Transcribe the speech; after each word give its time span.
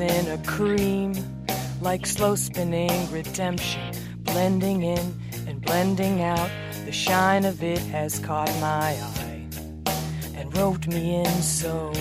In 0.00 0.26
a 0.28 0.38
cream 0.44 1.14
like 1.80 2.06
slow 2.06 2.34
spinning 2.34 3.10
redemption, 3.10 3.92
blending 4.24 4.82
in 4.82 5.14
and 5.46 5.60
blending 5.62 6.22
out. 6.22 6.50
The 6.84 6.92
shine 6.92 7.44
of 7.44 7.62
it 7.62 7.78
has 7.78 8.18
caught 8.18 8.48
my 8.60 8.92
eye 8.92 9.48
and 10.34 10.56
roped 10.56 10.86
me 10.88 11.16
in 11.16 11.42
so 11.42 11.92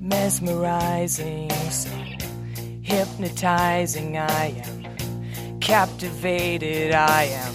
mesmerizing, 0.00 1.50
so 1.70 1.90
hypnotizing. 2.82 4.18
I 4.18 4.62
am 4.64 5.60
captivated. 5.60 6.92
I 6.92 7.24
am. 7.24 7.54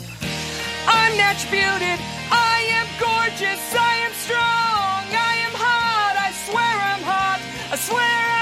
I'm 0.87 1.17
Natch 1.17 1.49
Beauty. 1.51 1.93
I 2.31 2.57
am 2.77 2.87
gorgeous. 2.99 3.75
I 3.75 3.95
am 4.05 4.13
strong. 4.13 5.03
I 5.29 5.33
am 5.45 5.53
hot. 5.53 6.15
I 6.17 6.31
swear 6.45 6.75
I'm 6.91 7.03
hot. 7.03 7.39
I 7.71 7.75
swear 7.75 8.31
I 8.33 8.36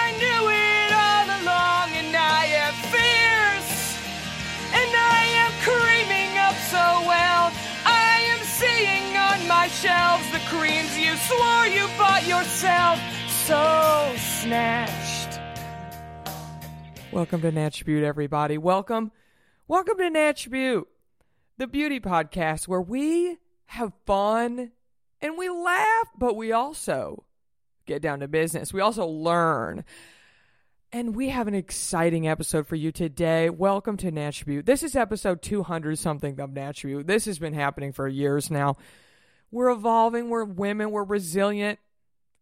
you 10.97 11.15
swore 11.15 11.67
you 11.67 11.87
bought 11.97 12.25
yourself. 12.27 12.99
So 13.29 14.13
snatched. 14.17 15.39
Welcome 17.11 17.41
to 17.41 17.51
Natch 17.51 17.85
Beaut, 17.85 18.03
everybody. 18.03 18.57
Welcome. 18.57 19.11
Welcome 19.67 19.97
to 19.97 20.09
Natch 20.09 20.49
Beaut 20.49 20.87
the 21.57 21.67
beauty 21.67 21.99
podcast 21.99 22.67
where 22.67 22.81
we 22.81 23.37
have 23.67 23.93
fun 24.05 24.71
and 25.21 25.37
we 25.37 25.49
laugh, 25.49 26.07
but 26.17 26.35
we 26.35 26.51
also 26.51 27.23
get 27.85 28.01
down 28.01 28.19
to 28.19 28.27
business. 28.27 28.73
We 28.73 28.81
also 28.81 29.05
learn. 29.05 29.85
And 30.91 31.15
we 31.15 31.29
have 31.29 31.47
an 31.47 31.55
exciting 31.55 32.27
episode 32.27 32.67
for 32.67 32.75
you 32.75 32.91
today. 32.91 33.49
Welcome 33.49 33.97
to 33.97 34.11
Natch 34.11 34.45
This 34.45 34.83
is 34.83 34.95
episode 34.95 35.41
200 35.41 35.97
something 35.97 36.39
of 36.39 36.51
Natch 36.51 36.83
This 36.83 37.25
has 37.25 37.39
been 37.39 37.53
happening 37.53 37.91
for 37.91 38.07
years 38.07 38.51
now. 38.51 38.75
We're 39.51 39.69
evolving, 39.69 40.29
we're 40.29 40.45
women, 40.45 40.91
we're 40.91 41.03
resilient. 41.03 41.79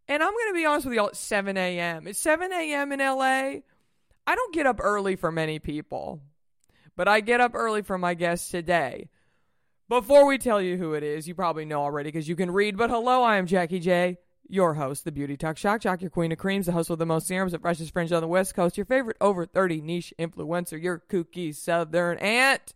And 0.08 0.22
I'm 0.22 0.32
going 0.32 0.50
to 0.50 0.54
be 0.54 0.66
honest 0.66 0.86
with 0.86 0.96
you 0.96 1.02
all 1.02 1.08
at 1.08 1.16
7 1.16 1.56
a.m. 1.56 2.08
It's 2.08 2.20
7 2.20 2.52
a.m. 2.52 2.92
in 2.92 3.00
LA. 3.00 3.62
I 4.26 4.36
don't 4.36 4.54
get 4.54 4.66
up 4.66 4.80
early 4.82 5.16
for 5.16 5.32
many 5.32 5.60
people 5.60 6.22
but 6.96 7.08
I 7.08 7.22
get 7.22 7.42
up 7.42 7.56
early 7.56 7.82
for 7.82 7.98
my 7.98 8.14
guest 8.14 8.52
today. 8.52 9.10
Before 9.90 10.26
we 10.26 10.38
tell 10.38 10.62
you 10.62 10.78
who 10.78 10.94
it 10.94 11.04
is, 11.04 11.28
you 11.28 11.36
probably 11.36 11.66
know 11.66 11.82
already 11.82 12.10
because 12.10 12.28
you 12.28 12.36
can 12.36 12.52
read, 12.52 12.78
but 12.78 12.90
hello, 12.90 13.22
I 13.22 13.38
am 13.38 13.46
Jackie 13.46 13.80
J, 13.80 14.18
your 14.48 14.74
host, 14.74 15.04
the 15.04 15.12
Beauty 15.12 15.38
Talk 15.38 15.58
Shock 15.58 15.82
Jock, 15.82 16.02
your 16.02 16.10
queen 16.10 16.32
of 16.32 16.38
creams, 16.38 16.66
the 16.66 16.72
host 16.72 16.90
with 16.90 17.00
the 17.00 17.06
most 17.06 17.28
serums, 17.28 17.52
the 17.52 17.60
freshest 17.60 17.92
fringe 17.92 18.12
on 18.12 18.22
the 18.22 18.28
West 18.28 18.56
Coast, 18.56 18.78
your 18.78 18.86
favorite 18.86 19.18
over 19.20 19.46
30 19.46 19.82
niche 19.82 20.14
influencer, 20.18 20.82
your 20.82 21.04
kooky 21.10 21.54
southern 21.54 22.18
aunt. 22.20 22.74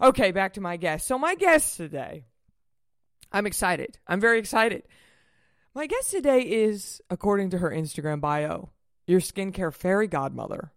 Okay, 0.00 0.32
back 0.32 0.54
to 0.54 0.60
my 0.60 0.76
guest. 0.76 1.06
So, 1.06 1.18
my 1.18 1.36
guest 1.36 1.76
today, 1.76 2.24
I'm 3.34 3.46
excited. 3.46 3.98
I'm 4.06 4.20
very 4.20 4.38
excited. 4.38 4.84
My 5.74 5.88
guest 5.88 6.12
today 6.12 6.42
is, 6.42 7.02
according 7.10 7.50
to 7.50 7.58
her 7.58 7.68
Instagram 7.68 8.20
bio, 8.20 8.70
your 9.08 9.18
skincare 9.18 9.74
fairy 9.74 10.06
godmother. 10.06 10.70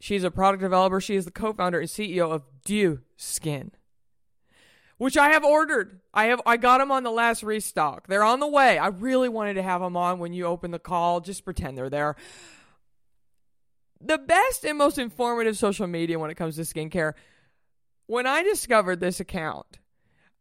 She's 0.00 0.24
a 0.24 0.30
product 0.30 0.62
developer. 0.62 0.98
She 0.98 1.14
is 1.14 1.26
the 1.26 1.30
co-founder 1.30 1.78
and 1.78 1.90
CEO 1.90 2.32
of 2.32 2.42
Dieux 2.64 3.02
Skin, 3.18 3.70
which 4.96 5.18
I 5.18 5.28
have 5.32 5.44
ordered. 5.44 6.00
I 6.14 6.24
have 6.26 6.40
I 6.46 6.56
got 6.56 6.78
them 6.78 6.90
on 6.90 7.02
the 7.02 7.10
last 7.10 7.42
restock. 7.42 8.06
They're 8.06 8.24
on 8.24 8.40
the 8.40 8.48
way. 8.48 8.78
I 8.78 8.86
really 8.86 9.28
wanted 9.28 9.54
to 9.54 9.62
have 9.62 9.82
them 9.82 9.96
on 9.96 10.18
when 10.18 10.32
you 10.32 10.46
open 10.46 10.70
the 10.70 10.78
call. 10.78 11.20
Just 11.20 11.44
pretend 11.44 11.76
they're 11.76 11.90
there. 11.90 12.16
The 14.00 14.18
best 14.18 14.64
and 14.64 14.78
most 14.78 14.96
informative 14.96 15.58
social 15.58 15.86
media 15.86 16.18
when 16.18 16.30
it 16.30 16.36
comes 16.36 16.56
to 16.56 16.62
skincare. 16.62 17.12
When 18.06 18.26
I 18.26 18.42
discovered 18.42 19.00
this 19.00 19.20
account, 19.20 19.78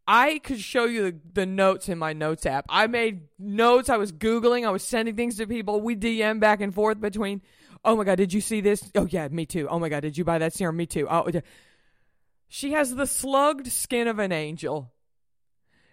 I 0.08 0.40
could 0.40 0.60
show 0.60 0.86
you 0.86 1.12
the, 1.12 1.20
the, 1.34 1.46
notes 1.46 1.90
in 1.90 1.98
my 1.98 2.14
notes 2.14 2.46
app. 2.46 2.66
I 2.70 2.88
made 2.88 3.22
notes. 3.40 3.90
I 3.90 3.98
was 3.98 4.12
Googling. 4.12 4.66
I 4.66 4.70
was 4.70 4.84
sending 4.84 5.16
things 5.16 5.38
to 5.38 5.48
people. 5.48 5.82
We 5.82 5.96
DM 5.96 6.40
back 6.40 6.62
and 6.62 6.74
forth 6.74 7.02
between 7.02 7.42
Oh 7.86 7.96
my 7.96 8.04
God, 8.04 8.16
did 8.16 8.34
you 8.34 8.42
see 8.42 8.62
this? 8.62 8.92
Oh, 8.96 9.06
yeah, 9.06 9.28
me 9.28 9.46
too. 9.46 9.68
Oh 9.70 9.78
my 9.78 9.90
God, 9.90 10.00
did 10.00 10.18
you 10.18 10.24
buy 10.24 10.40
that 10.40 10.54
serum? 10.54 10.76
Me 10.76 10.88
too. 10.88 11.08
Oh, 11.08 11.30
yeah. 11.32 11.42
she 12.48 12.72
has 12.72 12.94
the 12.94 13.06
slugged 13.06 13.68
skin 13.68 14.08
of 14.08 14.18
an 14.18 14.32
angel. 14.32 14.92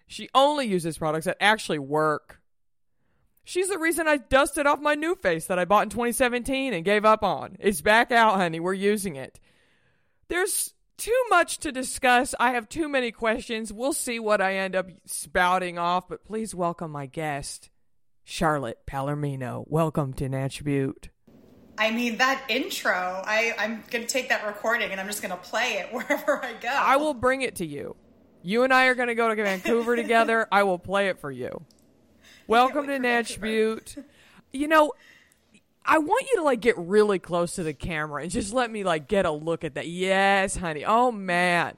She 0.07 0.27
only 0.33 0.65
uses 0.65 0.97
products 0.97 1.25
that 1.25 1.37
actually 1.39 1.77
work. 1.77 2.41
She's 3.43 3.69
the 3.69 3.77
reason 3.77 4.07
I 4.07 4.17
dusted 4.17 4.65
off 4.65 4.79
my 4.79 4.95
new 4.95 5.15
face 5.15 5.45
that 5.47 5.59
I 5.59 5.65
bought 5.65 5.83
in 5.83 5.89
2017 5.89 6.73
and 6.73 6.83
gave 6.83 7.05
up 7.05 7.23
on. 7.23 7.57
It's 7.59 7.81
back 7.81 8.11
out, 8.11 8.35
honey. 8.35 8.59
We're 8.59 8.73
using 8.73 9.15
it. 9.15 9.39
There's 10.29 10.73
too 11.03 11.23
much 11.29 11.57
to 11.57 11.69
discuss. 11.69 12.33
I 12.39 12.51
have 12.51 12.69
too 12.69 12.87
many 12.87 13.11
questions. 13.11 13.73
We'll 13.73 13.91
see 13.91 14.19
what 14.19 14.39
I 14.39 14.55
end 14.55 14.73
up 14.73 14.87
spouting 15.05 15.77
off, 15.77 16.07
but 16.07 16.23
please 16.23 16.55
welcome 16.55 16.91
my 16.91 17.07
guest, 17.07 17.69
Charlotte 18.23 18.79
Palermino. 18.89 19.65
Welcome 19.67 20.13
to 20.13 20.29
Natch 20.29 20.63
I 21.77 21.91
mean, 21.91 22.19
that 22.19 22.45
intro, 22.47 23.21
I, 23.25 23.53
I'm 23.59 23.83
going 23.91 24.05
to 24.05 24.09
take 24.09 24.29
that 24.29 24.47
recording 24.47 24.91
and 24.91 25.01
I'm 25.01 25.07
just 25.07 25.21
going 25.21 25.35
to 25.35 25.43
play 25.43 25.73
it 25.73 25.87
wherever 25.93 26.41
I 26.41 26.53
go. 26.53 26.69
I 26.69 26.95
will 26.95 27.13
bring 27.13 27.41
it 27.41 27.57
to 27.57 27.65
you. 27.65 27.97
You 28.41 28.63
and 28.63 28.73
I 28.73 28.85
are 28.85 28.95
going 28.95 29.09
to 29.09 29.15
go 29.15 29.27
to 29.27 29.35
Vancouver 29.35 29.97
together. 29.97 30.47
I 30.53 30.63
will 30.63 30.79
play 30.79 31.09
it 31.09 31.19
for 31.19 31.31
you. 31.31 31.65
Welcome 32.47 32.87
to 32.87 32.97
Natch 32.97 33.41
Beaut. 33.41 33.97
You 34.53 34.69
know, 34.69 34.93
I 35.85 35.97
want 35.97 36.25
you 36.29 36.37
to 36.37 36.43
like 36.43 36.61
get 36.61 36.77
really 36.77 37.19
close 37.19 37.55
to 37.55 37.63
the 37.63 37.73
camera 37.73 38.23
and 38.23 38.31
just 38.31 38.53
let 38.53 38.71
me 38.71 38.83
like 38.83 39.07
get 39.07 39.25
a 39.25 39.31
look 39.31 39.63
at 39.63 39.75
that. 39.75 39.87
Yes, 39.87 40.55
honey. 40.55 40.85
Oh 40.85 41.11
man. 41.11 41.77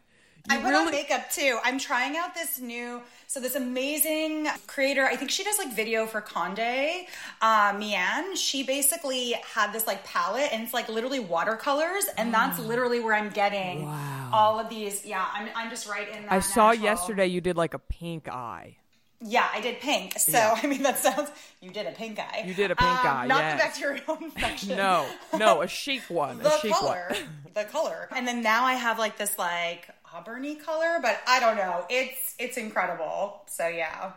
You 0.50 0.58
I 0.58 0.62
put 0.62 0.70
really... 0.70 0.86
on 0.86 0.92
makeup 0.92 1.32
too. 1.32 1.58
I'm 1.64 1.80
trying 1.80 2.18
out 2.18 2.36
this 2.36 2.60
new, 2.60 3.02
so 3.26 3.40
this 3.40 3.56
amazing 3.56 4.48
creator. 4.68 5.04
I 5.04 5.16
think 5.16 5.32
she 5.32 5.44
does 5.44 5.58
like 5.58 5.74
video 5.76 6.06
for 6.06 6.22
Conde, 6.22 7.08
uh, 7.42 7.74
Mian. 7.80 8.36
She 8.36 8.62
basically 8.62 9.34
had 9.54 9.74
this 9.74 9.88
like 9.88 10.04
palette, 10.06 10.50
and 10.52 10.62
it's 10.62 10.74
like 10.74 10.88
literally 10.88 11.20
watercolors, 11.20 12.06
and 12.18 12.32
that's 12.32 12.60
literally 12.60 13.00
where 13.00 13.16
I'm 13.16 13.30
getting 13.30 13.88
wow. 13.88 14.30
all 14.32 14.60
of 14.60 14.70
these. 14.70 15.04
Yeah, 15.04 15.26
I'm, 15.34 15.50
I'm 15.56 15.72
just 15.72 15.90
right 15.90 16.08
in. 16.10 16.24
that 16.24 16.32
I 16.32 16.40
saw 16.42 16.72
yesterday 16.72 17.26
you 17.26 17.42
did 17.42 17.58
like 17.58 17.74
a 17.74 17.80
pink 17.80 18.30
eye. 18.30 18.78
Yeah, 19.22 19.48
I 19.52 19.62
did 19.62 19.80
pink. 19.80 20.20
So 20.20 20.32
yeah. 20.32 20.60
I 20.64 20.68
mean, 20.68 20.84
that 20.84 21.00
sounds. 21.00 21.30
You 21.62 21.72
did 21.72 21.88
a 21.88 21.92
pink 21.92 22.20
eye. 22.20 22.44
You 22.46 22.54
did 22.54 22.72
a 22.72 22.76
pink 22.76 23.06
um, 23.06 23.18
eye. 23.18 23.28
Not 23.28 23.40
yes. 23.40 23.54
the 23.54 23.68
bacterial 23.68 24.18
infection. 24.22 24.78
no, 24.78 25.08
no, 25.38 25.62
a 25.62 25.68
chic 25.68 26.04
one. 26.10 26.40
the 26.40 26.54
a 26.54 26.60
chic 26.60 26.74
color, 26.74 27.08
one. 27.10 27.20
the 27.54 27.64
color, 27.64 28.10
and 28.16 28.28
then 28.28 28.42
now 28.42 28.66
I 28.66 28.74
have 28.74 29.00
like 29.00 29.18
this 29.18 29.38
like 29.38 29.90
auburny 30.14 30.62
color, 30.62 31.00
but 31.02 31.20
I 31.28 31.40
don't 31.40 31.58
know. 31.58 31.86
It's 31.90 32.36
it's 32.40 32.58
incredible. 32.58 33.42
So 33.48 33.68
yeah. 33.68 34.14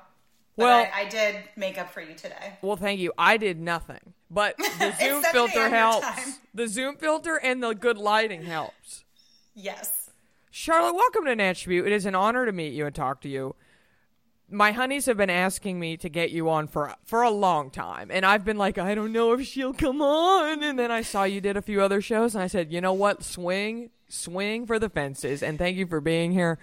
But 0.57 0.65
Well- 0.65 0.89
I, 0.93 1.03
I 1.03 1.09
did 1.09 1.37
makeup 1.57 1.93
for 1.93 2.01
you 2.01 2.15
today. 2.15 2.59
Well, 2.63 2.77
thank 2.77 2.99
you. 2.99 3.13
I 3.17 3.37
did 3.37 3.61
nothing, 3.61 4.15
but 4.29 4.57
the 4.79 4.93
Zoom 4.99 5.23
filter 5.23 5.69
helps. 5.69 6.05
time. 6.05 6.35
The 6.53 6.67
Zoom 6.67 6.97
filter 6.97 7.37
and 7.37 7.63
the 7.63 7.75
good 7.75 7.97
lighting 7.97 8.43
helps. 8.43 9.05
Yes. 9.55 10.11
Charlotte, 10.51 10.95
welcome 10.95 11.25
to 11.27 11.37
Natch 11.37 11.69
It 11.69 11.93
is 11.93 12.07
an 12.07 12.17
honor 12.17 12.45
to 12.45 12.53
meet 12.53 12.73
you 12.73 12.87
and 12.87 12.95
talk 12.95 13.21
to 13.21 13.29
you. 13.29 13.55
My 14.51 14.73
honeys 14.73 15.05
have 15.07 15.19
been 15.19 15.29
asking 15.29 15.79
me 15.79 15.99
to 15.99 16.09
get 16.09 16.31
you 16.31 16.49
on 16.49 16.69
for 16.69 16.95
for 17.05 17.23
a 17.23 17.31
long 17.31 17.71
time, 17.71 18.11
and 18.11 18.25
I've 18.25 18.45
been 18.45 18.57
like, 18.57 18.79
I 18.79 18.95
don't 18.95 19.13
know 19.13 19.33
if 19.33 19.47
she'll 19.47 19.75
come 19.75 20.01
on. 20.01 20.63
And 20.63 20.79
then 20.79 20.91
I 20.91 21.03
saw 21.03 21.25
you 21.25 21.43
did 21.43 21.59
a 21.59 21.63
few 21.63 21.83
other 21.83 22.01
shows, 22.01 22.35
and 22.35 22.43
I 22.43 22.47
said, 22.47 22.73
you 22.73 22.81
know 22.81 22.95
what, 22.95 23.23
swing, 23.23 23.91
swing 24.09 24.67
for 24.67 24.79
the 24.79 24.89
fences, 24.89 25.43
and 25.43 25.59
thank 25.59 25.77
you 25.77 25.87
for 25.87 26.01
being 26.01 26.33
here. 26.33 26.59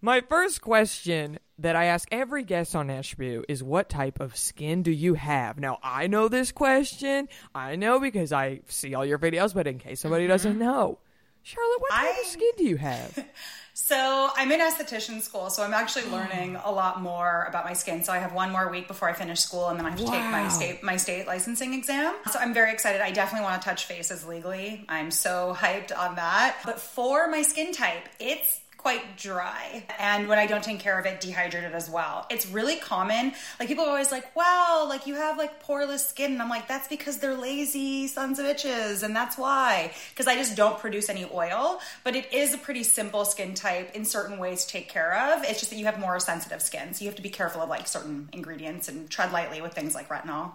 My 0.00 0.20
first 0.20 0.60
question 0.60 1.38
that 1.58 1.76
I 1.76 1.86
ask 1.86 2.06
every 2.12 2.44
guest 2.44 2.76
on 2.76 2.88
Natch 2.88 3.16
is, 3.18 3.62
what 3.62 3.88
type 3.88 4.20
of 4.20 4.36
skin 4.36 4.82
do 4.82 4.90
you 4.90 5.14
have? 5.14 5.58
Now 5.58 5.78
I 5.82 6.06
know 6.06 6.28
this 6.28 6.52
question, 6.52 7.28
I 7.54 7.74
know 7.76 7.98
because 7.98 8.32
I 8.32 8.60
see 8.68 8.94
all 8.94 9.04
your 9.06 9.18
videos, 9.18 9.54
but 9.54 9.66
in 9.66 9.78
case 9.78 10.00
somebody 10.00 10.26
doesn't 10.26 10.52
mm-hmm. 10.52 10.62
know, 10.62 10.98
Charlotte, 11.44 11.80
what 11.80 11.90
type 11.92 12.14
I- 12.16 12.20
of 12.20 12.26
skin 12.26 12.50
do 12.56 12.64
you 12.64 12.76
have? 12.78 13.24
So 13.76 14.30
I'm 14.36 14.52
in 14.52 14.60
esthetician 14.60 15.20
school, 15.20 15.50
so 15.50 15.64
I'm 15.64 15.74
actually 15.74 16.06
learning 16.06 16.56
a 16.64 16.70
lot 16.70 17.02
more 17.02 17.44
about 17.48 17.64
my 17.64 17.72
skin. 17.72 18.04
So 18.04 18.12
I 18.12 18.18
have 18.18 18.32
one 18.32 18.52
more 18.52 18.70
week 18.70 18.86
before 18.86 19.10
I 19.10 19.14
finish 19.14 19.40
school, 19.40 19.68
and 19.68 19.76
then 19.78 19.84
I 19.84 19.90
have 19.90 19.98
to 19.98 20.06
take 20.06 20.22
my 20.30 20.48
state 20.48 20.82
my 20.84 20.96
state 20.96 21.26
licensing 21.26 21.74
exam. 21.74 22.14
So 22.30 22.38
I'm 22.38 22.54
very 22.54 22.72
excited. 22.72 23.00
I 23.00 23.10
definitely 23.10 23.44
want 23.44 23.60
to 23.60 23.68
touch 23.68 23.86
faces 23.86 24.24
legally. 24.24 24.84
I'm 24.88 25.10
so 25.10 25.54
hyped 25.58 25.94
on 25.94 26.14
that. 26.14 26.56
But 26.64 26.80
for 26.80 27.28
my 27.28 27.42
skin 27.42 27.72
type, 27.72 28.08
it's 28.20 28.60
quite 28.84 29.16
dry. 29.16 29.82
And 29.98 30.28
when 30.28 30.38
i 30.38 30.46
don't 30.46 30.62
take 30.62 30.78
care 30.78 30.98
of 31.00 31.06
it 31.06 31.18
dehydrated 31.18 31.72
as 31.72 31.88
well. 31.88 32.26
It's 32.28 32.46
really 32.46 32.76
common. 32.76 33.32
Like 33.58 33.66
people 33.66 33.86
are 33.86 33.88
always 33.88 34.12
like 34.12 34.36
wow 34.36 34.84
like 34.86 35.06
you 35.06 35.14
have 35.14 35.38
like 35.38 35.64
poreless 35.64 36.00
skin. 36.00 36.32
And 36.32 36.42
i'm 36.42 36.50
like 36.50 36.68
that's 36.68 36.86
because 36.86 37.16
they're 37.16 37.34
lazy 37.34 38.06
sons 38.08 38.38
of 38.38 38.44
bitches 38.44 39.02
and 39.02 39.16
that's 39.16 39.38
why. 39.38 39.90
Because 40.10 40.26
i 40.26 40.34
just 40.36 40.54
don't 40.54 40.78
produce 40.78 41.08
any 41.08 41.24
oil 41.32 41.80
but 42.04 42.14
it 42.14 42.30
is 42.30 42.52
a 42.52 42.58
pretty 42.58 42.82
simple 42.82 43.24
skin 43.24 43.54
type 43.54 43.96
in 43.96 44.04
certain 44.04 44.36
ways 44.36 44.66
to 44.66 44.72
take 44.72 44.90
care 44.90 45.32
of. 45.32 45.44
It's 45.44 45.60
just 45.60 45.70
that 45.70 45.78
you 45.78 45.86
have 45.86 45.98
more 45.98 46.20
sensitive 46.20 46.60
skin 46.60 46.92
so 46.92 47.04
you 47.04 47.08
have 47.08 47.16
to 47.16 47.22
be 47.22 47.30
careful 47.30 47.62
of 47.62 47.70
like 47.70 47.88
certain 47.88 48.28
ingredients 48.34 48.88
and 48.88 49.08
tread 49.08 49.32
lightly 49.32 49.62
with 49.62 49.72
things 49.72 49.94
like 49.94 50.10
retinol 50.10 50.52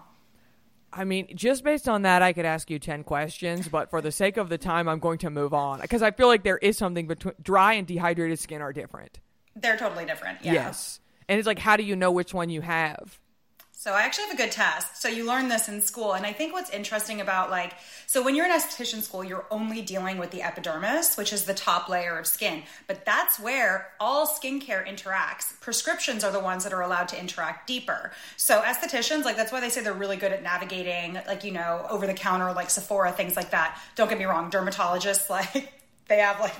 I 0.92 1.04
mean, 1.04 1.28
just 1.36 1.62
based 1.62 1.88
on 1.88 2.02
that, 2.02 2.20
I 2.22 2.32
could 2.32 2.44
ask 2.44 2.68
you 2.70 2.78
10 2.78 3.04
questions, 3.04 3.68
but 3.68 3.90
for 3.90 4.00
the 4.00 4.10
sake 4.10 4.36
of 4.36 4.48
the 4.48 4.58
time, 4.58 4.88
I'm 4.88 4.98
going 4.98 5.18
to 5.18 5.30
move 5.30 5.54
on 5.54 5.80
because 5.80 6.02
I 6.02 6.10
feel 6.10 6.26
like 6.26 6.42
there 6.42 6.58
is 6.58 6.76
something 6.76 7.06
between 7.06 7.34
dry 7.40 7.74
and 7.74 7.86
dehydrated 7.86 8.38
skin 8.40 8.60
are 8.60 8.72
different. 8.72 9.20
they're 9.54 9.76
totally 9.76 10.04
different 10.04 10.38
yeah 10.44 10.52
Yes. 10.52 11.00
And 11.28 11.38
it's 11.38 11.46
like, 11.46 11.60
how 11.60 11.76
do 11.76 11.84
you 11.84 11.94
know 11.94 12.10
which 12.10 12.34
one 12.34 12.50
you 12.50 12.60
have? 12.60 13.19
So 13.80 13.94
I 13.94 14.02
actually 14.02 14.24
have 14.24 14.34
a 14.34 14.36
good 14.36 14.52
test. 14.52 15.00
So 15.00 15.08
you 15.08 15.24
learn 15.24 15.48
this 15.48 15.66
in 15.66 15.80
school. 15.80 16.12
And 16.12 16.26
I 16.26 16.34
think 16.34 16.52
what's 16.52 16.68
interesting 16.68 17.22
about 17.22 17.50
like, 17.50 17.72
so 18.06 18.22
when 18.22 18.34
you're 18.34 18.44
in 18.44 18.52
esthetician 18.52 19.00
school, 19.00 19.24
you're 19.24 19.46
only 19.50 19.80
dealing 19.80 20.18
with 20.18 20.32
the 20.32 20.42
epidermis, 20.42 21.16
which 21.16 21.32
is 21.32 21.46
the 21.46 21.54
top 21.54 21.88
layer 21.88 22.18
of 22.18 22.26
skin. 22.26 22.64
But 22.86 23.06
that's 23.06 23.40
where 23.40 23.92
all 23.98 24.26
skincare 24.26 24.86
interacts. 24.86 25.58
Prescriptions 25.62 26.24
are 26.24 26.30
the 26.30 26.40
ones 26.40 26.62
that 26.64 26.74
are 26.74 26.82
allowed 26.82 27.08
to 27.08 27.18
interact 27.18 27.66
deeper. 27.66 28.12
So 28.36 28.60
estheticians, 28.60 29.24
like 29.24 29.36
that's 29.36 29.50
why 29.50 29.60
they 29.60 29.70
say 29.70 29.80
they're 29.80 29.94
really 29.94 30.18
good 30.18 30.32
at 30.32 30.42
navigating, 30.42 31.14
like, 31.26 31.42
you 31.42 31.52
know, 31.52 31.86
over 31.88 32.06
the 32.06 32.12
counter, 32.12 32.52
like 32.52 32.68
Sephora, 32.68 33.12
things 33.12 33.34
like 33.34 33.52
that. 33.52 33.80
Don't 33.96 34.10
get 34.10 34.18
me 34.18 34.26
wrong, 34.26 34.50
dermatologists, 34.50 35.30
like, 35.30 35.72
they 36.06 36.18
have 36.18 36.38
like 36.38 36.54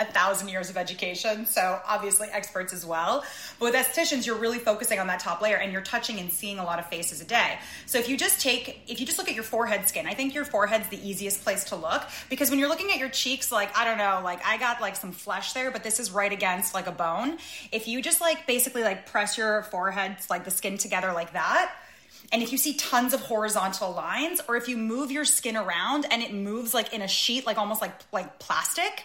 a 0.00 0.04
thousand 0.04 0.48
years 0.48 0.70
of 0.70 0.76
education, 0.76 1.44
so 1.44 1.80
obviously 1.86 2.28
experts 2.28 2.72
as 2.72 2.86
well. 2.86 3.24
But 3.58 3.72
with 3.72 3.74
estheticians, 3.74 4.26
you're 4.26 4.36
really 4.36 4.58
focusing 4.58 5.00
on 5.00 5.08
that 5.08 5.18
top 5.18 5.40
layer 5.40 5.56
and 5.56 5.72
you're 5.72 5.82
touching 5.82 6.20
and 6.20 6.32
seeing 6.32 6.58
a 6.58 6.64
lot 6.64 6.78
of 6.78 6.86
faces 6.86 7.20
a 7.20 7.24
day. 7.24 7.58
So 7.86 7.98
if 7.98 8.08
you 8.08 8.16
just 8.16 8.40
take, 8.40 8.80
if 8.86 9.00
you 9.00 9.06
just 9.06 9.18
look 9.18 9.28
at 9.28 9.34
your 9.34 9.44
forehead 9.44 9.88
skin, 9.88 10.06
I 10.06 10.14
think 10.14 10.34
your 10.34 10.44
forehead's 10.44 10.88
the 10.88 11.08
easiest 11.08 11.42
place 11.42 11.64
to 11.64 11.76
look 11.76 12.02
because 12.30 12.48
when 12.48 12.60
you're 12.60 12.68
looking 12.68 12.90
at 12.92 12.98
your 12.98 13.08
cheeks, 13.08 13.50
like, 13.50 13.76
I 13.76 13.84
don't 13.84 13.98
know, 13.98 14.20
like 14.22 14.44
I 14.46 14.56
got 14.56 14.80
like 14.80 14.94
some 14.94 15.10
flesh 15.10 15.52
there, 15.52 15.72
but 15.72 15.82
this 15.82 15.98
is 15.98 16.12
right 16.12 16.32
against 16.32 16.74
like 16.74 16.86
a 16.86 16.92
bone. 16.92 17.38
If 17.72 17.88
you 17.88 18.00
just 18.00 18.20
like 18.20 18.46
basically 18.46 18.84
like 18.84 19.06
press 19.06 19.36
your 19.36 19.62
forehead, 19.64 20.16
like 20.30 20.44
the 20.44 20.52
skin 20.52 20.78
together 20.78 21.12
like 21.12 21.32
that, 21.32 21.74
and 22.30 22.42
if 22.42 22.52
you 22.52 22.58
see 22.58 22.74
tons 22.74 23.14
of 23.14 23.20
horizontal 23.20 23.92
lines, 23.92 24.40
or 24.48 24.56
if 24.56 24.68
you 24.68 24.76
move 24.76 25.10
your 25.10 25.24
skin 25.24 25.56
around 25.56 26.06
and 26.10 26.22
it 26.22 26.32
moves 26.32 26.74
like 26.74 26.92
in 26.92 27.00
a 27.00 27.08
sheet, 27.08 27.46
like 27.46 27.58
almost 27.58 27.80
like 27.80 27.92
like 28.12 28.38
plastic, 28.38 29.04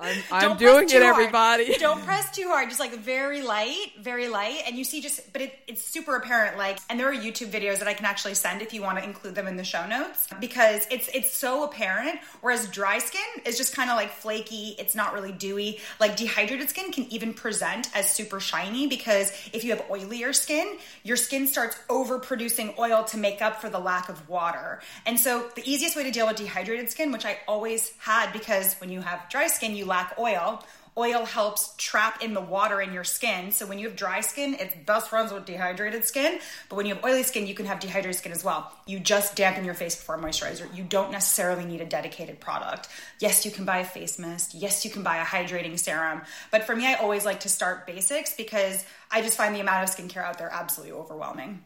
I'm, 0.00 0.22
I'm 0.30 0.56
doing 0.56 0.88
it, 0.88 1.02
everybody. 1.02 1.74
Don't 1.78 2.02
press 2.02 2.30
too 2.34 2.48
hard. 2.48 2.68
Just 2.68 2.80
like 2.80 2.94
very 2.94 3.42
light, 3.42 3.92
very 4.00 4.28
light, 4.28 4.62
and 4.66 4.76
you 4.76 4.84
see 4.84 5.00
just, 5.00 5.32
but 5.32 5.42
it, 5.42 5.58
it's 5.66 5.82
super 5.82 6.16
apparent. 6.16 6.58
Like, 6.58 6.78
and 6.90 6.98
there 6.98 7.08
are 7.08 7.14
YouTube 7.14 7.50
videos 7.50 7.78
that 7.78 7.88
I 7.88 7.94
can 7.94 8.06
actually 8.06 8.34
send 8.34 8.62
if 8.62 8.72
you 8.72 8.82
want 8.82 8.98
to 8.98 9.04
include 9.04 9.34
them 9.34 9.46
in 9.46 9.56
the 9.56 9.64
show 9.64 9.86
notes 9.86 10.28
because 10.40 10.86
it's 10.90 11.08
it's 11.14 11.32
so 11.32 11.64
apparent. 11.64 12.20
Whereas 12.40 12.68
dry 12.68 12.98
skin 12.98 13.20
is 13.44 13.56
just 13.56 13.74
kind 13.74 13.90
of 13.90 13.96
like 13.96 14.12
flaky. 14.12 14.76
It's 14.78 14.94
not 14.94 15.14
really 15.14 15.32
dewy. 15.32 15.80
Like 16.00 16.16
dehydrated 16.16 16.68
skin 16.68 16.92
can 16.92 17.06
even 17.10 17.34
present 17.34 17.88
as 17.94 18.10
super 18.10 18.40
shiny 18.40 18.86
because 18.86 19.32
if 19.52 19.64
you 19.64 19.70
have 19.70 19.86
oilier 19.88 20.34
skin, 20.34 20.76
your 21.02 21.16
skin 21.16 21.46
starts 21.46 21.78
overproducing 21.88 22.78
oil 22.78 23.04
to 23.04 23.16
make 23.16 23.40
up 23.40 23.60
for 23.60 23.70
the 23.70 23.78
lack 23.78 24.08
of 24.08 24.28
water. 24.28 24.80
And 25.06 25.18
so 25.18 25.48
the 25.54 25.62
easiest 25.68 25.96
way 25.96 26.04
to 26.04 26.10
deal 26.10 26.26
with 26.26 26.36
dehydrated 26.36 26.90
skin, 26.90 27.12
which 27.12 27.24
I 27.24 27.38
always 27.48 27.92
had 27.98 28.32
because 28.32 28.74
when 28.74 28.90
you 28.90 29.00
have 29.00 29.28
dry 29.28 29.46
skin, 29.46 29.74
you 29.74 29.85
lack 29.86 30.18
oil. 30.18 30.62
Oil 30.98 31.26
helps 31.26 31.74
trap 31.76 32.22
in 32.22 32.32
the 32.32 32.40
water 32.40 32.80
in 32.80 32.94
your 32.94 33.04
skin. 33.04 33.52
So 33.52 33.66
when 33.66 33.78
you 33.78 33.86
have 33.86 33.96
dry 33.96 34.22
skin, 34.22 34.54
it 34.54 34.86
best 34.86 35.10
friends 35.10 35.30
with 35.30 35.44
dehydrated 35.44 36.06
skin. 36.06 36.38
But 36.70 36.76
when 36.76 36.86
you 36.86 36.94
have 36.94 37.04
oily 37.04 37.22
skin, 37.22 37.46
you 37.46 37.54
can 37.54 37.66
have 37.66 37.80
dehydrated 37.80 38.18
skin 38.18 38.32
as 38.32 38.42
well. 38.42 38.72
You 38.86 38.98
just 38.98 39.36
dampen 39.36 39.66
your 39.66 39.74
face 39.74 39.94
before 39.94 40.16
moisturizer. 40.16 40.74
You 40.74 40.84
don't 40.84 41.10
necessarily 41.12 41.66
need 41.66 41.82
a 41.82 41.84
dedicated 41.84 42.40
product. 42.40 42.88
Yes, 43.18 43.44
you 43.44 43.50
can 43.50 43.66
buy 43.66 43.80
a 43.80 43.84
face 43.84 44.18
mist. 44.18 44.54
Yes, 44.54 44.86
you 44.86 44.90
can 44.90 45.02
buy 45.02 45.18
a 45.18 45.24
hydrating 45.24 45.78
serum. 45.78 46.22
But 46.50 46.64
for 46.64 46.74
me, 46.74 46.86
I 46.86 46.94
always 46.94 47.26
like 47.26 47.40
to 47.40 47.50
start 47.50 47.86
basics 47.86 48.34
because 48.34 48.82
I 49.10 49.20
just 49.20 49.36
find 49.36 49.54
the 49.54 49.60
amount 49.60 49.86
of 49.86 49.94
skincare 49.94 50.24
out 50.24 50.38
there 50.38 50.48
absolutely 50.50 50.96
overwhelming. 50.96 51.62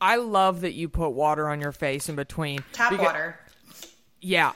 I 0.00 0.16
love 0.16 0.62
that 0.62 0.72
you 0.74 0.88
put 0.88 1.10
water 1.10 1.48
on 1.48 1.60
your 1.60 1.70
face 1.70 2.08
in 2.08 2.16
between. 2.16 2.64
Tap 2.72 2.90
because- 2.90 3.06
water. 3.06 3.38
Yeah. 4.20 4.52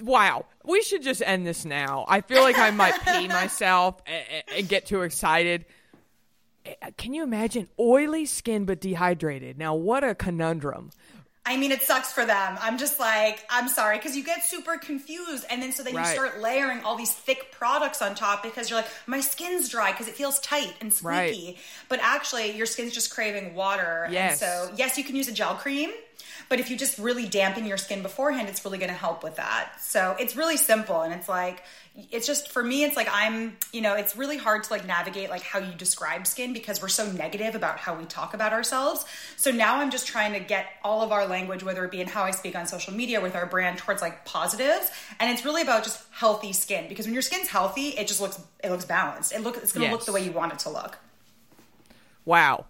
Wow. 0.00 0.46
We 0.64 0.82
should 0.82 1.02
just 1.02 1.22
end 1.24 1.46
this 1.46 1.64
now. 1.64 2.04
I 2.08 2.20
feel 2.20 2.42
like 2.42 2.58
I 2.58 2.70
might 2.70 2.94
pee 3.04 3.28
myself 3.28 4.00
and, 4.06 4.44
and 4.56 4.68
get 4.68 4.86
too 4.86 5.02
excited. 5.02 5.64
Uh, 6.66 6.90
Can 6.96 7.14
you 7.14 7.22
imagine 7.22 7.68
oily 7.78 8.26
skin 8.26 8.64
but 8.66 8.80
dehydrated? 8.80 9.58
Now, 9.58 9.74
what 9.74 10.04
a 10.04 10.14
conundrum. 10.14 10.90
I 11.46 11.56
mean, 11.56 11.72
it 11.72 11.80
sucks 11.82 12.12
for 12.12 12.24
them. 12.26 12.58
I'm 12.60 12.76
just 12.76 13.00
like, 13.00 13.44
I'm 13.48 13.66
sorry, 13.66 13.96
because 13.96 14.14
you 14.14 14.22
get 14.22 14.44
super 14.44 14.76
confused. 14.76 15.46
And 15.48 15.62
then 15.62 15.72
so 15.72 15.82
then 15.82 15.94
Right. 15.94 16.06
you 16.08 16.12
start 16.12 16.40
layering 16.40 16.80
all 16.84 16.96
these 16.96 17.10
thick 17.12 17.50
products 17.50 18.02
on 18.02 18.14
top 18.14 18.42
because 18.42 18.68
you're 18.68 18.78
like, 18.78 18.90
my 19.06 19.20
skin's 19.20 19.70
dry 19.70 19.90
because 19.90 20.06
it 20.06 20.14
feels 20.14 20.38
tight 20.40 20.72
and 20.82 20.92
Right. 21.02 21.34
squeaky. 21.34 21.58
But 21.88 22.00
actually, 22.02 22.52
your 22.56 22.66
skin's 22.66 22.92
just 22.92 23.12
craving 23.12 23.54
water. 23.54 24.06
Yes. 24.10 24.40
And 24.42 24.68
so, 24.68 24.74
yes, 24.76 24.98
you 24.98 25.02
can 25.02 25.16
use 25.16 25.28
a 25.28 25.32
gel 25.32 25.54
cream. 25.54 25.90
But 26.48 26.60
if 26.60 26.70
you 26.70 26.76
just 26.76 26.98
really 26.98 27.26
dampen 27.26 27.66
your 27.66 27.76
skin 27.76 28.02
beforehand, 28.02 28.48
it's 28.48 28.64
really 28.64 28.78
going 28.78 28.90
to 28.90 28.96
help 28.96 29.22
with 29.22 29.36
that. 29.36 29.72
So 29.80 30.16
it's 30.18 30.36
really 30.36 30.56
simple. 30.56 31.02
And 31.02 31.14
it's 31.14 31.28
like, 31.28 31.62
it's 32.10 32.26
just 32.26 32.50
for 32.50 32.62
me, 32.62 32.84
it's 32.84 32.96
like 32.96 33.08
I'm, 33.10 33.56
you 33.72 33.80
know, 33.80 33.94
it's 33.94 34.16
really 34.16 34.36
hard 34.36 34.64
to 34.64 34.72
like 34.72 34.86
navigate 34.86 35.28
like 35.28 35.42
how 35.42 35.58
you 35.58 35.72
describe 35.74 36.26
skin 36.26 36.52
because 36.52 36.80
we're 36.80 36.88
so 36.88 37.10
negative 37.10 37.54
about 37.54 37.78
how 37.78 37.94
we 37.96 38.04
talk 38.04 38.32
about 38.32 38.52
ourselves. 38.52 39.04
So 39.36 39.50
now 39.50 39.76
I'm 39.76 39.90
just 39.90 40.06
trying 40.06 40.32
to 40.32 40.40
get 40.40 40.66
all 40.84 41.02
of 41.02 41.12
our 41.12 41.26
language, 41.26 41.62
whether 41.62 41.84
it 41.84 41.90
be 41.90 42.00
in 42.00 42.06
how 42.06 42.22
I 42.22 42.30
speak 42.30 42.56
on 42.56 42.66
social 42.66 42.94
media 42.94 43.20
with 43.20 43.34
our 43.34 43.46
brand, 43.46 43.78
towards 43.78 44.02
like 44.02 44.24
positives. 44.24 44.90
And 45.18 45.30
it's 45.30 45.44
really 45.44 45.62
about 45.62 45.82
just 45.84 46.02
healthy 46.12 46.52
skin 46.52 46.88
because 46.88 47.06
when 47.06 47.12
your 47.12 47.22
skin's 47.22 47.48
healthy, 47.48 47.88
it 47.88 48.06
just 48.06 48.20
looks 48.20 48.40
it 48.62 48.70
looks 48.70 48.84
balanced. 48.84 49.32
It 49.32 49.42
look 49.42 49.56
it's 49.56 49.72
going 49.72 49.86
to 49.86 49.92
look 49.92 50.04
the 50.06 50.12
way 50.12 50.24
you 50.24 50.32
want 50.32 50.52
it 50.52 50.60
to 50.60 50.70
look. 50.70 50.98
Wow. 52.24 52.66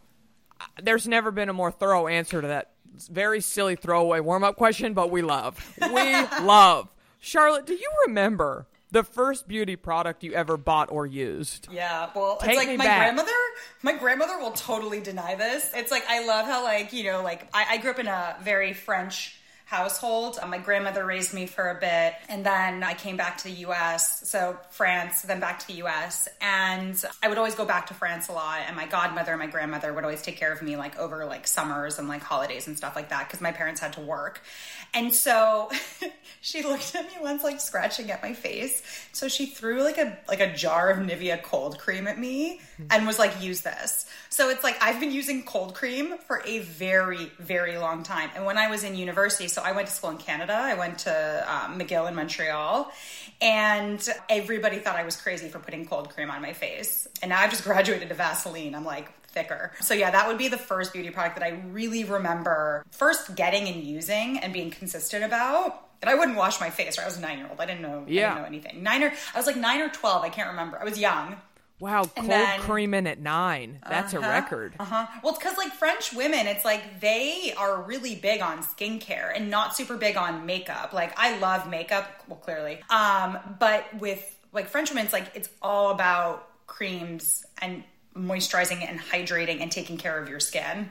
There's 0.83 1.07
never 1.07 1.31
been 1.31 1.49
a 1.49 1.53
more 1.53 1.71
thorough 1.71 2.07
answer 2.07 2.41
to 2.41 2.49
that 2.49 2.70
very 3.11 3.41
silly 3.41 3.77
throwaway 3.77 4.21
warm 4.21 4.45
up 4.45 4.57
question, 4.57 4.95
but 4.95 5.11
we 5.11 5.23
love. 5.23 5.75
We 5.81 6.13
love. 6.43 6.89
Charlotte, 7.21 7.67
do 7.67 7.75
you 7.75 7.91
remember 8.07 8.67
the 8.93 9.05
first 9.05 9.47
beauty 9.47 9.77
product 9.77 10.25
you 10.25 10.33
ever 10.33 10.57
bought 10.57 10.91
or 10.91 11.07
used? 11.07 11.69
Yeah, 11.71 12.11
well, 12.15 12.37
Take 12.39 12.51
it's 12.51 12.67
like 12.67 12.79
my 12.79 12.85
back. 12.85 12.99
grandmother. 12.99 13.31
My 13.83 13.93
grandmother 13.97 14.39
will 14.39 14.51
totally 14.53 15.01
deny 15.01 15.35
this. 15.35 15.71
It's 15.75 15.91
like 15.91 16.05
I 16.09 16.27
love 16.27 16.47
how 16.47 16.63
like 16.65 16.93
you 16.93 17.05
know 17.05 17.23
like 17.23 17.49
I, 17.55 17.67
I 17.71 17.77
grew 17.79 17.91
up 17.93 17.99
in 17.99 18.07
a 18.09 18.37
very 18.43 18.73
French 18.73 19.37
household. 19.71 20.37
Uh, 20.43 20.47
My 20.49 20.59
grandmother 20.59 21.07
raised 21.07 21.33
me 21.33 21.47
for 21.47 21.71
a 21.71 21.77
bit, 21.77 22.15
and 22.29 22.45
then 22.45 22.83
I 22.83 22.95
came 22.95 23.17
back 23.17 23.39
to 23.39 23.45
the 23.45 23.55
U.S. 23.67 24.29
So 24.29 24.59
France, 24.71 25.23
then 25.23 25.39
back 25.39 25.61
to 25.61 25.67
the 25.69 25.75
U.S. 25.75 26.29
And 26.41 27.01
I 27.23 27.29
would 27.29 27.39
always 27.39 27.55
go 27.55 27.65
back 27.65 27.87
to 27.87 27.95
France 27.95 28.29
a 28.29 28.33
lot. 28.33 28.63
And 28.67 28.75
my 28.75 28.87
godmother 28.87 29.31
and 29.31 29.39
my 29.39 29.47
grandmother 29.47 29.93
would 29.95 30.03
always 30.03 30.23
take 30.23 30.37
care 30.37 30.53
of 30.53 30.61
me 30.61 30.77
like 30.77 30.99
over 30.99 31.25
like 31.25 31.47
summers 31.47 32.01
and 32.01 32.09
like 32.09 32.21
holidays 32.21 32.67
and 32.67 32.77
stuff 32.77 32.97
like 32.97 33.11
that 33.11 33.29
because 33.29 33.41
my 33.41 33.53
parents 33.53 33.81
had 33.81 33.93
to 33.93 34.01
work. 34.01 34.43
And 34.93 35.15
so 35.15 35.71
she 36.41 36.63
looked 36.65 36.93
at 36.97 37.05
me 37.07 37.13
once 37.21 37.45
like 37.45 37.61
scratching 37.61 38.11
at 38.11 38.23
my 38.25 38.33
face. 38.33 38.83
So 39.13 39.29
she 39.29 39.47
threw 39.47 39.85
like 39.85 39.99
a 39.99 40.19
like 40.27 40.41
a 40.41 40.53
jar 40.53 40.91
of 40.91 40.99
Nivea 40.99 41.45
cold 41.45 41.79
cream 41.79 42.09
at 42.09 42.19
me 42.19 42.61
and 42.91 43.07
was 43.07 43.19
like, 43.19 43.43
use 43.43 43.61
this. 43.61 44.07
So 44.29 44.49
it's 44.51 44.65
like 44.65 44.77
I've 44.81 45.01
been 45.01 45.13
using 45.13 45.43
cold 45.43 45.75
cream 45.75 46.17
for 46.19 46.43
a 46.47 46.61
very, 46.61 47.31
very 47.39 47.77
long 47.79 48.03
time. 48.03 48.31
And 48.35 48.47
when 48.47 48.59
I 48.59 48.69
was 48.69 48.85
in 48.85 48.95
university, 48.95 49.49
so 49.49 49.63
I 49.63 49.73
went 49.73 49.89
to 49.89 49.93
school 49.93 50.11
in 50.11 50.19
Canada, 50.19 50.55
I 50.55 50.75
went 50.75 50.99
to 51.01 51.47
um, 51.49 51.79
McGill 51.79 52.09
in 52.09 52.15
Montreal, 52.15 52.91
and 53.41 54.09
everybody 54.29 54.79
thought 54.79 54.97
I 54.97 55.05
was 55.05 55.17
crazy 55.17 55.49
for 55.49 55.59
putting 55.59 55.87
cold 55.87 56.11
cream 56.11 56.31
on 56.31 56.43
my 56.43 56.53
face. 56.53 57.09
And 57.23 57.31
now 57.31 57.41
I've 57.41 57.51
just 57.51 57.65
graduated 57.65 58.09
to 58.09 58.15
Vaseline. 58.15 58.75
I'm 58.75 58.85
like, 58.85 59.13
thicker. 59.33 59.73
So 59.81 59.95
yeah, 59.95 60.11
that 60.11 60.29
would 60.29 60.39
be 60.39 60.49
the 60.49 60.59
first 60.59 60.93
beauty 60.93 61.11
product 61.11 61.39
that 61.39 61.45
I 61.45 61.51
really 61.71 62.05
remember 62.05 62.85
first 62.91 63.35
getting 63.35 63.69
and 63.69 63.83
using 63.83 64.39
and 64.39 64.53
being 64.53 64.71
consistent 64.71 65.25
about. 65.25 65.87
And 66.03 66.09
I 66.09 66.15
wouldn't 66.15 66.37
wash 66.37 66.61
my 66.61 66.71
face. 66.71 66.99
Right? 66.99 67.05
I 67.05 67.07
was 67.07 67.19
a 67.19 67.21
nine 67.21 67.39
year 67.39 67.47
old. 67.49 67.61
I 67.61 67.67
didn't 67.67 67.83
know. 67.83 68.05
Yeah. 68.09 68.23
I 68.23 68.29
didn't 68.29 68.43
know 68.43 68.47
anything. 68.47 68.83
Nine 68.83 69.03
or 69.03 69.13
I 69.35 69.39
was 69.39 69.47
like 69.47 69.57
nine 69.57 69.81
or 69.81 69.89
twelve. 69.91 70.25
I 70.25 70.31
can't 70.31 70.49
remember. 70.51 70.81
I 70.81 70.85
was 70.85 70.99
young. 70.99 71.37
Wow, 71.81 72.05
cold 72.05 72.29
then- 72.29 72.61
creaming 72.61 73.07
at 73.07 73.19
nine. 73.19 73.79
That's 73.89 74.13
a 74.13 74.21
record. 74.21 74.75
Uh 74.79 74.85
huh. 74.85 75.07
Well, 75.23 75.33
it's 75.33 75.43
because 75.43 75.57
like 75.57 75.73
French 75.73 76.13
women, 76.13 76.47
it's 76.47 76.65
like 76.65 77.01
they 77.01 77.55
are 77.57 77.83
really 77.83 78.15
big 78.15 78.43
on 78.43 78.63
skincare 78.63 79.33
and 79.35 79.51
not 79.51 79.75
super 79.75 79.97
big 79.97 80.17
on 80.17 80.45
makeup. 80.45 80.93
Like 80.93 81.19
I 81.19 81.39
love 81.39 81.69
makeup, 81.69 82.07
well, 82.29 82.39
clearly. 82.39 82.81
Um, 82.91 83.39
but 83.59 83.87
with 83.99 84.39
like 84.53 84.69
French 84.69 84.91
women, 84.91 85.05
it's 85.05 85.13
like 85.15 85.33
it's 85.35 85.49
all 85.63 85.91
about 85.91 86.47
creams 86.67 87.45
and 87.63 87.83
moisturizing 88.15 88.87
and 88.87 89.01
hydrating 89.01 89.63
and 89.63 89.73
taking 89.73 89.97
care 89.97 90.19
of 90.23 90.29
your 90.29 90.41
skin. 90.41 90.91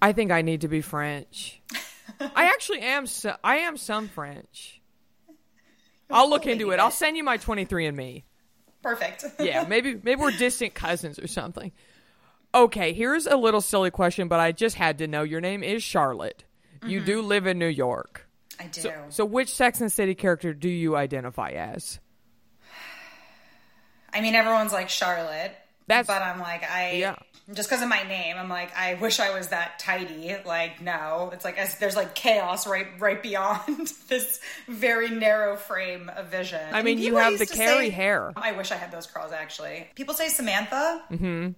I 0.00 0.12
think 0.12 0.30
I 0.30 0.42
need 0.42 0.62
to 0.62 0.68
be 0.68 0.80
French. 0.80 1.60
I 2.20 2.44
actually 2.54 2.80
am. 2.80 3.06
So, 3.06 3.36
I 3.44 3.56
am 3.58 3.76
some 3.76 4.08
French. 4.08 4.80
I'll 6.10 6.30
look 6.30 6.46
into 6.46 6.70
it. 6.70 6.80
I'll 6.80 6.90
send 6.90 7.16
you 7.18 7.24
my 7.24 7.36
23andMe. 7.36 8.22
Perfect. 8.82 9.24
Yeah, 9.40 9.64
maybe 9.68 9.98
maybe 10.02 10.20
we're 10.20 10.30
distant 10.32 10.74
cousins 10.74 11.18
or 11.18 11.26
something. 11.26 11.72
Okay, 12.54 12.92
here's 12.92 13.26
a 13.26 13.36
little 13.36 13.60
silly 13.60 13.90
question, 13.90 14.28
but 14.28 14.40
I 14.40 14.52
just 14.52 14.76
had 14.76 14.98
to 14.98 15.06
know. 15.06 15.22
Your 15.22 15.40
name 15.40 15.62
is 15.62 15.82
Charlotte. 15.82 16.44
You 16.86 16.98
mm-hmm. 16.98 17.06
do 17.06 17.22
live 17.22 17.46
in 17.46 17.58
New 17.58 17.66
York. 17.66 18.26
I 18.58 18.66
do. 18.66 18.80
So, 18.80 18.94
so 19.10 19.24
which 19.24 19.54
Sex 19.54 19.80
and 19.80 19.92
City 19.92 20.14
character 20.14 20.54
do 20.54 20.68
you 20.68 20.96
identify 20.96 21.50
as? 21.50 22.00
I 24.12 24.20
mean, 24.20 24.34
everyone's 24.34 24.72
like 24.72 24.88
Charlotte. 24.88 25.52
That's- 25.86 26.06
but 26.06 26.22
I'm 26.22 26.38
like 26.38 26.68
I 26.68 26.92
Yeah. 26.92 27.16
Just 27.54 27.68
because 27.68 27.82
of 27.82 27.88
my 27.88 28.02
name, 28.02 28.36
I'm 28.38 28.48
like 28.48 28.76
I 28.76 28.94
wish 28.94 29.20
I 29.20 29.36
was 29.36 29.48
that 29.48 29.78
tidy. 29.78 30.36
Like 30.44 30.80
no, 30.82 31.30
it's 31.32 31.44
like 31.44 31.58
as, 31.58 31.78
there's 31.78 31.96
like 31.96 32.14
chaos 32.14 32.66
right 32.66 32.86
right 32.98 33.22
beyond 33.22 33.92
this 34.08 34.40
very 34.66 35.08
narrow 35.10 35.56
frame 35.56 36.10
of 36.14 36.26
vision. 36.26 36.60
I 36.72 36.82
mean, 36.82 36.98
you 36.98 37.16
have 37.16 37.38
the 37.38 37.46
to 37.46 37.54
Carrie 37.54 37.86
say- 37.86 37.90
hair. 37.90 38.32
I 38.36 38.52
wish 38.52 38.70
I 38.72 38.76
had 38.76 38.90
those 38.92 39.06
curls 39.06 39.32
actually. 39.32 39.88
People 39.94 40.14
say 40.14 40.28
Samantha. 40.28 41.02
Mm-hmm. 41.10 41.50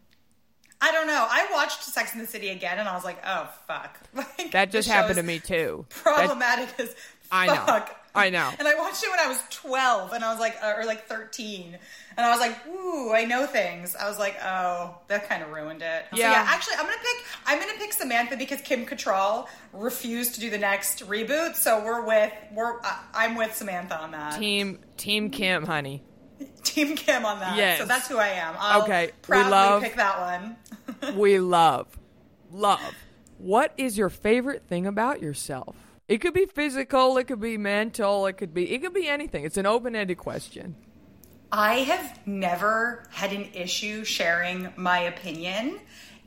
I 0.82 0.92
don't 0.92 1.06
know. 1.08 1.26
I 1.28 1.46
watched 1.52 1.82
Sex 1.84 2.14
in 2.14 2.20
the 2.20 2.26
City 2.26 2.48
again, 2.48 2.78
and 2.78 2.88
I 2.88 2.94
was 2.94 3.04
like, 3.04 3.18
oh 3.26 3.50
fuck. 3.66 3.98
Like, 4.14 4.52
That 4.52 4.70
just 4.70 4.88
happened 4.88 5.16
to 5.16 5.22
me 5.22 5.38
too. 5.38 5.86
That- 5.90 6.02
Problematic 6.02 6.68
as 6.80 6.94
I 7.30 7.46
know. 7.46 7.84
I 8.14 8.30
know. 8.30 8.50
And 8.58 8.66
I 8.66 8.74
watched 8.74 9.02
it 9.04 9.10
when 9.10 9.20
I 9.20 9.28
was 9.28 9.38
12 9.50 10.12
and 10.12 10.24
I 10.24 10.30
was 10.30 10.40
like, 10.40 10.56
uh, 10.62 10.74
or 10.76 10.84
like 10.84 11.06
13. 11.06 11.78
And 12.16 12.26
I 12.26 12.30
was 12.30 12.40
like, 12.40 12.56
ooh, 12.66 13.12
I 13.12 13.24
know 13.24 13.46
things. 13.46 13.94
I 13.94 14.08
was 14.08 14.18
like, 14.18 14.36
oh, 14.44 14.96
that 15.08 15.28
kind 15.28 15.42
of 15.42 15.50
ruined 15.50 15.82
it. 15.82 16.04
So 16.10 16.18
Yeah. 16.18 16.32
yeah, 16.32 16.44
actually, 16.48 16.74
I'm 16.78 16.86
going 16.86 16.98
to 16.98 17.04
pick, 17.04 17.24
I'm 17.46 17.58
going 17.60 17.72
to 17.72 17.78
pick 17.78 17.92
Samantha 17.92 18.36
because 18.36 18.60
Kim 18.62 18.84
Cattrall 18.84 19.46
refused 19.72 20.34
to 20.34 20.40
do 20.40 20.50
the 20.50 20.58
next 20.58 21.06
reboot. 21.06 21.54
So 21.54 21.84
we're 21.84 22.04
with, 22.04 22.32
we're, 22.52 22.80
I'm 23.14 23.36
with 23.36 23.54
Samantha 23.54 23.98
on 24.00 24.10
that. 24.10 24.38
Team 24.38 24.80
Team 24.96 25.30
Kim, 25.30 25.64
honey. 25.64 26.02
Team 26.64 26.96
Kim 26.96 27.24
on 27.24 27.38
that. 27.40 27.56
Yes. 27.56 27.78
So 27.78 27.84
that's 27.86 28.08
who 28.08 28.18
I 28.18 28.28
am. 28.28 28.54
I'll 28.58 28.82
Okay, 28.82 29.12
we 29.28 29.36
love- 29.36 29.82
pick 29.82 29.96
that 29.96 30.18
one. 30.20 30.56
We 31.16 31.38
love, 31.38 31.86
love. 32.50 32.94
What 33.38 33.72
is 33.78 33.96
your 33.96 34.10
favorite 34.10 34.64
thing 34.66 34.86
about 34.86 35.22
yourself? 35.22 35.76
It 36.10 36.20
could 36.20 36.34
be 36.34 36.44
physical, 36.44 37.16
it 37.18 37.28
could 37.28 37.40
be 37.40 37.56
mental, 37.56 38.26
it 38.26 38.32
could 38.32 38.52
be 38.52 38.74
it 38.74 38.80
could 38.82 38.92
be 38.92 39.06
anything. 39.06 39.44
It's 39.44 39.56
an 39.56 39.64
open-ended 39.64 40.18
question. 40.18 40.74
I 41.52 41.74
have 41.76 42.26
never 42.26 43.04
had 43.10 43.32
an 43.32 43.46
issue 43.54 44.02
sharing 44.02 44.72
my 44.76 44.98
opinion. 44.98 45.78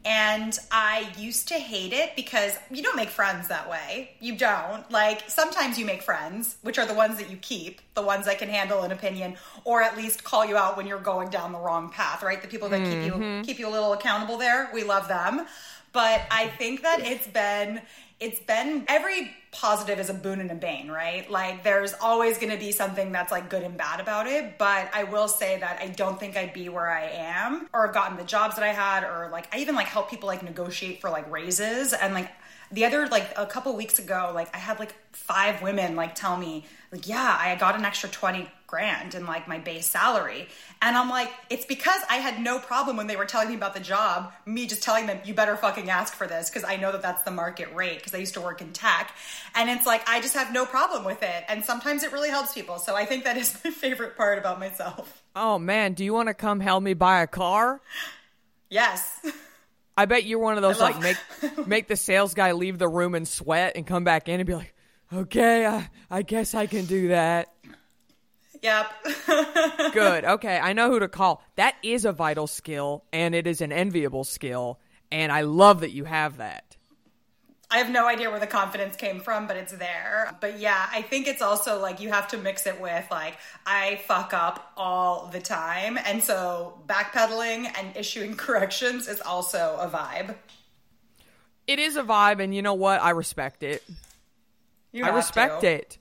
And 0.06 0.58
I 0.70 1.12
used 1.18 1.48
to 1.50 1.54
hate 1.56 1.94
it 1.94 2.14
because 2.16 2.58
you 2.70 2.84
don't 2.84 2.98
make 2.98 3.10
friends 3.10 3.48
that 3.48 3.70
way. 3.70 4.12
You 4.20 4.36
don't. 4.36 4.90
Like, 4.92 5.30
sometimes 5.30 5.80
you 5.80 5.86
make 5.86 6.02
friends, 6.02 6.58
which 6.62 6.78
are 6.78 6.86
the 6.86 6.94
ones 6.94 7.18
that 7.20 7.30
you 7.30 7.38
keep, 7.38 7.80
the 7.94 8.02
ones 8.02 8.26
that 8.26 8.38
can 8.38 8.50
handle 8.50 8.84
an 8.84 8.92
opinion, 8.92 9.38
or 9.64 9.82
at 9.82 9.96
least 9.96 10.26
call 10.26 10.46
you 10.46 10.58
out 10.58 10.76
when 10.76 10.88
you're 10.88 11.00
going 11.00 11.30
down 11.30 11.54
the 11.54 11.60
wrong 11.60 11.90
path, 11.90 12.22
right? 12.22 12.42
The 12.42 12.50
people 12.50 12.68
that 12.70 12.84
keep 12.84 13.04
you 13.06 13.14
mm-hmm. 13.14 13.42
keep 13.44 13.60
you 13.60 13.68
a 13.68 13.72
little 13.72 13.94
accountable 13.94 14.38
there. 14.38 14.70
We 14.74 14.84
love 14.84 15.08
them. 15.08 15.46
But 15.94 16.24
I 16.32 16.48
think 16.48 16.82
that 16.82 17.00
it's 17.02 17.28
been 17.28 17.82
it's 18.24 18.40
been 18.40 18.86
every 18.88 19.32
positive 19.52 20.00
is 20.00 20.10
a 20.10 20.14
boon 20.14 20.40
and 20.40 20.50
a 20.50 20.56
bane, 20.56 20.90
right? 20.90 21.30
Like 21.30 21.62
there's 21.62 21.94
always 22.02 22.38
going 22.38 22.54
to 22.54 22.58
be 22.58 22.72
something 22.72 23.12
that's 23.12 23.32
like 23.34 23.50
good 23.50 23.64
and 23.64 23.78
bad 23.78 24.00
about 24.00 24.28
it, 24.28 24.58
but 24.58 24.90
I 24.94 25.04
will 25.04 25.28
say 25.28 25.60
that 25.60 25.80
I 25.82 25.88
don't 25.88 26.18
think 26.18 26.38
I'd 26.38 26.54
be 26.54 26.70
where 26.70 26.90
I 26.90 27.04
am 27.04 27.68
or 27.74 27.86
have 27.86 27.94
gotten 27.94 28.18
the 28.18 28.24
jobs 28.24 28.56
that 28.56 28.64
I 28.64 28.72
had 28.72 29.04
or 29.04 29.30
like 29.30 29.54
I 29.54 29.60
even 29.60 29.76
like 29.76 29.88
help 29.88 30.10
people 30.10 30.28
like 30.28 30.42
negotiate 30.42 31.02
for 31.02 31.10
like 31.10 31.30
raises 31.30 31.92
and 31.92 32.14
like 32.14 32.32
the 32.72 32.86
other 32.86 33.08
like 33.08 33.32
a 33.38 33.46
couple 33.46 33.76
weeks 33.76 34.00
ago 34.00 34.32
like 34.34 34.56
I 34.56 34.58
had 34.58 34.80
like 34.80 34.96
five 35.12 35.62
women 35.62 35.98
like 35.98 36.16
tell 36.16 36.38
me 36.38 36.66
like 36.94 37.08
yeah, 37.08 37.38
I 37.40 37.56
got 37.56 37.76
an 37.76 37.84
extra 37.84 38.08
20 38.08 38.50
grand 38.74 39.14
in 39.14 39.28
like 39.28 39.48
my 39.48 39.60
base 39.60 39.86
salary. 39.86 40.48
And 40.82 40.98
I'm 40.98 41.12
like, 41.12 41.32
it's 41.52 41.64
because 41.64 42.02
I 42.10 42.16
had 42.16 42.42
no 42.42 42.58
problem 42.58 42.98
when 42.98 43.06
they 43.06 43.16
were 43.16 43.26
telling 43.26 43.50
me 43.50 43.54
about 43.54 43.76
the 43.76 43.80
job, 43.80 44.34
me 44.48 44.66
just 44.66 44.82
telling 44.82 45.06
them, 45.06 45.20
you 45.24 45.36
better 45.36 45.56
fucking 45.56 45.92
ask 45.92 46.16
for 46.16 46.26
this 46.26 46.50
because 46.50 46.64
I 46.64 46.78
know 46.78 46.92
that 46.92 47.04
that's 47.04 47.22
the 47.22 47.30
market 47.30 47.72
rate 47.76 47.98
because 47.98 48.16
I 48.16 48.18
used 48.18 48.34
to 48.34 48.42
work 48.42 48.62
in 48.62 48.74
tech. 48.74 49.14
And 49.54 49.70
it's 49.70 49.86
like, 49.86 50.02
I 50.10 50.22
just 50.22 50.34
have 50.34 50.52
no 50.52 50.66
problem 50.66 51.06
with 51.06 51.22
it. 51.22 51.44
And 51.48 51.64
sometimes 51.64 52.02
it 52.02 52.12
really 52.12 52.30
helps 52.30 52.56
people. 52.56 52.80
So 52.80 52.96
I 52.96 53.06
think 53.06 53.26
that 53.26 53.38
is 53.38 53.56
my 53.64 53.70
favorite 53.70 54.18
part 54.18 54.40
about 54.40 54.60
myself. 54.60 55.22
Oh 55.36 55.60
man, 55.60 55.94
do 55.94 56.04
you 56.04 56.12
want 56.12 56.30
to 56.30 56.34
come 56.34 56.60
help 56.60 56.82
me 56.82 56.96
buy 56.96 57.22
a 57.22 57.28
car? 57.28 57.80
Yes. 58.72 59.24
I 59.96 60.06
bet 60.06 60.26
you're 60.26 60.40
one 60.40 60.56
of 60.56 60.64
those 60.64 60.82
I 60.82 60.90
like 60.90 61.00
make 61.00 61.68
make 61.68 61.88
the 61.88 61.96
sales 61.96 62.34
guy 62.34 62.54
leave 62.54 62.80
the 62.80 62.88
room 62.88 63.14
and 63.14 63.28
sweat 63.28 63.74
and 63.76 63.86
come 63.86 64.04
back 64.04 64.28
in 64.28 64.40
and 64.40 64.48
be 64.48 64.56
like, 64.56 64.74
"Okay, 65.14 65.68
I, 65.68 65.88
I 66.10 66.24
guess 66.24 66.56
I 66.56 66.66
can 66.66 66.86
do 66.86 67.10
that." 67.10 67.54
Yep. 68.64 68.92
Good. 69.94 70.26
Okay, 70.26 70.58
I 70.58 70.74
know 70.74 70.90
who 70.90 71.00
to 71.00 71.08
call. 71.08 71.44
That 71.56 71.76
is 71.84 72.06
a 72.06 72.12
vital 72.12 72.48
skill 72.48 73.04
and 73.14 73.36
it 73.36 73.46
is 73.46 73.62
an 73.62 73.72
enviable 73.72 74.24
skill, 74.24 74.80
and 75.12 75.32
I 75.32 75.42
love 75.42 75.82
that 75.82 75.92
you 75.92 76.06
have 76.06 76.38
that. 76.38 76.78
I 77.74 77.78
have 77.78 77.90
no 77.90 78.08
idea 78.08 78.30
where 78.30 78.40
the 78.40 78.46
confidence 78.46 78.96
came 78.96 79.20
from, 79.20 79.48
but 79.48 79.58
it's 79.58 79.74
there. 79.74 80.38
But 80.40 80.60
yeah, 80.60 80.88
I 80.92 81.02
think 81.02 81.28
it's 81.28 81.42
also 81.42 81.82
like 81.82 82.00
you 82.00 82.10
have 82.10 82.28
to 82.28 82.38
mix 82.38 82.68
it 82.68 82.80
with 82.80 83.06
like 83.10 83.36
I 83.66 84.00
fuck 84.06 84.32
up 84.32 84.72
all 84.78 85.26
the 85.34 85.40
time. 85.40 85.98
And 86.06 86.22
so 86.22 86.80
backpedaling 86.86 87.72
and 87.76 87.98
issuing 87.98 88.36
corrections 88.38 89.08
is 89.08 89.22
also 89.22 89.76
a 89.82 89.90
vibe. 89.90 90.36
It 91.66 91.80
is 91.80 91.96
a 91.96 92.04
vibe 92.04 92.44
and 92.44 92.54
you 92.54 92.62
know 92.62 92.76
what? 92.76 93.02
I 93.02 93.10
respect 93.10 93.64
it. 93.64 93.84
You 94.92 95.06
I 95.06 95.10
respect 95.10 95.62
to. 95.62 95.68
it. 95.68 95.98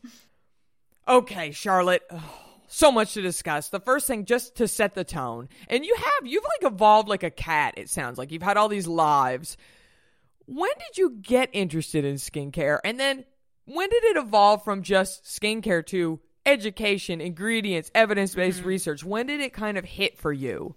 Okay, 1.08 1.52
Charlotte. 1.52 2.02
Oh, 2.10 2.41
so 2.72 2.90
much 2.90 3.14
to 3.14 3.22
discuss. 3.22 3.68
The 3.68 3.80
first 3.80 4.06
thing, 4.06 4.24
just 4.24 4.56
to 4.56 4.66
set 4.66 4.94
the 4.94 5.04
tone, 5.04 5.48
and 5.68 5.84
you 5.84 5.94
have 5.94 6.26
you've 6.26 6.44
like 6.44 6.72
evolved 6.72 7.08
like 7.08 7.22
a 7.22 7.30
cat. 7.30 7.74
It 7.76 7.88
sounds 7.90 8.18
like 8.18 8.32
you've 8.32 8.42
had 8.42 8.56
all 8.56 8.68
these 8.68 8.86
lives. 8.86 9.56
When 10.46 10.70
did 10.78 10.98
you 10.98 11.10
get 11.10 11.50
interested 11.52 12.04
in 12.04 12.16
skincare, 12.16 12.78
and 12.84 12.98
then 12.98 13.24
when 13.66 13.88
did 13.90 14.04
it 14.04 14.16
evolve 14.16 14.64
from 14.64 14.82
just 14.82 15.24
skincare 15.24 15.86
to 15.86 16.18
education, 16.44 17.20
ingredients, 17.20 17.90
evidence 17.94 18.34
based 18.34 18.60
Mm-hmm. 18.60 18.68
research? 18.68 19.04
When 19.04 19.26
did 19.26 19.40
it 19.40 19.52
kind 19.52 19.78
of 19.78 19.84
hit 19.84 20.18
for 20.18 20.32
you? 20.32 20.74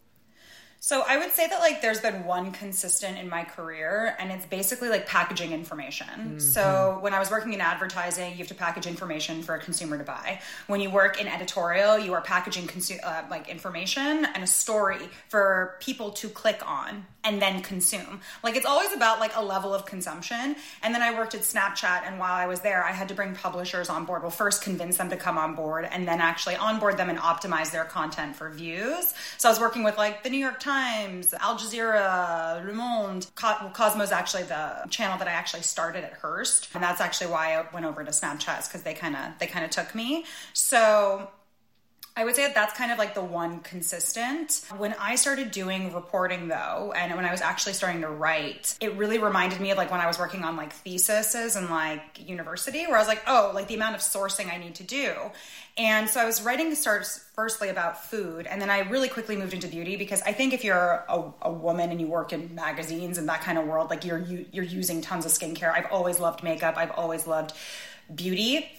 So 0.86 1.02
I 1.02 1.18
would 1.18 1.32
say 1.32 1.48
that 1.48 1.62
like 1.62 1.82
there's 1.82 2.00
been 2.00 2.26
one 2.26 2.52
consistent 2.52 3.18
in 3.18 3.28
my 3.28 3.44
career 3.44 4.16
and 4.20 4.32
it's 4.32 4.46
basically 4.46 4.88
like 4.88 5.08
packaging 5.08 5.52
information. 5.52 6.40
So 6.40 7.00
when 7.02 7.12
I 7.12 7.18
was 7.18 7.32
working 7.32 7.54
in 7.54 7.60
advertising, 7.60 8.34
you 8.34 8.38
have 8.38 8.50
to 8.50 8.54
package 8.54 8.86
information 8.86 9.42
for 9.42 9.56
a 9.56 9.60
consumer 9.60 9.98
to 9.98 10.04
buy. 10.04 10.42
When 10.68 10.82
you 10.82 10.92
work 10.92 11.20
in 11.20 11.28
editorial, 11.28 11.98
you 11.98 12.14
are 12.14 12.22
packaging 12.22 12.68
consu- 12.68 13.04
uh, 13.04 13.24
like 13.32 13.50
information 13.50 14.26
and 14.26 14.44
a 14.44 14.48
story 14.48 15.10
for 15.28 15.76
people 15.80 16.12
to 16.12 16.30
click 16.30 16.62
on 16.64 17.08
and 17.24 17.42
then 17.42 17.64
consume. 17.64 18.22
Like 18.44 18.56
it's 18.56 18.68
always 18.68 18.94
about 18.94 19.20
like 19.20 19.36
a 19.36 19.44
level 19.44 19.74
of 19.74 19.88
consumption. 19.88 20.56
And 20.84 20.94
then 20.94 21.02
I 21.02 21.18
worked 21.18 21.34
at 21.34 21.42
Snapchat 21.42 22.04
and 22.06 22.20
while 22.20 22.36
I 22.36 22.46
was 22.46 22.60
there, 22.60 22.84
I 22.84 22.92
had 22.92 23.08
to 23.08 23.16
bring 23.16 23.34
publishers 23.34 23.90
on 23.90 24.06
board. 24.06 24.22
Well, 24.22 24.30
first 24.30 24.62
convince 24.62 24.98
them 24.98 25.10
to 25.10 25.18
come 25.18 25.40
on 25.40 25.56
board 25.56 25.90
and 25.92 26.08
then 26.08 26.22
actually 26.22 26.58
onboard 26.58 26.98
them 26.98 27.10
and 27.10 27.18
optimize 27.18 27.72
their 27.72 27.86
content 27.86 28.36
for 28.36 28.52
views. 28.52 29.16
So 29.40 29.50
I 29.50 29.52
was 29.52 29.60
working 29.60 29.84
with 29.84 29.98
like 29.98 30.22
the 30.22 30.30
New 30.30 30.38
York 30.38 30.60
Times 30.60 30.75
Times, 30.76 31.34
Al 31.40 31.56
Jazeera, 31.58 32.66
Le 32.66 32.74
Monde. 32.74 33.28
Co- 33.36 33.72
Cosmo's 33.74 34.12
actually 34.12 34.44
the 34.44 34.86
channel 34.90 35.18
that 35.18 35.28
I 35.28 35.32
actually 35.32 35.64
started 35.64 36.04
at 36.04 36.14
Hearst, 36.14 36.68
and 36.74 36.84
that's 36.84 37.00
actually 37.00 37.32
why 37.32 37.56
I 37.58 37.66
went 37.74 37.86
over 37.86 38.04
to 38.04 38.12
Snapchat 38.12 38.68
because 38.68 38.84
they 38.84 38.94
kind 38.94 39.16
of 39.16 39.40
they 39.40 39.48
kind 39.48 39.64
of 39.64 39.72
took 39.72 39.96
me. 39.96 40.26
So 40.54 41.30
I 42.18 42.24
would 42.24 42.34
say 42.34 42.44
that 42.44 42.56
that's 42.56 42.78
kind 42.78 42.94
of 42.94 42.98
like 42.98 43.14
the 43.14 43.22
one 43.22 43.60
consistent. 43.60 44.62
When 44.78 44.96
I 44.98 45.16
started 45.16 45.52
doing 45.52 45.94
reporting 45.94 46.48
though, 46.48 46.94
and 46.96 47.14
when 47.14 47.26
I 47.26 47.32
was 47.32 47.42
actually 47.42 47.74
starting 47.74 48.02
to 48.02 48.08
write, 48.08 48.78
it 48.80 48.96
really 48.96 49.18
reminded 49.18 49.60
me 49.60 49.72
of 49.72 49.78
like 49.78 49.92
when 49.92 50.00
I 50.00 50.08
was 50.08 50.18
working 50.18 50.46
on 50.46 50.56
like 50.56 50.72
theses 50.72 51.58
and 51.58 51.70
like 51.70 52.26
university, 52.26 52.86
where 52.88 52.96
I 52.96 53.00
was 53.00 53.10
like, 53.10 53.22
oh, 53.28 53.52
like 53.54 53.68
the 53.68 53.76
amount 53.76 53.96
of 53.96 54.02
sourcing 54.02 54.50
I 54.50 54.58
need 54.58 54.76
to 54.76 54.84
do. 54.84 55.14
And 55.78 56.08
so 56.08 56.22
I 56.22 56.26
was 56.26 56.42
writing 56.42 56.74
starts 56.74 57.22
firstly 57.36 57.68
about 57.68 58.06
food, 58.06 58.48
and 58.48 58.62
then 58.62 58.70
I 58.70 58.80
really 58.80 59.10
quickly 59.10 59.36
moved 59.36 59.54
into 59.54 59.68
beauty 59.68 59.98
because 59.98 60.22
I 60.22 60.32
think 60.32 60.54
if 60.54 60.64
you're 60.64 61.04
a, 61.10 61.34
a 61.42 61.52
woman 61.52 61.92
and 61.92 62.00
you 62.00 62.08
work 62.08 62.32
in 62.32 62.56
magazines 62.56 63.18
and 63.18 63.28
that 63.28 63.42
kind 63.42 63.58
of 63.58 63.68
world, 63.68 63.90
like 63.90 64.06
you're 64.06 64.20
you, 64.20 64.46
you're 64.54 64.64
using 64.64 65.02
tons 65.02 65.26
of 65.26 65.34
skincare. 65.34 65.74
I've 65.74 65.92
always 65.92 66.22
loved 66.22 66.44
makeup. 66.44 66.78
I've 66.78 66.92
always 66.92 67.28
loved 67.28 67.52
beauty 68.14 68.70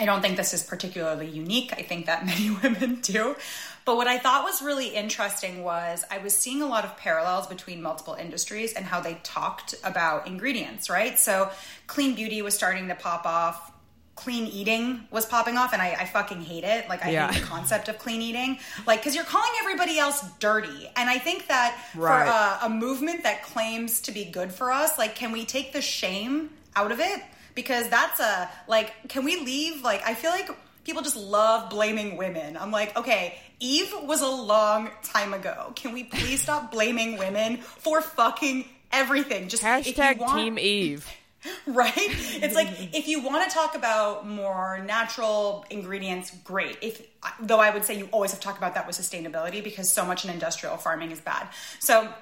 I 0.00 0.06
don't 0.06 0.22
think 0.22 0.36
this 0.38 0.54
is 0.54 0.62
particularly 0.62 1.26
unique. 1.28 1.72
I 1.76 1.82
think 1.82 2.06
that 2.06 2.24
many 2.32 2.50
women 2.50 3.00
do. 3.02 3.36
But 3.84 3.96
what 3.96 4.06
I 4.06 4.18
thought 4.18 4.44
was 4.44 4.62
really 4.62 4.88
interesting 4.88 5.62
was 5.62 6.04
I 6.10 6.18
was 6.18 6.34
seeing 6.34 6.62
a 6.62 6.66
lot 6.66 6.84
of 6.84 6.96
parallels 6.96 7.46
between 7.46 7.82
multiple 7.82 8.14
industries 8.14 8.72
and 8.72 8.84
how 8.84 9.00
they 9.00 9.18
talked 9.22 9.74
about 9.84 10.26
ingredients, 10.26 10.88
right? 10.88 11.18
So 11.18 11.50
clean 11.86 12.14
beauty 12.14 12.40
was 12.42 12.54
starting 12.54 12.88
to 12.88 12.94
pop 12.94 13.26
off. 13.26 13.72
Clean 14.16 14.46
eating 14.46 15.06
was 15.10 15.24
popping 15.24 15.56
off, 15.56 15.72
and 15.72 15.80
I, 15.80 15.92
I 16.00 16.04
fucking 16.04 16.42
hate 16.42 16.64
it. 16.64 16.88
Like, 16.90 17.02
I 17.04 17.10
Yeah. 17.10 17.32
hate 17.32 17.40
the 17.40 17.46
concept 17.46 17.88
of 17.88 17.98
clean 17.98 18.20
eating. 18.20 18.58
Like, 18.86 19.00
because 19.00 19.14
you're 19.14 19.24
calling 19.24 19.50
everybody 19.60 19.98
else 19.98 20.22
dirty. 20.40 20.90
And 20.94 21.08
I 21.08 21.16
think 21.18 21.46
that 21.48 21.74
Right. 21.94 22.26
for 22.26 22.30
a, 22.30 22.66
a 22.66 22.68
movement 22.68 23.22
that 23.22 23.42
claims 23.44 24.00
to 24.02 24.12
be 24.12 24.26
good 24.26 24.52
for 24.52 24.70
us, 24.72 24.98
like, 24.98 25.14
can 25.14 25.32
we 25.32 25.46
take 25.46 25.72
the 25.72 25.80
shame 25.80 26.50
out 26.76 26.92
of 26.92 27.00
it? 27.00 27.22
Because 27.54 27.88
that's 27.88 28.20
a, 28.20 28.50
like, 28.68 29.08
can 29.08 29.24
we 29.24 29.40
leave? 29.40 29.82
Like, 29.82 30.02
I 30.06 30.14
feel 30.14 30.30
like 30.30 30.50
people 30.84 31.02
just 31.02 31.16
love 31.16 31.70
blaming 31.70 32.16
women. 32.16 32.56
I'm 32.56 32.70
like, 32.70 32.96
okay, 32.96 33.38
Eve 33.58 33.92
was 34.02 34.22
a 34.22 34.28
long 34.28 34.90
time 35.02 35.34
ago. 35.34 35.72
Can 35.76 35.92
we 35.92 36.04
please 36.04 36.42
stop 36.42 36.72
blaming 36.72 37.18
women 37.18 37.58
for 37.58 38.00
fucking 38.00 38.64
everything? 38.92 39.48
Just 39.48 39.62
Hashtag 39.62 40.18
want- 40.18 40.38
Team 40.38 40.58
Eve. 40.58 41.06
right? 41.66 41.92
It's 41.96 42.54
like 42.54 42.68
if 42.94 43.08
you 43.08 43.22
want 43.22 43.48
to 43.48 43.54
talk 43.54 43.74
about 43.74 44.26
more 44.28 44.78
natural 44.84 45.64
ingredients, 45.70 46.30
great. 46.44 46.76
If 46.82 47.02
though 47.40 47.60
I 47.60 47.70
would 47.70 47.84
say 47.84 47.96
you 47.96 48.08
always 48.12 48.30
have 48.32 48.40
to 48.40 48.46
talk 48.46 48.58
about 48.58 48.74
that 48.74 48.86
with 48.86 48.96
sustainability 48.96 49.64
because 49.64 49.90
so 49.90 50.04
much 50.04 50.24
in 50.24 50.30
industrial 50.30 50.76
farming 50.76 51.12
is 51.12 51.20
bad. 51.20 51.48
So 51.78 52.12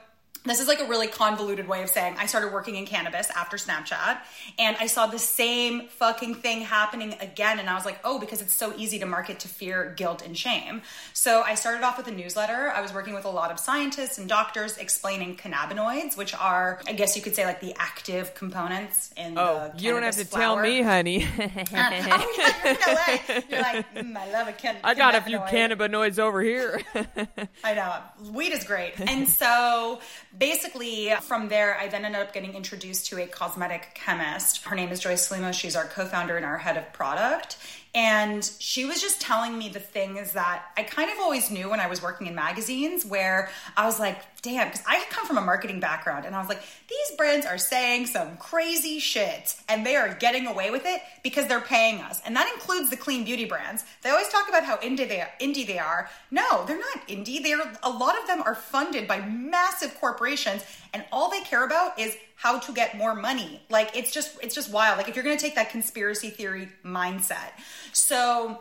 this 0.48 0.60
is 0.60 0.68
like 0.68 0.80
a 0.80 0.84
really 0.86 1.06
convoluted 1.06 1.68
way 1.68 1.82
of 1.82 1.88
saying 1.88 2.16
I 2.18 2.26
started 2.26 2.52
working 2.52 2.76
in 2.76 2.86
cannabis 2.86 3.28
after 3.30 3.56
Snapchat 3.56 4.18
and 4.58 4.76
I 4.78 4.86
saw 4.86 5.06
the 5.06 5.18
same 5.18 5.88
fucking 5.88 6.36
thing 6.36 6.62
happening 6.62 7.14
again 7.20 7.58
and 7.58 7.68
I 7.68 7.74
was 7.74 7.84
like, 7.84 7.98
"Oh, 8.04 8.18
because 8.18 8.42
it's 8.42 8.54
so 8.54 8.72
easy 8.76 8.98
to 9.00 9.06
market 9.06 9.40
to 9.40 9.48
fear, 9.48 9.94
guilt 9.96 10.22
and 10.24 10.36
shame." 10.36 10.82
So 11.12 11.42
I 11.42 11.54
started 11.54 11.82
off 11.84 11.96
with 11.98 12.06
a 12.08 12.12
newsletter. 12.12 12.70
I 12.70 12.80
was 12.80 12.92
working 12.92 13.14
with 13.14 13.24
a 13.24 13.30
lot 13.30 13.50
of 13.50 13.58
scientists 13.58 14.18
and 14.18 14.28
doctors 14.28 14.76
explaining 14.78 15.36
cannabinoids, 15.36 16.16
which 16.16 16.34
are 16.34 16.80
I 16.86 16.92
guess 16.92 17.16
you 17.16 17.22
could 17.22 17.34
say 17.34 17.44
like 17.44 17.60
the 17.60 17.74
active 17.76 18.34
components 18.34 19.12
in 19.16 19.36
Oh, 19.38 19.70
the 19.74 19.82
you 19.82 19.92
don't 19.92 20.02
have 20.02 20.16
to 20.16 20.24
cannabis 20.24 20.34
tell 20.34 20.56
me, 20.56 20.82
honey. 20.82 21.24
oh, 21.38 21.50
yeah, 21.72 22.24
you're 22.64 22.74
no 22.74 22.94
way. 22.94 23.44
You're 23.50 23.60
like, 23.60 23.94
mm, 23.94 24.16
I 24.16 24.30
love 24.32 24.48
a 24.48 24.52
can- 24.52 24.76
I 24.84 24.94
got 24.94 25.14
a 25.14 25.20
few 25.20 25.38
cannabinoids 25.38 26.18
over 26.18 26.42
here. 26.42 26.80
I 27.64 27.74
know. 27.74 27.94
Weed 28.32 28.52
is 28.52 28.64
great. 28.64 28.98
And 28.98 29.28
so 29.28 30.00
basically, 30.38 31.12
from 31.22 31.48
there, 31.48 31.76
I 31.78 31.88
then 31.88 32.04
ended 32.04 32.20
up 32.20 32.32
getting 32.32 32.54
introduced 32.54 33.06
to 33.06 33.20
a 33.22 33.26
cosmetic 33.26 33.90
chemist. 33.94 34.64
Her 34.64 34.76
name 34.76 34.90
is 34.90 35.00
Joyce 35.00 35.28
Salimo. 35.28 35.52
She's 35.52 35.76
our 35.76 35.84
co 35.84 36.06
founder 36.06 36.36
and 36.36 36.44
our 36.44 36.58
head 36.58 36.76
of 36.76 36.92
product. 36.92 37.56
And 37.94 38.44
she 38.58 38.84
was 38.84 39.00
just 39.00 39.20
telling 39.20 39.56
me 39.56 39.68
the 39.70 39.80
things 39.80 40.32
that 40.32 40.66
I 40.76 40.82
kind 40.82 41.10
of 41.10 41.18
always 41.18 41.50
knew 41.50 41.70
when 41.70 41.80
I 41.80 41.86
was 41.86 42.02
working 42.02 42.26
in 42.26 42.34
magazines, 42.34 43.04
where 43.04 43.50
I 43.76 43.86
was 43.86 43.98
like, 43.98 44.18
damn, 44.42 44.68
because 44.68 44.84
I 44.86 45.04
come 45.10 45.26
from 45.26 45.38
a 45.38 45.40
marketing 45.40 45.80
background 45.80 46.24
and 46.24 46.34
I 46.34 46.38
was 46.38 46.48
like, 46.48 46.60
these 46.88 47.16
brands 47.16 47.44
are 47.44 47.58
saying 47.58 48.06
some 48.06 48.36
crazy 48.36 48.98
shit 48.98 49.56
and 49.68 49.84
they 49.84 49.96
are 49.96 50.14
getting 50.14 50.46
away 50.46 50.70
with 50.70 50.82
it 50.84 51.00
because 51.22 51.46
they're 51.48 51.60
paying 51.60 52.00
us. 52.00 52.20
And 52.24 52.36
that 52.36 52.50
includes 52.54 52.90
the 52.90 52.96
clean 52.96 53.24
beauty 53.24 53.46
brands. 53.46 53.84
They 54.02 54.10
always 54.10 54.28
talk 54.28 54.48
about 54.48 54.64
how 54.64 54.76
indie 54.78 55.08
they 55.08 55.20
are. 55.20 55.30
Indie 55.40 55.66
they 55.66 55.78
are. 55.78 56.08
No, 56.30 56.64
they're 56.66 56.78
not 56.78 57.08
indie. 57.08 57.42
They're 57.42 57.58
a 57.82 57.90
lot 57.90 58.18
of 58.18 58.26
them 58.26 58.42
are 58.42 58.54
funded 58.54 59.08
by 59.08 59.20
massive 59.20 59.98
corporations 59.98 60.62
and 60.94 61.04
all 61.10 61.30
they 61.30 61.40
care 61.40 61.64
about 61.64 61.98
is 61.98 62.16
how 62.38 62.58
to 62.60 62.72
get 62.72 62.96
more 62.96 63.14
money. 63.16 63.60
Like 63.68 63.96
it's 63.96 64.12
just 64.12 64.38
it's 64.42 64.54
just 64.54 64.70
wild. 64.70 64.96
Like 64.96 65.08
if 65.08 65.16
you're 65.16 65.24
going 65.24 65.36
to 65.36 65.42
take 65.42 65.56
that 65.56 65.70
conspiracy 65.70 66.30
theory 66.30 66.68
mindset. 66.84 67.50
So 67.92 68.60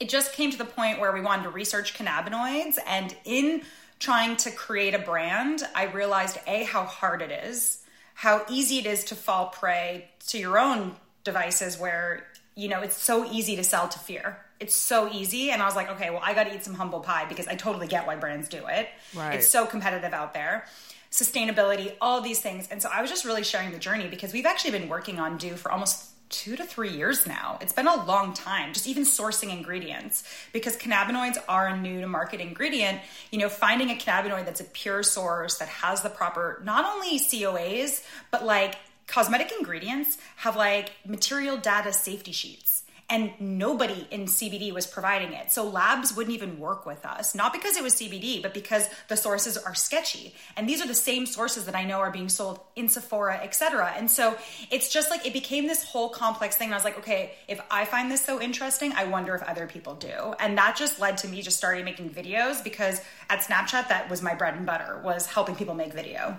it 0.00 0.08
just 0.08 0.32
came 0.32 0.50
to 0.50 0.58
the 0.58 0.64
point 0.64 0.98
where 1.00 1.12
we 1.12 1.20
wanted 1.20 1.44
to 1.44 1.50
research 1.50 1.94
cannabinoids 1.94 2.78
and 2.86 3.14
in 3.24 3.62
trying 3.98 4.36
to 4.36 4.50
create 4.50 4.92
a 4.92 4.98
brand 4.98 5.62
i 5.74 5.84
realized 5.84 6.36
a 6.46 6.64
how 6.64 6.84
hard 6.84 7.22
it 7.22 7.30
is 7.30 7.78
how 8.12 8.44
easy 8.50 8.76
it 8.78 8.84
is 8.84 9.04
to 9.04 9.14
fall 9.14 9.46
prey 9.46 10.10
to 10.26 10.36
your 10.36 10.58
own 10.58 10.94
devices 11.24 11.78
where 11.78 12.26
you 12.54 12.68
know 12.68 12.80
it's 12.82 12.96
so 13.02 13.24
easy 13.32 13.56
to 13.56 13.64
sell 13.64 13.88
to 13.88 13.98
fear 13.98 14.36
it's 14.60 14.74
so 14.74 15.08
easy 15.10 15.50
and 15.50 15.62
i 15.62 15.64
was 15.64 15.74
like 15.74 15.90
okay 15.90 16.10
well 16.10 16.20
i 16.22 16.34
got 16.34 16.44
to 16.44 16.54
eat 16.54 16.62
some 16.62 16.74
humble 16.74 17.00
pie 17.00 17.24
because 17.26 17.48
i 17.48 17.54
totally 17.54 17.86
get 17.86 18.06
why 18.06 18.16
brands 18.16 18.50
do 18.50 18.62
it 18.66 18.86
Right. 19.14 19.36
it's 19.36 19.48
so 19.48 19.64
competitive 19.64 20.12
out 20.12 20.34
there 20.34 20.66
sustainability 21.10 21.92
all 22.00 22.20
these 22.20 22.40
things 22.40 22.68
and 22.70 22.82
so 22.82 22.88
i 22.92 23.00
was 23.00 23.10
just 23.10 23.24
really 23.24 23.42
sharing 23.42 23.72
the 23.72 23.78
journey 23.78 24.08
because 24.08 24.32
we've 24.32 24.46
actually 24.46 24.70
been 24.70 24.88
working 24.88 25.18
on 25.18 25.38
Dieux 25.38 25.56
for 25.56 25.70
almost 25.70 26.06
two 26.28 26.56
to 26.56 26.64
three 26.64 26.90
years 26.90 27.26
now. 27.26 27.58
It's 27.60 27.72
been 27.72 27.86
a 27.86 28.04
long 28.04 28.34
time, 28.34 28.72
just 28.72 28.86
even 28.86 29.04
sourcing 29.04 29.50
ingredients 29.50 30.24
because 30.52 30.76
cannabinoids 30.76 31.38
are 31.48 31.68
a 31.68 31.76
new 31.76 32.00
to 32.00 32.06
market 32.06 32.40
ingredient. 32.40 33.00
You 33.30 33.38
know, 33.38 33.48
finding 33.48 33.90
a 33.90 33.94
cannabinoid 33.94 34.44
that's 34.44 34.60
a 34.60 34.64
pure 34.64 35.02
source 35.02 35.58
that 35.58 35.68
has 35.68 36.02
the 36.02 36.10
proper, 36.10 36.60
not 36.64 36.84
only 36.84 37.18
COAs, 37.20 38.04
but 38.30 38.44
like 38.44 38.76
cosmetic 39.06 39.52
ingredients 39.56 40.18
have 40.36 40.56
like 40.56 40.92
material 41.06 41.56
data 41.56 41.92
safety 41.92 42.32
sheets. 42.32 42.65
And 43.08 43.30
nobody 43.38 44.08
in 44.10 44.24
CBD 44.24 44.72
was 44.72 44.84
providing 44.84 45.32
it. 45.32 45.52
So 45.52 45.62
labs 45.62 46.16
wouldn't 46.16 46.34
even 46.34 46.58
work 46.58 46.86
with 46.86 47.06
us. 47.06 47.36
Not 47.36 47.52
because 47.52 47.76
it 47.76 47.82
was 47.84 47.94
CBD, 47.94 48.42
but 48.42 48.52
because 48.52 48.88
the 49.06 49.16
sources 49.16 49.56
are 49.56 49.76
sketchy. 49.76 50.34
And 50.56 50.68
these 50.68 50.82
are 50.82 50.88
the 50.88 50.94
same 50.94 51.24
sources 51.24 51.66
that 51.66 51.76
I 51.76 51.84
know 51.84 51.98
are 52.00 52.10
being 52.10 52.28
sold 52.28 52.58
in 52.74 52.88
Sephora, 52.88 53.38
etc. 53.44 53.94
And 53.96 54.10
so 54.10 54.36
it's 54.72 54.92
just 54.92 55.08
like 55.08 55.24
it 55.24 55.32
became 55.32 55.68
this 55.68 55.84
whole 55.84 56.08
complex 56.08 56.56
thing. 56.56 56.66
And 56.66 56.74
I 56.74 56.78
was 56.78 56.84
like, 56.84 56.98
okay, 56.98 57.30
if 57.46 57.60
I 57.70 57.84
find 57.84 58.10
this 58.10 58.24
so 58.24 58.40
interesting, 58.40 58.92
I 58.92 59.04
wonder 59.04 59.36
if 59.36 59.42
other 59.44 59.68
people 59.68 59.94
do. 59.94 60.34
And 60.40 60.58
that 60.58 60.74
just 60.76 60.98
led 60.98 61.18
to 61.18 61.28
me 61.28 61.42
just 61.42 61.58
starting 61.58 61.84
making 61.84 62.10
videos 62.10 62.62
because 62.64 63.00
at 63.30 63.38
Snapchat, 63.38 63.86
that 63.86 64.10
was 64.10 64.20
my 64.20 64.34
bread 64.34 64.54
and 64.54 64.66
butter, 64.66 65.00
was 65.04 65.26
helping 65.26 65.54
people 65.54 65.74
make 65.74 65.92
video. 65.92 66.36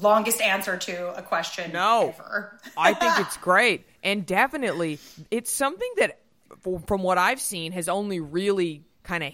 Longest 0.00 0.40
answer 0.40 0.76
to 0.76 1.16
a 1.16 1.22
question 1.22 1.72
No. 1.72 2.14
ever. 2.16 2.58
I 2.76 2.94
think 2.94 3.18
it's 3.18 3.36
great. 3.36 3.84
And 4.02 4.24
definitely, 4.24 4.98
it's 5.30 5.52
something 5.52 5.92
that, 5.98 6.20
from 6.86 7.02
what 7.02 7.18
I've 7.18 7.40
seen, 7.40 7.72
has 7.72 7.88
only 7.88 8.20
really 8.20 8.84
kind 9.02 9.24
of 9.24 9.32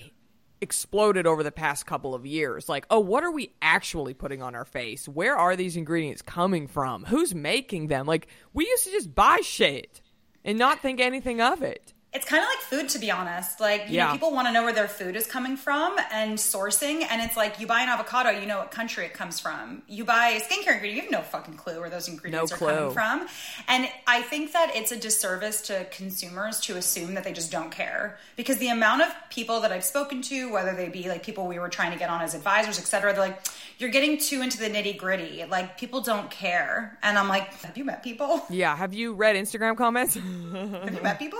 exploded 0.60 1.26
over 1.26 1.42
the 1.42 1.52
past 1.52 1.86
couple 1.86 2.14
of 2.14 2.24
years. 2.26 2.68
Like, 2.68 2.86
oh, 2.90 3.00
what 3.00 3.24
are 3.24 3.30
we 3.30 3.52
actually 3.60 4.14
putting 4.14 4.42
on 4.42 4.54
our 4.54 4.64
face? 4.64 5.06
Where 5.08 5.36
are 5.36 5.54
these 5.54 5.76
ingredients 5.76 6.22
coming 6.22 6.66
from? 6.66 7.04
Who's 7.04 7.34
making 7.34 7.88
them? 7.88 8.06
Like, 8.06 8.28
we 8.52 8.66
used 8.66 8.84
to 8.84 8.90
just 8.90 9.14
buy 9.14 9.40
shit 9.42 10.00
and 10.44 10.58
not 10.58 10.80
think 10.80 11.00
anything 11.00 11.40
of 11.40 11.62
it. 11.62 11.92
It's 12.16 12.24
kind 12.24 12.42
of 12.42 12.48
like 12.48 12.58
food, 12.60 12.88
to 12.90 12.98
be 12.98 13.10
honest. 13.10 13.60
Like, 13.60 13.88
you 13.88 13.96
Yeah. 13.96 14.06
know, 14.06 14.12
people 14.12 14.32
want 14.32 14.48
to 14.48 14.52
know 14.52 14.62
where 14.64 14.72
their 14.72 14.88
food 14.88 15.16
is 15.16 15.26
coming 15.26 15.54
from 15.58 15.96
and 16.10 16.38
sourcing. 16.38 17.06
And 17.10 17.20
it's 17.20 17.36
like, 17.36 17.60
you 17.60 17.66
buy 17.66 17.82
an 17.82 17.90
avocado, 17.90 18.30
you 18.30 18.46
know 18.46 18.58
what 18.58 18.70
country 18.70 19.04
it 19.04 19.12
comes 19.12 19.38
from. 19.38 19.82
You 19.86 20.04
buy 20.06 20.28
a 20.28 20.40
skincare 20.40 20.72
ingredient, 20.74 20.94
you 20.96 21.02
have 21.02 21.10
no 21.10 21.20
fucking 21.20 21.54
clue 21.54 21.78
where 21.78 21.90
those 21.90 22.08
ingredients 22.08 22.50
No 22.52 22.56
are 22.56 22.58
coming 22.74 22.94
from. 22.94 23.28
And 23.68 23.88
I 24.06 24.22
think 24.22 24.52
that 24.54 24.74
it's 24.74 24.92
a 24.92 24.96
disservice 24.96 25.60
to 25.68 25.84
consumers 25.90 26.58
to 26.60 26.76
assume 26.78 27.12
that 27.16 27.24
they 27.24 27.32
just 27.34 27.52
don't 27.52 27.70
care. 27.70 28.18
Because 28.34 28.56
the 28.56 28.68
amount 28.68 29.02
of 29.02 29.08
people 29.28 29.60
that 29.60 29.70
I've 29.70 29.84
spoken 29.84 30.22
to, 30.22 30.50
whether 30.50 30.74
they 30.74 30.88
be 30.88 31.08
like 31.10 31.22
people 31.22 31.46
we 31.46 31.58
were 31.58 31.68
trying 31.68 31.92
to 31.92 31.98
get 31.98 32.08
on 32.08 32.22
as 32.22 32.34
advisors, 32.34 32.78
et 32.78 32.86
cetera, 32.86 33.12
they're 33.12 33.20
like, 33.28 33.42
you're 33.78 33.90
getting 33.90 34.16
too 34.16 34.40
into 34.40 34.56
the 34.56 34.70
nitty 34.70 34.96
gritty. 34.96 35.44
Like, 35.44 35.76
people 35.76 36.00
don't 36.00 36.30
care. 36.30 36.96
And 37.02 37.18
I'm 37.18 37.28
like, 37.28 37.52
have 37.62 37.76
you 37.76 37.84
met 37.84 38.02
people? 38.02 38.42
Yeah. 38.48 38.74
Have 38.74 38.94
you 38.94 39.12
read 39.12 39.36
Instagram 39.36 39.76
comments? 39.76 40.14
Have 40.14 40.94
you 40.94 41.02
met 41.02 41.18
people? 41.18 41.38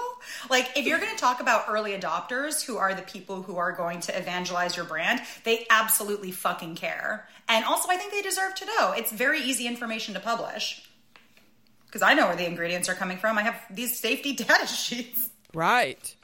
Like, 0.51 0.66
if 0.75 0.87
you're 0.87 0.99
going 0.99 1.15
to 1.15 1.21
talk 1.21 1.41
about 1.41 1.67
early 1.69 1.93
adopters 1.93 2.65
who 2.65 2.77
are 2.79 2.95
the 2.95 3.03
people 3.03 3.43
who 3.43 3.57
are 3.57 3.73
going 3.73 4.01
to 4.01 4.19
evangelize 4.19 4.77
your 4.77 4.85
brand, 4.85 5.21
they 5.45 5.67
absolutely 5.71 6.31
fucking 6.31 6.77
care. 6.77 7.29
And 7.49 7.65
also, 7.65 7.89
I 7.91 7.97
think 7.97 8.13
they 8.13 8.23
deserve 8.23 8.55
to 8.57 8.67
know. 8.67 8.93
It's 8.93 9.13
very 9.13 9.41
easy 9.41 9.67
information 9.67 10.15
to 10.15 10.21
publish. 10.21 10.89
Because 11.87 12.03
I 12.03 12.15
know 12.15 12.27
where 12.27 12.37
the 12.37 12.47
ingredients 12.47 12.89
are 12.89 12.95
coming 12.95 13.19
from. 13.19 13.39
I 13.39 13.43
have 13.43 13.61
these 13.71 13.99
safety 13.99 14.33
data 14.37 14.67
sheets. 14.67 15.31
right. 15.55 16.15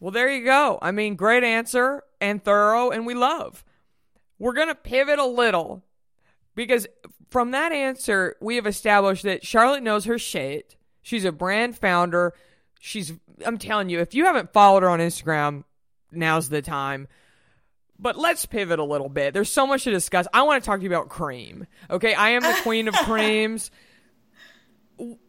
Well, 0.00 0.12
there 0.12 0.32
you 0.32 0.44
go. 0.44 0.78
I 0.80 0.92
mean, 0.92 1.16
great 1.16 1.42
answer 1.42 2.04
and 2.20 2.42
thorough, 2.42 2.90
and 2.90 3.04
we 3.04 3.14
love. 3.14 3.64
We're 4.38 4.52
going 4.52 4.68
to 4.68 4.74
pivot 4.74 5.18
a 5.18 5.26
little 5.26 5.82
because 6.54 6.86
from 7.30 7.50
that 7.50 7.72
answer, 7.72 8.36
we 8.40 8.56
have 8.56 8.66
established 8.66 9.24
that 9.24 9.44
Charlotte 9.44 9.82
knows 9.82 10.04
her 10.04 10.18
shit. 10.18 10.76
She's 11.02 11.24
a 11.24 11.32
brand 11.32 11.76
founder. 11.76 12.32
She's, 12.78 13.12
I'm 13.44 13.58
telling 13.58 13.88
you, 13.90 14.00
if 14.00 14.14
you 14.14 14.24
haven't 14.26 14.52
followed 14.52 14.82
her 14.82 14.88
on 14.88 15.00
Instagram, 15.00 15.64
now's 16.12 16.48
the 16.48 16.62
time. 16.62 17.08
But 17.98 18.16
let's 18.16 18.46
pivot 18.46 18.78
a 18.78 18.84
little 18.84 19.08
bit. 19.08 19.34
There's 19.34 19.50
so 19.50 19.66
much 19.66 19.82
to 19.84 19.90
discuss. 19.90 20.28
I 20.32 20.42
want 20.42 20.62
to 20.62 20.66
talk 20.66 20.78
to 20.78 20.84
you 20.84 20.88
about 20.88 21.08
cream. 21.08 21.66
Okay, 21.90 22.14
I 22.14 22.30
am 22.30 22.42
the 22.42 22.56
queen 22.62 22.86
of 22.86 22.94
creams. 23.04 23.70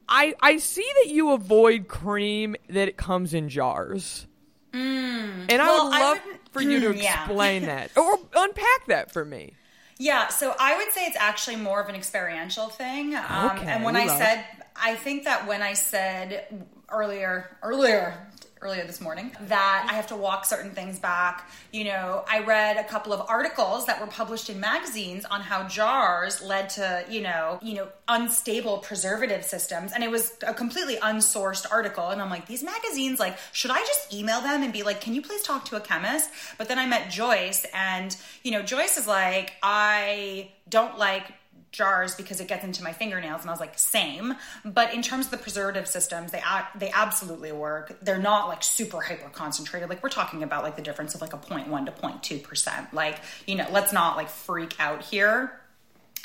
I 0.07 0.33
I 0.41 0.57
see 0.57 0.87
that 1.03 1.11
you 1.11 1.31
avoid 1.31 1.87
cream 1.87 2.55
that 2.69 2.87
it 2.87 2.97
comes 2.97 3.33
in 3.33 3.49
jars. 3.49 4.25
and 4.73 5.51
I 5.51 5.57
Well, 5.57 5.85
would 5.85 5.93
I 5.95 5.99
love 5.99 6.17
wouldn't- 6.25 6.39
for 6.51 6.61
you 6.61 6.79
to 6.81 6.95
Yeah. 7.01 7.25
explain 7.25 7.63
that 7.63 7.91
or 7.97 8.17
unpack 8.35 8.85
that 8.87 9.11
for 9.11 9.23
me. 9.25 9.53
Yeah, 9.97 10.29
so 10.29 10.55
I 10.59 10.77
would 10.77 10.91
say 10.93 11.05
it's 11.05 11.17
actually 11.17 11.57
more 11.57 11.81
of 11.81 11.89
an 11.89 11.95
experiential 11.95 12.69
thing. 12.69 13.15
Um, 13.15 13.49
Okay, 13.57 13.65
and 13.67 13.83
when 13.83 13.95
I 13.97 14.07
said, 14.07 14.45
I 14.75 14.95
think 14.95 15.25
that 15.25 15.45
when 15.45 15.61
I 15.61 15.73
said 15.73 16.65
earlier, 16.91 17.49
earlier, 17.63 18.27
earlier 18.61 18.85
this 18.85 18.99
morning, 18.99 19.31
that 19.47 19.87
I 19.89 19.93
have 19.93 20.07
to 20.07 20.17
walk 20.17 20.43
certain 20.43 20.71
things 20.71 20.99
back, 20.99 21.49
you 21.71 21.85
know, 21.85 22.25
I 22.27 22.43
read 22.43 22.75
a 22.75 22.83
couple 22.83 23.13
of 23.13 23.21
articles 23.29 23.85
that 23.85 24.01
were 24.01 24.07
published 24.07 24.49
in 24.49 24.59
magazines 24.59 25.23
on 25.23 25.39
how 25.39 25.67
jars 25.67 26.41
led 26.41 26.69
to, 26.71 27.05
you 27.09 27.21
know, 27.21 27.59
you 27.61 27.75
know, 27.75 27.87
unstable 28.09 28.79
preservative 28.79 29.45
systems, 29.45 29.93
and 29.93 30.03
it 30.03 30.11
was 30.11 30.33
a 30.45 30.53
completely 30.53 30.97
unsourced 30.97 31.71
article. 31.71 32.09
And 32.09 32.21
I'm 32.21 32.29
like, 32.29 32.47
these 32.47 32.63
magazines, 32.63 33.17
like, 33.17 33.37
should 33.53 33.71
I 33.71 33.79
just 33.79 34.13
email 34.13 34.41
them 34.41 34.61
and 34.61 34.73
be 34.73 34.83
like, 34.83 34.99
can 34.99 35.13
you 35.13 35.21
please 35.21 35.41
talk 35.41 35.65
to 35.65 35.77
a 35.77 35.81
chemist? 35.81 36.29
But 36.57 36.67
then 36.67 36.77
I 36.77 36.85
met 36.85 37.09
Joyce, 37.09 37.65
and 37.73 38.15
you 38.43 38.51
know, 38.51 38.61
Joyce 38.61 38.97
is 38.97 39.07
like, 39.07 39.53
I 39.63 40.51
don't 40.69 40.97
like 40.99 41.23
jars 41.71 42.15
because 42.15 42.39
it 42.39 42.47
gets 42.47 42.63
into 42.63 42.83
my 42.83 42.93
fingernails 42.93 43.41
and 43.41 43.49
I 43.49 43.53
was 43.53 43.59
like 43.59 43.77
same. 43.77 44.35
But 44.65 44.93
in 44.93 45.01
terms 45.01 45.25
of 45.25 45.31
the 45.31 45.37
preservative 45.37 45.87
systems 45.87 46.31
they 46.31 46.41
they 46.75 46.91
absolutely 46.91 47.51
work. 47.51 47.97
They're 48.01 48.17
not 48.17 48.47
like 48.47 48.63
super 48.63 49.01
hyper 49.01 49.29
concentrated 49.29 49.89
like 49.89 50.03
we're 50.03 50.09
talking 50.09 50.43
about 50.43 50.63
like 50.63 50.75
the 50.75 50.81
difference 50.81 51.15
of 51.15 51.21
like 51.21 51.33
a 51.33 51.37
0.1 51.37 51.85
to 51.85 51.91
0.2% 51.91 52.93
like 52.93 53.19
you 53.45 53.55
know 53.55 53.67
let's 53.71 53.93
not 53.93 54.17
like 54.17 54.29
freak 54.29 54.75
out 54.79 55.03
here 55.03 55.59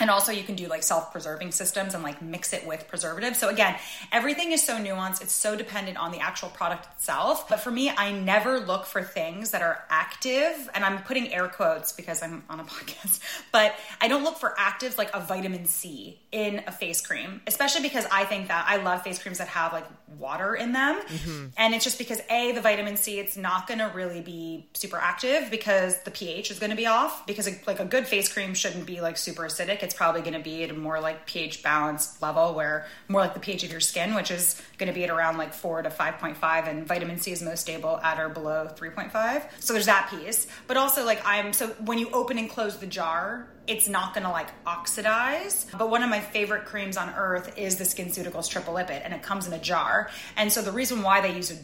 and 0.00 0.10
also 0.10 0.32
you 0.32 0.42
can 0.42 0.54
do 0.54 0.66
like 0.66 0.82
self-preserving 0.82 1.52
systems 1.52 1.94
and 1.94 2.02
like 2.02 2.20
mix 2.20 2.52
it 2.52 2.66
with 2.66 2.88
preservatives. 2.88 3.38
So 3.38 3.48
again 3.48 3.76
everything 4.12 4.52
is 4.52 4.64
so 4.64 4.76
nuanced. 4.76 5.22
It's 5.22 5.32
so 5.32 5.56
dependent 5.56 5.98
on 5.98 6.10
the 6.12 6.18
actual 6.18 6.48
product 6.48 6.86
itself. 6.96 7.48
But 7.48 7.60
for 7.60 7.70
me 7.70 7.90
i 7.90 8.12
never 8.12 8.60
look 8.60 8.86
for 8.86 9.02
things 9.02 9.52
that 9.52 9.62
are 9.62 9.84
active. 9.90 10.70
And 10.74 10.84
i'm 10.84 11.02
putting 11.02 11.32
air 11.32 11.48
quotes 11.48 11.92
because 11.92 12.22
i'm 12.22 12.44
on 12.48 12.60
a 12.60 12.64
podcast. 12.74 13.20
But 13.52 13.74
i 14.00 14.08
don't 14.08 14.24
look 14.24 14.38
for 14.38 14.54
actives 14.58 14.98
like 14.98 15.10
a 15.14 15.20
vitamin 15.20 15.66
c 15.66 16.18
in 16.32 16.62
a 16.66 16.72
face 16.72 17.00
cream 17.00 17.40
especially 17.46 17.82
because 17.82 18.04
i 18.10 18.24
think 18.24 18.48
that 18.48 18.64
i 18.68 18.76
love 18.76 19.02
face 19.02 19.18
creams 19.20 19.38
that 19.38 19.48
have 19.48 19.72
like 19.72 19.86
water 20.18 20.54
in 20.54 20.72
them. 20.72 21.00
Mm-hmm. 21.00 21.46
And 21.56 21.74
it's 21.74 21.84
just 21.84 21.98
because 21.98 22.20
a 22.30 22.52
the 22.52 22.60
vitamin 22.60 22.96
c 22.96 23.18
it's 23.18 23.36
not 23.36 23.66
going 23.66 23.78
to 23.78 23.90
really 23.94 24.20
be 24.20 24.66
super 24.74 24.96
active 24.96 25.50
because 25.50 26.00
the 26.02 26.10
ph 26.10 26.50
is 26.50 26.58
going 26.58 26.70
to 26.70 26.76
be 26.76 26.86
off 26.86 27.26
because 27.26 27.48
like 27.66 27.80
a 27.80 27.84
good 27.84 28.06
face 28.06 28.32
cream 28.32 28.54
shouldn't 28.54 28.86
be 28.86 29.00
like 29.00 29.16
super 29.16 29.42
acidic 29.42 29.82
it's 29.84 29.94
probably 29.94 30.22
going 30.22 30.34
to 30.34 30.40
be 30.40 30.64
at 30.64 30.70
a 30.70 30.74
more 30.74 31.00
like 31.00 31.26
pH 31.26 31.62
balanced 31.62 32.20
level 32.20 32.54
where 32.54 32.86
more 33.08 33.20
like 33.20 33.34
the 33.34 33.40
pH 33.40 33.62
of 33.62 33.70
your 33.70 33.80
skin, 33.80 34.14
which 34.14 34.30
is 34.30 34.60
going 34.78 34.88
to 34.88 34.94
be 34.94 35.04
at 35.04 35.10
around 35.10 35.36
like 35.36 35.54
4 35.54 35.82
to 35.82 35.90
5.5 35.90 36.68
and 36.68 36.86
vitamin 36.86 37.18
C 37.18 37.30
is 37.30 37.42
most 37.42 37.60
stable 37.60 37.98
at 37.98 38.18
or 38.18 38.28
below 38.28 38.68
3.5. 38.74 39.42
So 39.60 39.72
there's 39.72 39.86
that 39.86 40.10
piece. 40.10 40.46
But 40.66 40.76
also 40.76 41.04
like 41.04 41.20
I'm 41.24 41.52
so 41.52 41.68
when 41.84 41.98
you 41.98 42.10
open 42.10 42.38
and 42.38 42.50
close 42.50 42.78
the 42.78 42.86
jar, 42.86 43.46
it's 43.66 43.88
not 43.88 44.14
going 44.14 44.24
to 44.24 44.30
like 44.30 44.48
oxidize. 44.66 45.66
But 45.76 45.90
one 45.90 46.02
of 46.02 46.10
my 46.10 46.20
favorite 46.20 46.64
creams 46.64 46.96
on 46.96 47.10
earth 47.14 47.56
is 47.58 47.76
the 47.76 47.84
SkinCeuticals 47.84 48.48
Triple 48.48 48.74
Lipid 48.74 49.02
and 49.04 49.14
it 49.14 49.22
comes 49.22 49.46
in 49.46 49.52
a 49.52 49.58
jar. 49.58 50.10
And 50.36 50.50
so 50.50 50.62
the 50.62 50.72
reason 50.72 51.02
why 51.02 51.20
they 51.20 51.34
use 51.34 51.50
a 51.50 51.56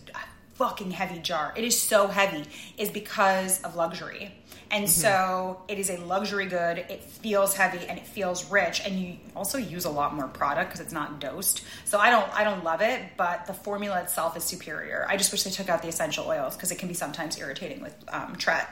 fucking 0.55 0.91
heavy 0.91 1.19
jar, 1.21 1.55
it 1.57 1.65
is 1.65 1.81
so 1.81 2.07
heavy 2.07 2.45
is 2.77 2.91
because 2.91 3.63
of 3.63 3.77
luxury. 3.77 4.35
And 4.73 4.89
so 4.89 5.63
it 5.67 5.79
is 5.79 5.91
a 5.91 5.97
luxury 5.97 6.47
good. 6.47 6.79
It 6.79 7.03
feels 7.03 7.57
heavy 7.57 7.87
and 7.89 7.99
it 7.99 8.07
feels 8.07 8.49
rich, 8.51 8.81
and 8.85 8.99
you 9.01 9.17
also 9.35 9.59
use 9.59 9.85
a 9.85 9.91
lot 9.91 10.15
more 10.15 10.29
product 10.29 10.71
because 10.71 10.81
it's 10.81 10.93
not 10.93 11.19
dosed. 11.21 11.63
So 11.85 11.99
I 11.99 12.11
don't, 12.11 12.33
I 12.33 12.45
don't 12.45 12.63
love 12.63 12.81
it, 12.81 13.03
but 13.17 13.47
the 13.47 13.53
formula 13.53 14.01
itself 14.03 14.37
is 14.37 14.45
superior. 14.45 15.07
I 15.09 15.17
just 15.17 15.33
wish 15.33 15.43
they 15.43 15.51
took 15.51 15.69
out 15.69 15.83
the 15.83 15.89
essential 15.89 16.25
oils 16.27 16.55
because 16.55 16.71
it 16.71 16.79
can 16.79 16.87
be 16.87 16.95
sometimes 16.95 17.37
irritating 17.39 17.81
with 17.83 17.95
um, 18.09 18.37
Tret. 18.37 18.69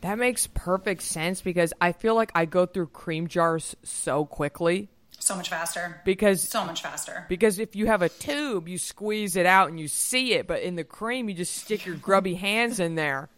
That 0.00 0.18
makes 0.18 0.46
perfect 0.46 1.02
sense 1.02 1.42
because 1.42 1.72
I 1.80 1.92
feel 1.92 2.14
like 2.14 2.30
I 2.34 2.44
go 2.46 2.64
through 2.64 2.88
cream 2.88 3.26
jars 3.28 3.74
so 3.82 4.24
quickly 4.24 4.88
So 5.18 5.34
much 5.36 5.50
faster. 5.50 6.00
because 6.04 6.48
So 6.48 6.64
much 6.64 6.82
faster. 6.82 7.26
Because 7.28 7.58
if 7.58 7.76
you 7.76 7.86
have 7.86 8.02
a 8.02 8.08
tube, 8.08 8.68
you 8.68 8.78
squeeze 8.78 9.36
it 9.36 9.46
out 9.46 9.68
and 9.68 9.78
you 9.80 9.88
see 9.88 10.32
it, 10.34 10.46
but 10.46 10.62
in 10.62 10.76
the 10.76 10.84
cream, 10.84 11.28
you 11.28 11.34
just 11.34 11.56
stick 11.56 11.84
your 11.84 11.96
grubby 11.96 12.34
hands 12.34 12.80
in 12.80 12.94
there, 12.94 13.28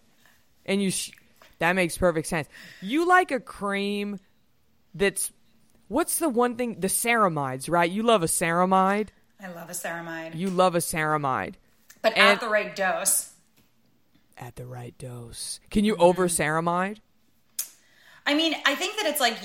and 0.65 0.81
you. 0.83 0.91
Sh- 0.93 1.11
that 1.59 1.73
makes 1.75 1.97
perfect 1.99 2.27
sense. 2.29 2.49
You 2.81 3.07
like 3.07 3.31
a 3.31 3.41
cream 3.41 4.19
that's 4.95 5.33
what's 5.89 6.19
the 6.19 6.29
one 6.29 6.57
thing? 6.57 6.81
The 6.81 6.89
ceramides, 6.89 7.69
right? 7.71 7.91
You 7.91 8.03
love 8.03 8.23
a 8.23 8.27
ceramide. 8.27 9.09
I 9.41 9.49
love 9.53 9.69
a 9.71 9.73
ceramide, 9.73 10.35
You 10.35 10.51
love 10.51 10.75
a 10.75 10.79
ceramide 10.79 11.55
but 12.03 12.13
and- 12.17 12.21
at 12.29 12.41
the 12.41 12.49
right 12.49 12.75
dose. 12.75 13.33
at 14.37 14.57
the 14.57 14.67
right 14.67 14.97
dose. 14.99 15.61
Can 15.71 15.85
you 15.85 15.97
over 15.97 16.27
ceramide? 16.29 16.99
I 18.27 18.35
mean, 18.35 18.55
I 18.67 18.75
think 18.75 18.97
that 18.97 19.07
it's 19.07 19.21
like 19.21 19.37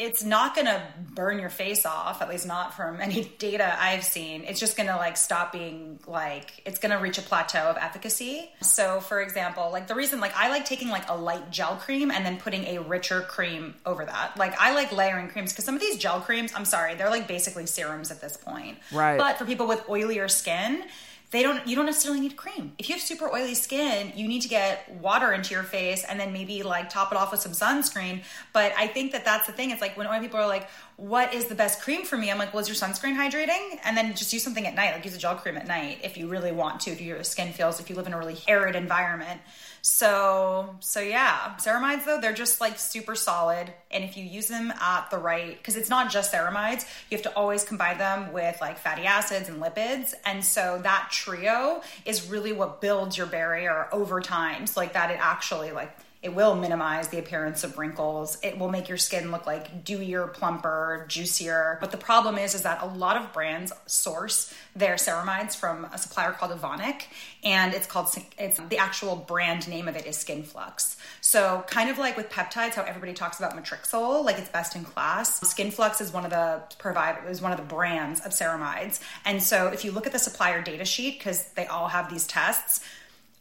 it's 0.00 0.24
not 0.24 0.54
going 0.54 0.66
to 0.66 0.82
burn 1.12 1.38
your 1.38 1.50
face 1.50 1.84
off, 1.84 2.22
at 2.22 2.30
least 2.30 2.46
not 2.46 2.74
from 2.74 3.00
any 3.00 3.24
data 3.38 3.76
I've 3.78 4.02
seen. 4.02 4.44
It's 4.44 4.58
just 4.58 4.76
going 4.76 4.88
to 4.88 4.96
like 4.96 5.16
stop 5.16 5.52
being 5.52 6.00
like 6.06 6.62
it's 6.64 6.78
going 6.78 6.96
to 6.96 6.98
reach 6.98 7.18
a 7.18 7.22
plateau 7.22 7.64
of 7.64 7.76
efficacy. 7.76 8.50
So, 8.62 9.00
for 9.00 9.20
example, 9.20 9.70
like 9.70 9.86
the 9.86 9.94
reason 9.94 10.18
like 10.18 10.34
I 10.34 10.48
like 10.48 10.64
taking 10.64 10.88
like 10.88 11.08
a 11.08 11.16
light 11.16 11.50
gel 11.50 11.76
cream 11.76 12.10
and 12.10 12.24
then 12.24 12.38
putting 12.38 12.64
a 12.64 12.78
richer 12.78 13.20
cream 13.20 13.74
over 13.84 14.04
that. 14.04 14.36
Like 14.38 14.58
I 14.58 14.74
like 14.74 14.90
layering 14.90 15.28
creams 15.28 15.52
because 15.52 15.66
some 15.66 15.74
of 15.74 15.80
these 15.80 15.98
gel 15.98 16.20
creams, 16.20 16.52
I'm 16.56 16.64
sorry, 16.64 16.94
they're 16.94 17.10
like 17.10 17.28
basically 17.28 17.66
serums 17.66 18.10
at 18.10 18.22
this 18.22 18.38
point. 18.38 18.78
Right. 18.90 19.18
But 19.18 19.36
for 19.36 19.44
people 19.44 19.68
with 19.68 19.80
oilier 19.86 20.30
skin, 20.30 20.84
they 21.30 21.44
don't 21.44 21.64
you 21.66 21.76
don't 21.76 21.86
necessarily 21.86 22.20
need 22.20 22.36
cream. 22.36 22.72
If 22.78 22.88
you 22.88 22.94
have 22.94 23.02
super 23.02 23.28
oily 23.28 23.54
skin, 23.54 24.12
you 24.16 24.26
need 24.26 24.42
to 24.42 24.48
get 24.48 24.90
water 25.00 25.32
into 25.32 25.54
your 25.54 25.62
face 25.62 26.04
and 26.04 26.18
then 26.18 26.32
maybe 26.32 26.62
like 26.62 26.90
top 26.90 27.12
it 27.12 27.18
off 27.18 27.30
with 27.30 27.40
some 27.40 27.52
sunscreen. 27.52 28.24
But 28.52 28.72
I 28.76 28.88
think 28.88 29.12
that 29.12 29.24
that's 29.24 29.46
the 29.46 29.52
thing. 29.52 29.70
It's 29.70 29.80
like 29.80 29.96
when 29.96 30.08
when 30.08 30.20
people 30.20 30.40
are 30.40 30.48
like, 30.48 30.68
"What 30.96 31.32
is 31.32 31.44
the 31.44 31.54
best 31.54 31.80
cream 31.82 32.04
for 32.04 32.16
me?" 32.16 32.30
I'm 32.30 32.38
like, 32.38 32.52
"Was 32.52 32.68
your 32.68 32.74
sunscreen 32.74 33.16
hydrating?" 33.16 33.78
And 33.84 33.96
then 33.96 34.14
just 34.14 34.32
use 34.32 34.42
something 34.42 34.66
at 34.66 34.74
night, 34.74 34.92
like 34.92 35.04
use 35.04 35.14
a 35.14 35.18
gel 35.18 35.36
cream 35.36 35.56
at 35.56 35.68
night 35.68 36.00
if 36.02 36.16
you 36.16 36.26
really 36.26 36.52
want 36.52 36.80
to. 36.80 36.90
If 36.90 37.00
your 37.00 37.22
skin 37.22 37.52
feels 37.52 37.78
if 37.78 37.88
you 37.88 37.96
live 37.96 38.08
in 38.08 38.12
a 38.12 38.18
really 38.18 38.38
arid 38.48 38.74
environment. 38.74 39.40
So, 39.82 40.76
so 40.80 41.00
yeah, 41.00 41.54
ceramides 41.58 42.04
though, 42.04 42.20
they're 42.20 42.32
just 42.32 42.60
like 42.60 42.78
super 42.78 43.14
solid. 43.14 43.72
And 43.90 44.04
if 44.04 44.16
you 44.16 44.24
use 44.24 44.48
them 44.48 44.72
at 44.80 45.10
the 45.10 45.18
right, 45.18 45.56
because 45.56 45.76
it's 45.76 45.90
not 45.90 46.10
just 46.10 46.32
ceramides, 46.32 46.86
you 47.10 47.16
have 47.16 47.22
to 47.22 47.34
always 47.34 47.64
combine 47.64 47.98
them 47.98 48.32
with 48.32 48.60
like 48.60 48.78
fatty 48.78 49.04
acids 49.04 49.48
and 49.48 49.62
lipids. 49.62 50.14
And 50.24 50.44
so 50.44 50.80
that 50.82 51.08
trio 51.10 51.82
is 52.04 52.28
really 52.28 52.52
what 52.52 52.80
builds 52.80 53.16
your 53.16 53.26
barrier 53.26 53.88
over 53.92 54.20
time. 54.20 54.66
So 54.66 54.80
like 54.80 54.92
that, 54.92 55.10
it 55.10 55.18
actually 55.20 55.72
like, 55.72 55.96
it 56.22 56.34
will 56.34 56.54
minimize 56.54 57.08
the 57.08 57.18
appearance 57.18 57.64
of 57.64 57.78
wrinkles. 57.78 58.36
It 58.42 58.58
will 58.58 58.68
make 58.68 58.90
your 58.90 58.98
skin 58.98 59.30
look 59.30 59.46
like 59.46 59.84
dewier, 59.84 60.30
plumper, 60.30 61.06
juicier. 61.08 61.78
But 61.80 61.92
the 61.92 61.96
problem 61.96 62.36
is, 62.36 62.54
is 62.54 62.62
that 62.62 62.82
a 62.82 62.86
lot 62.86 63.16
of 63.16 63.32
brands 63.32 63.72
source 63.86 64.52
their 64.76 64.96
ceramides 64.96 65.56
from 65.56 65.86
a 65.86 65.96
supplier 65.96 66.32
called 66.32 66.52
Evonik, 66.52 67.04
and 67.42 67.72
it's 67.72 67.86
called 67.86 68.14
it's 68.38 68.60
the 68.68 68.76
actual 68.76 69.16
brand 69.16 69.66
name 69.66 69.88
of 69.88 69.96
it 69.96 70.04
is 70.04 70.18
Skin 70.18 70.42
Flux. 70.42 70.98
So 71.22 71.64
kind 71.66 71.88
of 71.88 71.96
like 71.96 72.18
with 72.18 72.28
peptides, 72.28 72.74
how 72.74 72.82
everybody 72.82 73.14
talks 73.14 73.38
about 73.38 73.56
Matrixyl, 73.56 74.22
like 74.22 74.38
it's 74.38 74.50
best 74.50 74.76
in 74.76 74.84
class. 74.84 75.40
Skin 75.48 75.70
Flux 75.70 76.02
is 76.02 76.12
one 76.12 76.24
of 76.24 76.30
the 76.30 76.62
provide 76.78 77.16
is 77.30 77.40
one 77.40 77.52
of 77.52 77.58
the 77.58 77.64
brands 77.64 78.20
of 78.20 78.32
ceramides, 78.32 79.00
and 79.24 79.42
so 79.42 79.68
if 79.68 79.86
you 79.86 79.90
look 79.90 80.06
at 80.06 80.12
the 80.12 80.18
supplier 80.18 80.60
data 80.60 80.84
sheet, 80.84 81.18
because 81.18 81.46
they 81.52 81.66
all 81.66 81.88
have 81.88 82.10
these 82.10 82.26
tests. 82.26 82.84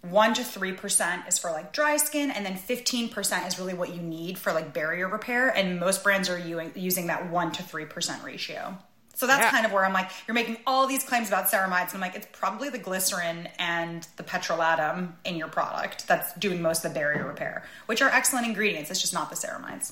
1 0.01 0.33
to 0.35 0.41
3% 0.41 1.27
is 1.27 1.37
for 1.37 1.51
like 1.51 1.73
dry 1.73 1.97
skin 1.97 2.31
and 2.31 2.45
then 2.45 2.55
15% 2.55 3.47
is 3.47 3.59
really 3.59 3.73
what 3.73 3.93
you 3.93 4.01
need 4.01 4.37
for 4.37 4.53
like 4.53 4.73
barrier 4.73 5.07
repair 5.09 5.49
and 5.49 5.79
most 5.79 6.03
brands 6.03 6.29
are 6.29 6.37
u- 6.39 6.71
using 6.75 7.07
that 7.07 7.29
1 7.29 7.51
to 7.53 7.63
3% 7.63 8.23
ratio 8.23 8.77
so 9.15 9.27
that's 9.27 9.41
Yeah. 9.43 9.51
kind 9.51 9.65
of 9.65 9.73
where 9.73 9.83
i'm 9.85 9.91
like 9.91 10.09
you're 10.25 10.35
making 10.35 10.55
all 10.65 10.87
these 10.87 11.03
claims 11.03 11.27
about 11.27 11.47
ceramides 11.47 11.87
and 11.87 11.95
i'm 11.95 11.99
like 11.99 12.15
it's 12.15 12.27
probably 12.31 12.69
the 12.69 12.77
glycerin 12.77 13.49
and 13.59 14.07
the 14.15 14.23
petrolatum 14.23 15.11
in 15.25 15.35
your 15.35 15.49
product 15.49 16.07
that's 16.07 16.33
doing 16.35 16.61
most 16.61 16.85
of 16.85 16.93
the 16.93 16.97
barrier 16.99 17.27
repair 17.27 17.65
which 17.87 18.01
are 18.01 18.07
excellent 18.09 18.45
ingredients 18.47 18.89
it's 18.89 19.01
just 19.01 19.13
not 19.13 19.29
the 19.29 19.35
ceramides 19.35 19.91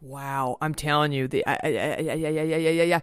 Wow, 0.00 0.58
I'm 0.60 0.74
telling 0.74 1.12
you, 1.12 1.28
the 1.28 1.44
yeah, 1.46 1.66
yeah, 1.66 2.00
yeah, 2.00 2.42
yeah, 2.42 2.56
yeah, 2.56 2.82
yeah. 2.82 3.00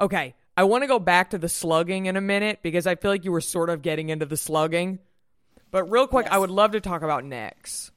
Okay, 0.00 0.34
I 0.56 0.64
want 0.64 0.82
to 0.82 0.86
go 0.86 0.98
back 0.98 1.30
to 1.30 1.38
the 1.38 1.48
slugging 1.48 2.04
in 2.06 2.16
a 2.16 2.20
minute 2.20 2.58
because 2.62 2.86
I 2.86 2.94
feel 2.94 3.10
like 3.10 3.24
you 3.24 3.32
were 3.32 3.40
sort 3.40 3.70
of 3.70 3.80
getting 3.80 4.10
into 4.10 4.26
the 4.26 4.36
slugging, 4.36 4.98
But 5.72 5.90
real 5.90 6.06
quick, 6.06 6.26
Yes. 6.26 6.34
I 6.34 6.38
would 6.38 6.50
love 6.50 6.72
to 6.72 6.80
talk 6.80 7.02
about 7.02 7.24
necks. 7.24 7.90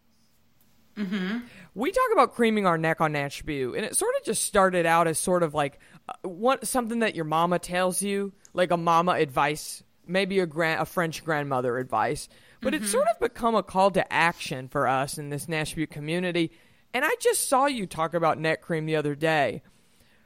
Mm-hmm. 0.98 1.40
We 1.76 1.92
talk 1.92 2.10
about 2.14 2.34
creaming 2.34 2.66
our 2.66 2.78
neck 2.78 3.02
on 3.02 3.12
Natch 3.12 3.44
and 3.46 3.76
it 3.76 3.98
sort 3.98 4.16
of 4.16 4.24
just 4.24 4.46
started 4.46 4.86
out 4.86 5.08
as 5.08 5.20
sort 5.20 5.44
of 5.44 5.54
like 5.54 5.78
uh, 6.08 6.14
what 6.28 6.66
something 6.66 7.00
that 7.00 7.16
your 7.16 7.26
mama 7.26 7.60
tells 7.60 8.02
you, 8.02 8.32
like 8.54 8.72
a 8.72 8.78
mama 8.78 9.12
advice, 9.12 9.84
maybe 10.08 10.40
a 10.40 10.46
grand, 10.46 10.82
a 10.82 10.86
French 10.86 11.24
grandmother 11.24 11.78
advice. 11.78 12.30
But 12.62 12.74
it's 12.74 12.90
sort 12.90 13.08
of 13.10 13.20
become 13.20 13.54
a 13.54 13.62
call 13.62 13.92
to 13.92 14.12
action 14.12 14.70
for 14.70 14.88
us 14.88 15.20
in 15.20 15.30
this 15.30 15.48
Natch 15.48 15.76
community. 15.92 16.52
And 16.96 17.06
I 17.06 17.14
just 17.20 17.48
saw 17.48 17.68
you 17.68 17.86
talk 17.86 18.16
about 18.16 18.40
neck 18.40 18.62
cream 18.62 18.86
the 18.86 18.96
other 18.96 19.14
day. 19.14 19.62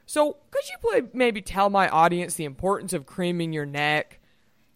So 0.06 0.38
could 0.50 0.62
you 0.70 0.76
play, 0.80 1.02
maybe 1.12 1.42
tell 1.42 1.68
my 1.68 1.88
audience 1.88 2.34
the 2.34 2.44
importance 2.44 2.92
of 2.92 3.06
creaming 3.06 3.52
your 3.52 3.66
neck? 3.66 4.19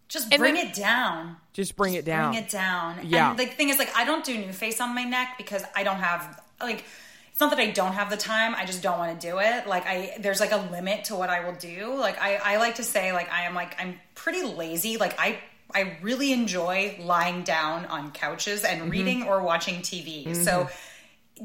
Just 0.07 0.31
And 0.31 0.39
bring 0.39 0.55
then- 0.55 0.67
it 0.67 0.73
down. 0.75 1.37
Just 1.53 1.75
bring 1.75 1.93
it 1.95 2.05
down. 2.05 2.31
Bring 2.33 2.43
it 2.43 2.49
down. 2.49 2.99
Yeah. 3.03 3.31
And 3.31 3.39
the 3.39 3.45
thing 3.45 3.69
is, 3.69 3.79
like, 3.79 3.89
I 3.95 4.03
don't 4.05 4.23
do 4.25 4.37
new 4.37 4.51
face 4.53 4.79
on 4.81 4.93
my 4.93 5.03
neck 5.03 5.35
because 5.37 5.63
I 5.75 5.83
don't 5.83 5.97
have 5.99 6.41
like. 6.61 6.83
It's 7.31 7.41
not 7.41 7.49
that 7.49 7.59
I 7.59 7.71
don't 7.71 7.91
have 7.91 8.09
the 8.09 8.15
time. 8.15 8.55
I 8.55 8.63
just 8.65 8.81
don't 8.81 8.97
want 8.97 9.19
to 9.19 9.27
do 9.29 9.39
it. 9.39 9.67
Like 9.67 9.85
I, 9.85 10.15
there's 10.21 10.39
like 10.39 10.53
a 10.53 10.67
limit 10.71 11.05
to 11.05 11.15
what 11.17 11.29
I 11.29 11.43
will 11.45 11.55
do. 11.55 11.93
Like 11.99 12.17
I, 12.21 12.35
I 12.37 12.57
like 12.59 12.75
to 12.75 12.83
say, 12.83 13.11
like 13.11 13.29
I 13.29 13.41
am 13.43 13.53
like 13.53 13.75
I'm 13.77 13.99
pretty 14.13 14.43
lazy. 14.43 14.95
Like 14.95 15.19
I, 15.19 15.39
I 15.73 15.97
really 16.01 16.31
enjoy 16.31 16.97
lying 17.03 17.43
down 17.43 17.87
on 17.87 18.11
couches 18.11 18.63
and 18.63 18.79
Mm-hmm. 18.83 18.89
reading 18.89 19.23
or 19.23 19.41
watching 19.41 19.81
TV. 19.81 20.33
So 20.33 20.69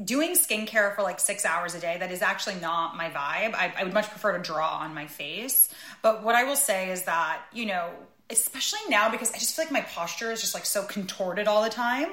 doing 0.05 0.31
skincare 0.35 0.95
for 0.95 1.01
like 1.01 1.19
six 1.19 1.43
hours 1.45 1.75
a 1.75 1.79
day 1.81 1.97
that 1.99 2.09
is 2.09 2.21
actually 2.21 2.55
not 2.61 2.95
my 2.95 3.09
vibe 3.09 3.53
I, 3.53 3.73
I 3.77 3.83
would 3.83 3.93
much 3.93 4.09
prefer 4.09 4.37
to 4.37 4.41
draw 4.41 4.77
on 4.77 4.93
my 4.95 5.05
face 5.07 5.67
but 6.01 6.23
what 6.23 6.33
i 6.33 6.45
will 6.45 6.55
say 6.55 6.91
is 6.91 7.03
that 7.03 7.41
you 7.51 7.65
know 7.65 7.89
especially 8.31 8.79
now 8.89 9.09
because 9.09 9.31
i 9.31 9.37
just 9.37 9.55
feel 9.55 9.65
like 9.65 9.71
my 9.71 9.81
posture 9.81 10.31
is 10.31 10.41
just 10.41 10.53
like 10.53 10.65
so 10.65 10.83
contorted 10.85 11.47
all 11.47 11.61
the 11.63 11.69
time 11.69 12.07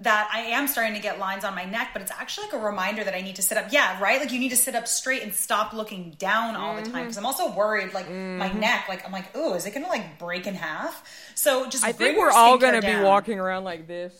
that 0.00 0.30
i 0.32 0.40
am 0.40 0.66
starting 0.66 0.94
to 0.94 1.00
get 1.00 1.18
lines 1.18 1.44
on 1.44 1.54
my 1.54 1.64
neck 1.64 1.90
but 1.92 2.00
it's 2.00 2.10
actually 2.10 2.46
like 2.46 2.54
a 2.54 2.58
reminder 2.58 3.04
that 3.04 3.14
i 3.14 3.20
need 3.20 3.36
to 3.36 3.42
sit 3.42 3.58
up 3.58 3.66
yeah 3.70 4.00
right 4.00 4.18
like 4.20 4.32
you 4.32 4.38
need 4.40 4.48
to 4.48 4.56
sit 4.56 4.74
up 4.74 4.88
straight 4.88 5.22
and 5.22 5.34
stop 5.34 5.72
looking 5.74 6.12
down 6.18 6.56
all 6.56 6.74
the 6.74 6.82
Mm-hmm. 6.82 6.92
time 6.92 7.02
because 7.04 7.18
i'm 7.18 7.26
also 7.26 7.52
worried 7.52 7.92
like 7.92 8.10
my 8.10 8.50
neck 8.52 8.86
like 8.88 9.04
i'm 9.04 9.12
like 9.12 9.26
oh 9.34 9.54
is 9.54 9.66
it 9.66 9.74
gonna 9.74 9.86
like 9.88 10.18
break 10.18 10.46
in 10.46 10.54
half 10.54 11.04
so 11.34 11.68
just 11.68 11.84
I 11.84 11.92
think 11.92 12.16
we're 12.18 12.30
all 12.30 12.56
going 12.58 12.80
to 12.80 12.86
be 12.86 13.02
walking 13.02 13.38
around 13.38 13.64
like 13.64 13.86
this. 13.86 14.12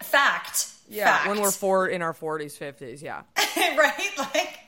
fact 0.00 0.68
Yeah, 0.88 1.28
when 1.28 1.40
we're 1.40 1.50
four 1.52 1.86
in 1.88 2.02
our 2.02 2.12
forties, 2.12 2.56
fifties. 2.56 3.02
Yeah, 3.02 3.22
right? 3.56 4.10
Like 4.18 4.58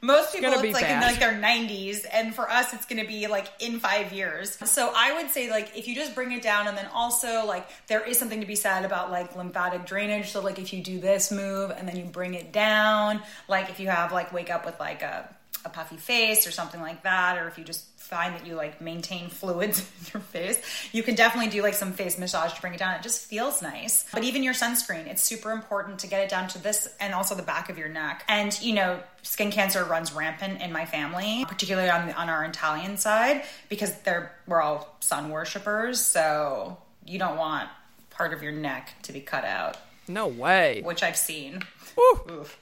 most 0.00 0.32
people, 0.32 0.50
gonna 0.50 0.62
it's 0.64 0.74
like 0.74 0.90
in 0.90 1.00
like 1.00 1.18
their 1.18 1.32
90s, 1.32 2.06
and 2.12 2.34
for 2.34 2.48
us, 2.48 2.72
it's 2.72 2.86
going 2.86 3.02
to 3.02 3.08
be 3.08 3.26
like 3.26 3.48
in 3.60 3.80
five 3.80 4.12
years. 4.12 4.56
So 4.70 4.92
I 4.94 5.14
would 5.14 5.30
say 5.30 5.50
like 5.50 5.76
if 5.76 5.88
you 5.88 5.94
just 5.94 6.14
bring 6.14 6.32
it 6.32 6.42
down, 6.42 6.68
and 6.68 6.76
then 6.76 6.88
also 6.94 7.44
like 7.44 7.68
there 7.88 8.04
is 8.04 8.18
something 8.18 8.40
to 8.40 8.46
be 8.46 8.54
said 8.54 8.84
about 8.84 9.10
like 9.10 9.34
lymphatic 9.36 9.86
drainage. 9.86 10.30
So 10.30 10.40
like 10.40 10.58
if 10.58 10.72
you 10.72 10.82
do 10.82 11.00
this 11.00 11.32
move 11.32 11.70
and 11.70 11.88
then 11.88 11.96
you 11.96 12.04
bring 12.04 12.34
it 12.34 12.52
down, 12.52 13.22
like 13.48 13.70
if 13.70 13.80
you 13.80 13.88
have 13.88 14.12
like 14.12 14.32
wake 14.32 14.50
up 14.50 14.64
with 14.64 14.78
like 14.78 15.02
a 15.02 15.28
a 15.68 15.70
puffy 15.70 15.96
face 15.96 16.46
or 16.46 16.50
something 16.50 16.80
like 16.80 17.02
that, 17.04 17.38
or 17.38 17.46
if 17.48 17.58
you 17.58 17.64
just 17.64 17.84
find 17.98 18.34
that 18.34 18.46
you 18.46 18.54
like 18.54 18.80
maintain 18.80 19.28
fluids 19.28 19.80
in 20.00 20.10
your 20.14 20.22
face, 20.22 20.60
you 20.92 21.02
can 21.02 21.14
definitely 21.14 21.50
do 21.50 21.62
like 21.62 21.74
some 21.74 21.92
face 21.92 22.18
massage 22.18 22.52
to 22.54 22.60
bring 22.60 22.74
it 22.74 22.78
down. 22.78 22.94
It 22.94 23.02
just 23.02 23.26
feels 23.26 23.60
nice. 23.62 24.06
But 24.12 24.24
even 24.24 24.42
your 24.42 24.54
sunscreen, 24.54 25.06
it's 25.06 25.22
super 25.22 25.52
important 25.52 26.00
to 26.00 26.06
get 26.06 26.22
it 26.22 26.30
down 26.30 26.48
to 26.48 26.62
this 26.62 26.88
and 27.00 27.14
also 27.14 27.34
the 27.34 27.42
back 27.42 27.68
of 27.68 27.78
your 27.78 27.88
neck. 27.88 28.24
And 28.28 28.58
you 28.62 28.74
know, 28.74 29.00
skin 29.22 29.50
cancer 29.50 29.84
runs 29.84 30.12
rampant 30.12 30.62
in 30.62 30.72
my 30.72 30.86
family, 30.86 31.44
particularly 31.46 31.90
on 31.90 32.10
on 32.12 32.28
our 32.28 32.44
Italian 32.44 32.96
side, 32.96 33.44
because 33.68 33.92
they're 34.00 34.32
we're 34.46 34.62
all 34.62 34.96
sun 35.00 35.28
worshippers. 35.30 36.00
So 36.00 36.78
you 37.04 37.18
don't 37.18 37.36
want 37.36 37.68
part 38.10 38.32
of 38.32 38.42
your 38.42 38.52
neck 38.52 38.94
to 39.02 39.12
be 39.12 39.20
cut 39.20 39.44
out, 39.44 39.76
no 40.08 40.26
way. 40.26 40.80
which 40.82 41.02
I've 41.02 41.16
seen. 41.16 41.62
Whew. 41.94 42.20
Oof. 42.30 42.58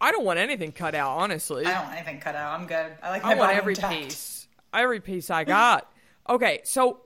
I 0.00 0.12
don't 0.12 0.24
want 0.24 0.38
anything 0.38 0.72
cut 0.72 0.94
out, 0.94 1.18
honestly. 1.18 1.66
I 1.66 1.74
don't 1.74 1.84
want 1.84 1.96
anything 1.96 2.20
cut 2.20 2.34
out. 2.34 2.58
I'm 2.58 2.66
good. 2.66 2.92
I 3.02 3.10
like 3.10 3.22
my 3.22 3.32
I 3.32 3.34
want 3.34 3.52
every 3.52 3.74
intact. 3.74 3.94
piece, 3.94 4.48
every 4.72 5.00
piece 5.00 5.30
I 5.30 5.44
got. 5.44 5.90
okay, 6.28 6.60
so, 6.64 7.00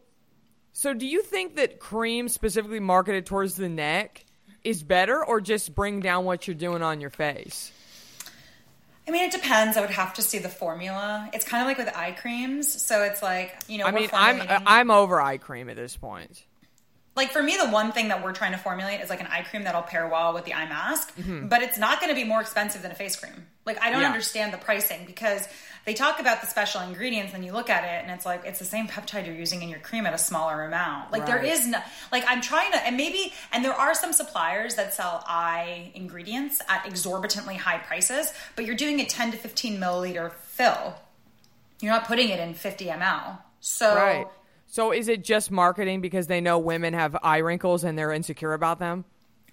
so 0.72 0.92
do 0.92 1.06
you 1.06 1.22
think 1.22 1.56
that 1.56 1.80
cream 1.80 2.28
specifically 2.28 2.80
marketed 2.80 3.26
towards 3.26 3.54
the 3.56 3.68
neck 3.68 4.24
is 4.62 4.82
better, 4.82 5.24
or 5.24 5.40
just 5.40 5.74
bring 5.74 6.00
down 6.00 6.24
what 6.24 6.46
you're 6.46 6.54
doing 6.54 6.82
on 6.82 7.00
your 7.00 7.10
face? 7.10 7.72
I 9.06 9.10
mean, 9.10 9.24
it 9.24 9.32
depends. 9.32 9.76
I 9.76 9.80
would 9.80 9.90
have 9.90 10.14
to 10.14 10.22
see 10.22 10.38
the 10.38 10.48
formula. 10.48 11.28
It's 11.32 11.44
kind 11.44 11.60
of 11.60 11.66
like 11.66 11.78
with 11.78 11.94
eye 11.96 12.12
creams. 12.12 12.80
So 12.82 13.02
it's 13.02 13.20
like, 13.22 13.56
you 13.66 13.78
know, 13.78 13.84
I 13.84 13.90
mean, 13.90 14.08
I'm 14.12 14.62
I'm 14.64 14.90
over 14.90 15.20
eye 15.20 15.38
cream 15.38 15.68
at 15.68 15.76
this 15.76 15.96
point. 15.96 16.44
Like 17.14 17.30
for 17.30 17.42
me, 17.42 17.56
the 17.56 17.68
one 17.68 17.92
thing 17.92 18.08
that 18.08 18.22
we're 18.24 18.32
trying 18.32 18.52
to 18.52 18.58
formulate 18.58 19.00
is 19.00 19.10
like 19.10 19.20
an 19.20 19.26
eye 19.26 19.42
cream 19.42 19.64
that'll 19.64 19.82
pair 19.82 20.08
well 20.08 20.32
with 20.32 20.44
the 20.44 20.54
eye 20.54 20.68
mask, 20.68 21.12
but 21.44 21.62
it's 21.62 21.78
not 21.78 22.00
going 22.00 22.08
to 22.08 22.14
be 22.14 22.24
more 22.24 22.40
expensive 22.40 22.82
than 22.82 22.90
a 22.90 22.94
face 22.94 23.16
cream. 23.16 23.46
Like, 23.66 23.76
I 23.80 23.84
don't 23.90 23.92
Mm-hmm. 23.94 24.00
Yeah. 24.02 24.06
understand 24.08 24.52
the 24.52 24.58
pricing 24.58 25.04
because 25.06 25.46
they 25.84 25.94
talk 25.94 26.20
about 26.20 26.40
the 26.40 26.46
special 26.46 26.80
ingredients 26.80 27.34
and 27.34 27.44
you 27.44 27.52
look 27.52 27.68
at 27.68 27.84
it 27.84 28.02
and 28.02 28.10
it's 28.10 28.24
like, 28.24 28.44
it's 28.44 28.58
the 28.58 28.64
same 28.64 28.86
peptide 28.88 29.26
you're 29.26 29.34
using 29.34 29.62
in 29.62 29.68
your 29.68 29.78
cream 29.80 30.06
at 30.06 30.14
a 30.14 30.18
smaller 30.18 30.64
amount. 30.64 31.12
Like, 31.12 31.26
there 31.26 31.36
Right. 31.36 31.44
is 31.52 31.66
no, 31.66 31.78
like, 32.12 32.24
I'm 32.26 32.40
trying 32.40 32.72
to, 32.72 32.78
and 32.86 32.96
maybe, 32.96 33.32
and 33.52 33.64
there 33.64 33.74
are 33.74 33.92
some 33.94 34.12
suppliers 34.12 34.76
that 34.76 34.94
sell 34.94 35.22
eye 35.26 35.90
ingredients 35.94 36.60
at 36.68 36.86
exorbitantly 36.86 37.56
high 37.56 37.78
prices, 37.78 38.32
but 38.56 38.64
you're 38.64 38.74
doing 38.76 39.00
a 39.00 39.04
10 39.04 39.32
to 39.32 39.36
15 39.36 39.78
milliliter 39.78 40.32
fill. 40.32 40.94
You're 41.80 41.92
not 41.92 42.06
putting 42.06 42.28
it 42.30 42.40
in 42.40 42.54
50 42.54 42.86
ml. 42.86 43.38
So, 43.60 43.94
Right. 43.94 44.26
So 44.72 44.90
is 44.90 45.08
it 45.08 45.22
just 45.22 45.50
marketing 45.50 46.00
because 46.00 46.28
they 46.28 46.40
know 46.40 46.58
women 46.58 46.94
have 46.94 47.14
eye 47.22 47.36
wrinkles 47.38 47.84
and 47.84 47.98
they're 47.98 48.10
insecure 48.10 48.54
about 48.54 48.78
them? 48.78 49.04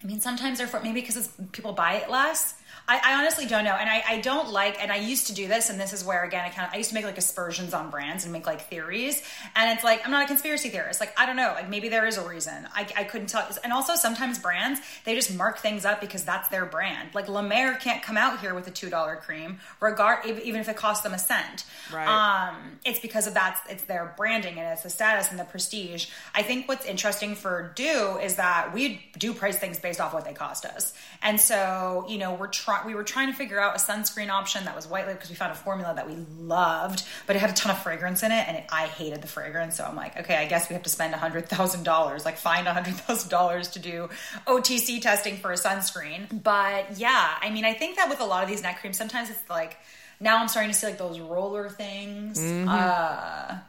I 0.01 0.07
mean, 0.07 0.21
sometimes 0.21 0.59
they're 0.59 0.67
for, 0.67 0.79
maybe 0.79 1.01
because 1.01 1.27
people 1.51 1.73
buy 1.73 1.95
it 1.95 2.09
less. 2.09 2.53
I, 2.89 2.99
I 3.03 3.19
honestly 3.19 3.45
don't 3.45 3.63
know, 3.63 3.75
and 3.75 3.87
I, 3.87 4.03
I 4.07 4.21
don't 4.21 4.51
like. 4.51 4.81
And 4.81 4.91
I 4.91 4.95
used 4.95 5.27
to 5.27 5.33
do 5.33 5.47
this, 5.47 5.69
and 5.69 5.79
this 5.79 5.93
is 5.93 6.03
where 6.03 6.23
again 6.23 6.43
I 6.43 6.49
kind 6.49 6.67
of 6.67 6.73
I 6.73 6.77
used 6.77 6.89
to 6.89 6.95
make 6.95 7.05
like 7.05 7.19
aspersions 7.19 7.75
on 7.75 7.91
brands 7.91 8.23
and 8.23 8.33
make 8.33 8.47
like 8.47 8.61
theories. 8.61 9.21
And 9.55 9.71
it's 9.71 9.83
like 9.83 10.03
I'm 10.05 10.11
not 10.11 10.23
a 10.23 10.27
conspiracy 10.27 10.69
theorist. 10.69 10.99
Like 10.99 11.13
I 11.15 11.27
don't 11.27 11.35
know. 11.35 11.51
Like 11.53 11.69
maybe 11.69 11.89
there 11.89 12.07
is 12.07 12.17
a 12.17 12.27
reason. 12.27 12.67
I, 12.73 12.87
I 12.97 13.03
couldn't 13.03 13.27
tell. 13.27 13.47
And 13.63 13.71
also 13.71 13.93
sometimes 13.93 14.39
brands 14.39 14.81
they 15.05 15.13
just 15.13 15.35
mark 15.35 15.59
things 15.59 15.85
up 15.85 16.01
because 16.01 16.23
that's 16.23 16.47
their 16.47 16.65
brand. 16.65 17.13
Like 17.13 17.29
La 17.29 17.43
Mer 17.43 17.75
can't 17.75 18.01
come 18.01 18.17
out 18.17 18.39
here 18.39 18.55
with 18.55 18.67
a 18.67 18.71
two 18.71 18.89
dollar 18.89 19.17
cream, 19.17 19.59
regard 19.79 20.25
even 20.25 20.59
if 20.59 20.67
it 20.67 20.75
costs 20.75 21.03
them 21.03 21.13
a 21.13 21.19
cent. 21.19 21.65
Right. 21.93 22.07
Um, 22.07 22.79
it's 22.83 22.99
because 22.99 23.27
of 23.27 23.35
that. 23.35 23.61
It's 23.69 23.83
their 23.83 24.15
branding 24.17 24.57
and 24.57 24.67
it's 24.73 24.81
the 24.81 24.89
status 24.89 25.29
and 25.29 25.39
the 25.39 25.43
prestige. 25.43 26.07
I 26.33 26.41
think 26.41 26.67
what's 26.67 26.87
interesting 26.87 27.35
for 27.35 27.71
Dieux 27.75 28.17
is 28.23 28.37
that 28.37 28.73
we 28.73 29.05
do 29.19 29.31
price 29.35 29.59
things 29.59 29.79
based 29.79 30.01
off 30.01 30.11
what 30.11 30.25
they 30.25 30.33
cost 30.33 30.65
us, 30.65 30.91
and 31.21 31.39
so 31.39 32.07
you 32.09 32.17
know 32.17 32.33
we're 32.33 32.47
trying. 32.47 32.78
We 32.85 32.95
were 32.95 33.03
trying 33.03 33.27
to 33.27 33.33
figure 33.33 33.59
out 33.59 33.75
a 33.75 33.79
sunscreen 33.79 34.29
option 34.29 34.65
that 34.65 34.75
was 34.75 34.87
white 34.87 35.05
label 35.05 35.15
because 35.15 35.29
we 35.29 35.35
found 35.35 35.51
a 35.51 35.55
formula 35.55 35.93
that 35.95 36.07
we 36.07 36.15
loved, 36.39 37.03
but 37.27 37.35
it 37.35 37.39
had 37.39 37.49
a 37.49 37.53
ton 37.53 37.71
of 37.71 37.81
fragrance 37.81 38.23
in 38.23 38.31
it, 38.31 38.47
and 38.47 38.57
it, 38.57 38.65
I 38.71 38.87
hated 38.87 39.21
the 39.21 39.27
fragrance. 39.27 39.77
So 39.77 39.83
I'm 39.83 39.95
like, 39.95 40.17
okay, 40.17 40.35
I 40.35 40.45
guess 40.45 40.69
we 40.69 40.73
have 40.73 40.83
to 40.83 40.89
spend 40.89 41.13
hundred 41.15 41.47
thousand 41.49 41.83
dollars, 41.83 42.25
like 42.25 42.37
find 42.37 42.67
hundred 42.67 42.95
thousand 42.95 43.29
dollars 43.29 43.69
to 43.69 43.79
do 43.79 44.09
OTC 44.47 45.01
testing 45.01 45.37
for 45.37 45.51
a 45.51 45.55
sunscreen. 45.55 46.43
But 46.43 46.97
yeah, 46.97 47.35
I 47.41 47.49
mean, 47.49 47.65
I 47.65 47.73
think 47.73 47.97
that 47.97 48.09
with 48.09 48.19
a 48.19 48.25
lot 48.25 48.43
of 48.43 48.49
these 48.49 48.63
neck 48.63 48.79
creams, 48.81 48.97
sometimes 48.97 49.29
it's 49.29 49.49
like 49.49 49.77
now 50.19 50.37
I'm 50.37 50.47
starting 50.47 50.71
to 50.71 50.77
see 50.77 50.87
like 50.87 50.97
those 50.97 51.19
roller 51.19 51.69
things. 51.69 52.39
Uh, 52.39 53.59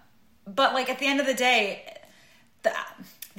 but 0.46 0.74
like 0.74 0.88
at 0.90 0.98
the 0.98 1.06
end 1.06 1.20
of 1.20 1.26
the 1.26 1.34
day, 1.34 1.96
the 2.62 2.72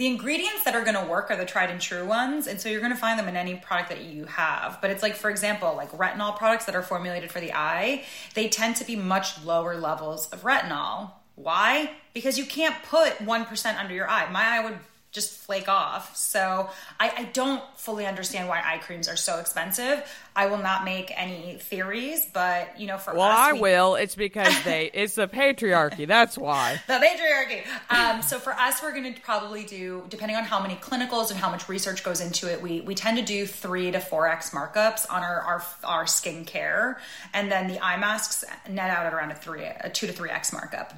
the 0.01 0.07
ingredients 0.07 0.63
that 0.63 0.73
are 0.73 0.83
going 0.83 0.95
to 0.95 1.05
work 1.07 1.29
are 1.29 1.35
the 1.35 1.45
tried 1.45 1.69
and 1.69 1.79
true 1.79 2.03
ones, 2.03 2.47
and 2.47 2.59
so 2.59 2.67
you're 2.67 2.79
going 2.79 2.91
to 2.91 2.97
find 2.97 3.19
them 3.19 3.27
in 3.27 3.35
any 3.35 3.53
product 3.53 3.89
that 3.89 4.01
you 4.01 4.25
have. 4.25 4.79
But 4.81 4.89
it's 4.89 5.03
like, 5.03 5.13
for 5.13 5.29
example, 5.29 5.75
like 5.75 5.91
retinol 5.91 6.35
products 6.35 6.65
that 6.65 6.73
are 6.73 6.81
formulated 6.81 7.29
for 7.29 7.39
the 7.39 7.53
eye, 7.53 8.03
they 8.33 8.49
tend 8.49 8.77
to 8.77 8.83
be 8.83 8.95
much 8.95 9.45
lower 9.45 9.75
levels 9.75 10.27
of 10.29 10.41
retinol. 10.41 11.11
Why? 11.35 11.91
Because 12.15 12.39
you 12.39 12.45
can't 12.45 12.75
put 12.81 13.21
one 13.21 13.45
percent 13.45 13.77
under 13.77 13.93
your 13.93 14.09
eye. 14.09 14.27
My 14.31 14.43
eye 14.43 14.63
would 14.63 14.79
just 15.11 15.33
flake 15.37 15.67
off. 15.67 16.15
So 16.15 16.69
I, 16.99 17.09
I 17.17 17.23
don't 17.33 17.61
fully 17.77 18.05
understand 18.05 18.47
why 18.47 18.61
eye 18.65 18.77
creams 18.77 19.09
are 19.09 19.17
so 19.17 19.39
expensive. 19.39 20.01
I 20.35 20.45
will 20.45 20.59
not 20.59 20.85
make 20.85 21.11
any 21.13 21.57
theories, 21.59 22.25
but 22.33 22.79
you 22.79 22.87
know, 22.87 22.97
for 22.97 23.13
Well, 23.13 23.23
us, 23.29 23.37
I 23.37 23.53
we- 23.53 23.59
will. 23.59 23.95
It's 23.95 24.15
because 24.15 24.53
they. 24.63 24.89
It's 25.01 25.15
the 25.15 25.27
patriarchy. 25.27 26.07
That's 26.07 26.37
why. 26.37 26.81
the 26.87 26.93
patriarchy. 26.93 27.65
Um, 27.89 28.21
so 28.21 28.39
for 28.39 28.53
us, 28.53 28.81
we're 28.81 28.91
going 28.93 29.13
to 29.13 29.19
probably 29.21 29.63
do, 29.65 30.03
depending 30.09 30.37
on 30.37 30.43
how 30.45 30.61
many 30.61 30.75
clinicals 30.75 31.31
and 31.31 31.39
how 31.39 31.49
much 31.49 31.67
research 31.67 32.03
goes 32.03 32.21
into 32.21 32.49
it, 32.51 32.61
we 32.61 32.79
we 32.81 32.95
tend 32.95 33.17
to 33.17 33.23
do 33.23 33.45
three 33.45 33.91
to 33.91 33.99
four 33.99 34.27
x 34.29 34.51
markups 34.51 35.05
on 35.11 35.23
our 35.23 35.41
our 35.41 35.63
our 35.83 36.05
skincare, 36.05 36.97
and 37.33 37.51
then 37.51 37.67
the 37.67 37.83
eye 37.83 37.97
masks 37.97 38.45
net 38.69 38.89
out 38.89 39.05
at 39.05 39.13
around 39.13 39.31
a 39.31 39.35
three 39.35 39.63
a 39.65 39.89
two 39.89 40.07
to 40.07 40.13
three 40.13 40.29
x 40.29 40.53
markup. 40.53 40.93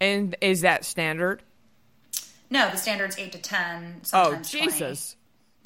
And 0.00 0.36
is 0.42 0.60
that 0.60 0.84
standard? 0.84 1.42
No, 2.50 2.70
the 2.70 2.76
standard's 2.76 3.18
eight 3.18 3.32
to 3.32 3.38
ten. 3.38 4.00
Oh 4.12 4.30
Sometimes 4.30 4.50
20. 4.50 4.66
Jesus! 4.66 5.16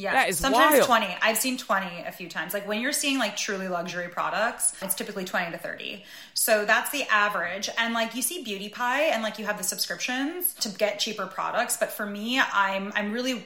Yeah, 0.00 0.14
That 0.14 0.28
is 0.30 0.38
sometimes 0.38 0.86
wild. 0.86 0.86
20. 0.86 1.16
I've 1.20 1.36
seen 1.36 1.58
20 1.58 2.04
a 2.06 2.12
few 2.12 2.26
times. 2.26 2.54
Like 2.54 2.66
when 2.66 2.80
you're 2.80 2.92
seeing 2.92 3.18
like 3.18 3.36
truly 3.36 3.68
luxury 3.68 4.08
products, 4.08 4.74
it's 4.80 4.94
typically 4.94 5.26
20 5.26 5.50
to 5.52 5.58
30. 5.58 6.02
So 6.32 6.64
that's 6.64 6.90
the 6.90 7.02
average. 7.10 7.68
And 7.76 7.92
like 7.92 8.14
you 8.14 8.22
see 8.22 8.42
Beauty 8.42 8.70
Pie 8.70 9.02
and 9.04 9.22
like 9.22 9.38
you 9.38 9.44
have 9.44 9.58
the 9.58 9.64
subscriptions 9.64 10.54
to 10.54 10.70
get 10.70 11.00
cheaper 11.00 11.26
products, 11.26 11.76
but 11.76 11.90
for 11.92 12.06
me, 12.06 12.40
I'm 12.40 12.92
I'm 12.94 13.12
really 13.12 13.44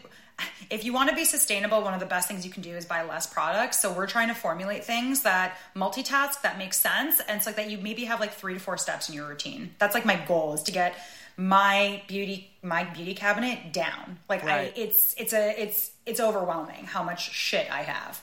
if 0.70 0.84
you 0.84 0.92
want 0.92 1.10
to 1.10 1.16
be 1.16 1.24
sustainable, 1.24 1.82
one 1.82 1.94
of 1.94 2.00
the 2.00 2.06
best 2.06 2.26
things 2.28 2.44
you 2.44 2.52
can 2.52 2.62
do 2.62 2.70
is 2.70 2.84
buy 2.86 3.02
less 3.04 3.26
products. 3.26 3.80
So 3.80 3.92
we're 3.92 4.06
trying 4.06 4.28
to 4.28 4.34
formulate 4.34 4.84
things 4.84 5.22
that 5.22 5.56
multitask 5.76 6.40
that 6.42 6.58
makes 6.58 6.78
sense 6.78 7.20
and 7.20 7.36
it's 7.36 7.46
like 7.46 7.56
that 7.56 7.70
you 7.70 7.78
maybe 7.78 8.04
have 8.04 8.20
like 8.20 8.32
3 8.32 8.54
to 8.54 8.60
4 8.60 8.76
steps 8.78 9.08
in 9.08 9.14
your 9.14 9.28
routine. 9.28 9.74
That's 9.78 9.94
like 9.94 10.04
my 10.04 10.16
goal 10.26 10.54
is 10.54 10.62
to 10.64 10.72
get 10.72 10.94
my 11.36 12.02
beauty 12.06 12.50
my 12.62 12.84
beauty 12.84 13.14
cabinet 13.14 13.72
down. 13.72 14.18
Like 14.28 14.44
Right. 14.44 14.72
I 14.76 14.80
it's 14.80 15.14
it's 15.18 15.32
a 15.32 15.60
it's 15.60 15.90
it's 16.06 16.20
overwhelming 16.20 16.84
how 16.84 17.02
much 17.02 17.32
shit 17.32 17.70
I 17.70 17.82
have. 17.82 18.22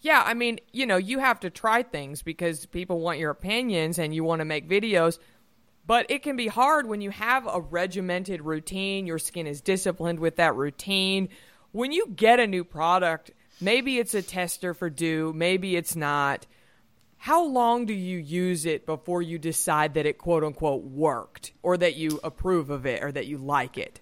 Yeah, 0.00 0.22
I 0.24 0.34
mean, 0.34 0.60
you 0.72 0.86
know, 0.86 0.96
you 0.96 1.18
have 1.18 1.40
to 1.40 1.50
try 1.50 1.82
things 1.82 2.22
because 2.22 2.66
people 2.66 3.00
want 3.00 3.18
your 3.18 3.30
opinions 3.30 3.98
and 3.98 4.14
you 4.14 4.22
want 4.22 4.40
to 4.40 4.44
make 4.44 4.68
videos. 4.68 5.18
But 5.86 6.06
it 6.10 6.22
can 6.22 6.36
be 6.36 6.46
hard 6.46 6.86
when 6.86 7.00
you 7.00 7.10
have 7.10 7.46
a 7.46 7.60
regimented 7.60 8.42
routine, 8.42 9.06
your 9.06 9.18
skin 9.18 9.46
is 9.46 9.60
disciplined 9.60 10.20
with 10.20 10.36
that 10.36 10.54
routine. 10.54 11.30
When 11.72 11.92
you 11.92 12.08
get 12.14 12.38
a 12.38 12.46
new 12.46 12.62
product, 12.62 13.32
maybe 13.60 13.98
it's 13.98 14.14
a 14.14 14.22
tester 14.22 14.74
for 14.74 14.90
Dieux, 14.90 15.32
maybe 15.34 15.76
it's 15.76 15.96
not. 15.96 16.46
How 17.18 17.44
long 17.44 17.84
do 17.84 17.92
you 17.92 18.18
use 18.18 18.64
it 18.64 18.86
before 18.86 19.22
you 19.22 19.38
decide 19.38 19.94
that 19.94 20.06
it 20.06 20.18
quote 20.18 20.44
unquote 20.44 20.84
worked 20.84 21.52
or 21.62 21.76
that 21.76 21.96
you 21.96 22.20
approve 22.22 22.70
of 22.70 22.86
it 22.86 23.02
or 23.02 23.10
that 23.12 23.26
you 23.26 23.38
like 23.38 23.76
it? 23.76 24.00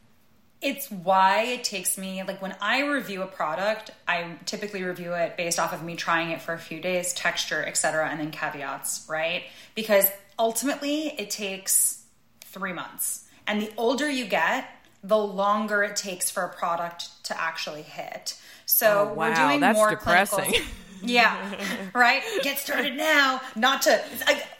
It's 0.60 0.90
why 0.90 1.42
it 1.42 1.64
takes 1.64 1.96
me 1.98 2.22
like 2.24 2.40
when 2.42 2.54
I 2.60 2.86
review 2.86 3.22
a 3.22 3.26
product, 3.26 3.90
I 4.06 4.36
typically 4.44 4.82
review 4.82 5.12
it 5.14 5.36
based 5.36 5.58
off 5.58 5.72
of 5.72 5.82
me 5.82 5.96
trying 5.96 6.30
it 6.30 6.42
for 6.42 6.52
a 6.54 6.58
few 6.58 6.80
days, 6.80 7.12
texture, 7.14 7.64
etc., 7.64 8.08
and 8.08 8.20
then 8.20 8.30
caveats, 8.30 9.06
right? 9.08 9.44
Because 9.74 10.06
ultimately 10.38 11.08
it 11.18 11.30
takes 11.30 12.04
3 12.44 12.72
months. 12.72 13.24
And 13.46 13.60
the 13.62 13.70
older 13.76 14.08
you 14.10 14.26
get, 14.26 14.68
the 15.02 15.16
longer 15.18 15.82
it 15.84 15.96
takes 15.96 16.30
for 16.30 16.42
a 16.42 16.48
product 16.48 17.24
to 17.24 17.40
actually 17.40 17.82
hit. 17.82 18.38
So 18.66 19.10
Oh, 19.10 19.14
we're 19.14 19.34
doing 19.34 19.60
that's 19.60 19.76
more 19.76 19.90
depressing. 19.90 20.44
clinicals. 20.52 20.66
Yeah, 21.02 21.54
right. 21.94 22.22
Get 22.42 22.58
started 22.58 22.96
now. 22.96 23.40
Not 23.54 23.82
to 23.82 24.02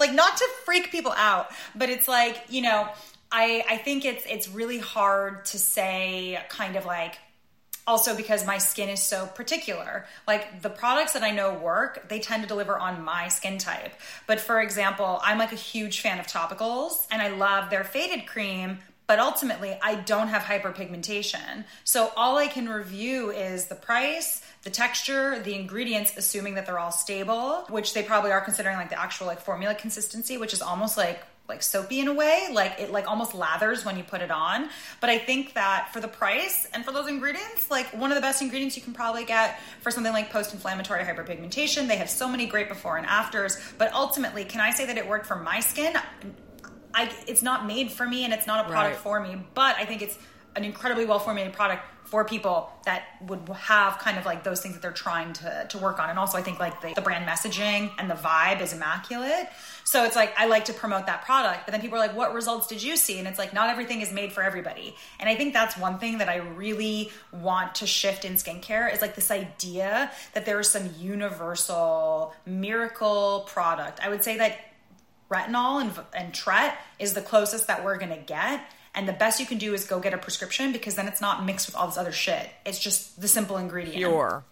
like, 0.01 0.13
not 0.13 0.37
to 0.37 0.49
freak 0.65 0.91
people 0.91 1.13
out, 1.17 1.49
but 1.75 1.91
it's 1.91 2.09
like 2.09 2.45
you 2.49 2.63
know, 2.63 2.89
I 3.33 3.65
I 3.69 3.77
think 3.79 4.05
it's 4.05 4.25
it's 4.27 4.49
really 4.49 4.79
hard 4.79 5.45
to 5.47 5.59
say 5.59 6.39
kind 6.49 6.77
of 6.77 6.85
like 6.85 7.19
also 7.87 8.17
because 8.17 8.45
my 8.45 8.59
skin 8.59 8.89
is 8.89 9.03
so 9.03 9.27
particular. 9.27 10.07
Like 10.27 10.61
the 10.63 10.71
products 10.71 11.13
that 11.13 11.23
I 11.23 11.31
know 11.31 11.55
work, 11.55 12.09
they 12.09 12.19
tend 12.19 12.43
to 12.43 12.49
deliver 12.49 12.79
on 12.79 13.03
my 13.03 13.29
skin 13.29 13.59
type. 13.59 13.93
But 14.27 14.41
for 14.41 14.61
example, 14.61 15.21
I'm 15.23 15.39
like 15.39 15.53
a 15.53 15.57
huge 15.57 16.01
fan 16.01 16.19
of 16.19 16.27
topicals 16.27 17.07
and 17.11 17.23
I 17.23 17.29
love 17.29 17.71
their 17.71 17.85
faded 17.85 18.27
cream, 18.27 18.79
but 19.07 19.21
ultimately 19.21 19.79
I 19.83 19.97
don't 19.97 20.29
have 20.29 20.43
hyperpigmentation. 20.43 21.65
So 21.85 22.11
all 22.17 22.39
I 22.39 22.49
can 22.49 22.69
review 22.69 23.31
is 23.31 23.67
the 23.67 23.77
price, 23.77 24.43
the 24.67 24.71
texture, 24.73 25.39
the 25.39 25.55
ingredients, 25.55 26.13
assuming 26.17 26.57
that 26.57 26.67
they're 26.67 26.81
all 26.81 26.91
stable, 26.91 27.65
which 27.71 27.95
they 27.95 28.03
probably 28.03 28.33
are 28.33 28.41
considering 28.41 28.77
like 28.77 28.89
the 28.91 29.01
actual 29.01 29.29
like 29.29 29.41
formula 29.41 29.77
consistency, 29.77 30.39
which 30.39 30.53
is 30.53 30.61
almost 30.61 30.97
like 30.97 31.23
like 31.49 31.63
soapy 31.63 32.01
in 32.01 32.09
a 32.09 32.13
way 32.13 32.49
like 32.53 32.75
it 32.81 32.91
like 32.91 33.07
almost 33.09 33.33
lathers 33.33 33.85
when 33.85 33.97
you 33.97 34.03
put 34.03 34.21
it 34.21 34.33
on 34.33 34.69
but 35.01 35.09
i 35.09 35.17
think 35.17 35.55
that 35.55 35.89
for 35.93 36.01
the 36.01 36.09
price 36.09 36.67
and 36.75 36.85
for 36.85 36.91
those 36.91 37.07
ingredients 37.07 37.71
like 37.71 37.87
one 37.97 38.11
of 38.11 38.17
the 38.17 38.21
best 38.21 38.43
ingredients 38.43 38.75
you 38.77 38.83
can 38.83 38.93
probably 38.93 39.25
get 39.25 39.61
for 39.81 39.93
something 39.93 40.13
like 40.13 40.29
post-inflammatory 40.31 41.05
hyperpigmentation 41.05 41.87
they 41.87 41.95
have 41.99 42.11
so 42.11 42.29
many 42.29 42.47
great 42.47 42.69
before 42.69 42.97
and 42.97 43.07
afters 43.07 43.61
but 43.79 43.93
ultimately 43.95 44.45
can 44.45 44.61
i 44.61 44.73
say 44.73 44.87
that 44.87 44.99
it 44.99 45.07
worked 45.07 45.25
for 45.25 45.37
my 45.37 45.61
skin 45.61 45.95
I, 46.93 47.13
it's 47.29 47.43
not 47.45 47.65
made 47.65 47.93
for 47.93 48.05
me 48.09 48.25
and 48.25 48.33
it's 48.35 48.49
not 48.49 48.67
a 48.67 48.69
product 48.69 48.97
Right. 48.97 49.03
for 49.05 49.21
me 49.21 49.41
but 49.55 49.77
i 49.77 49.85
think 49.85 50.03
it's 50.03 50.19
an 50.57 50.65
incredibly 50.65 51.05
well 51.05 51.19
formulated 51.19 51.55
product 51.55 51.83
for 52.07 52.25
people 52.25 52.71
that 52.85 53.03
would 53.23 53.49
have 53.49 53.99
kind 53.99 54.17
of 54.17 54.25
like 54.25 54.45
those 54.45 54.61
things 54.61 54.75
that 54.75 54.81
they're 54.81 54.93
trying 54.93 55.33
to, 55.33 55.67
to 55.69 55.79
work 55.79 55.99
on. 55.99 56.09
And 56.09 56.19
also 56.19 56.39
i 56.39 56.43
think 56.43 56.61
like 56.61 56.81
the, 56.81 56.95
the 56.95 57.01
brand 57.01 57.29
messaging 57.29 57.91
and 57.99 58.09
the 58.09 58.15
vibe 58.15 58.61
is 58.61 58.73
immaculate. 58.73 59.49
So 59.85 60.05
it's 60.05 60.17
like 60.17 60.33
i 60.39 60.47
like 60.47 60.67
to 60.67 60.73
promote 60.73 61.07
that 61.07 61.25
product. 61.25 61.67
But 61.67 61.73
then 61.73 61.81
people 61.81 61.97
are 61.99 62.01
like 62.01 62.17
what 62.17 62.33
results 62.33 62.67
did 62.69 62.83
you 62.83 62.97
see? 62.97 63.19
And 63.19 63.27
it's 63.27 63.39
like 63.39 63.53
not 63.53 63.69
everything 63.69 64.01
is 64.01 64.13
made 64.13 64.33
for 64.33 64.43
everybody. 64.43 64.95
And 65.19 65.29
i 65.29 65.35
think 65.35 65.53
that's 65.53 65.77
one 65.77 65.99
thing 65.99 66.19
that 66.19 66.29
i 66.29 66.37
really 66.37 67.11
want 67.33 67.75
to 67.77 67.87
shift 67.87 68.25
in 68.25 68.35
skincare 68.35 68.93
is 68.93 69.03
like 69.03 69.15
this 69.15 69.31
idea 69.31 70.11
that 70.35 70.47
there 70.47 70.61
is 70.61 70.71
some 70.71 70.89
universal 70.99 72.35
miracle 72.47 73.47
product. 73.49 74.01
I 74.01 74.09
would 74.09 74.23
say 74.23 74.39
that 74.39 74.59
retinol 75.29 75.81
and, 75.81 75.93
and 76.15 76.33
tret 76.33 76.79
is 77.01 77.15
the 77.15 77.21
closest 77.21 77.67
that 77.67 77.85
we're 77.85 77.99
gonna 77.99 78.17
get 78.17 78.61
and 78.97 79.07
the 79.07 79.13
best 79.13 79.39
you 79.39 79.47
can 79.47 79.59
do 79.59 79.75
is 79.75 79.85
go 79.85 80.01
get 80.01 80.15
a 80.15 80.19
prescription 80.19 80.73
because 80.73 80.95
then 80.95 81.07
it's 81.07 81.21
not 81.21 81.45
mixed 81.45 81.67
with 81.67 81.77
all 81.77 81.87
this 81.87 81.99
other 81.99 82.13
shit. 82.13 82.49
It's 82.65 82.79
just 82.79 83.21
the 83.21 83.29
simple 83.29 83.59
ingredient. 83.59 83.97
Pure. 83.99 84.43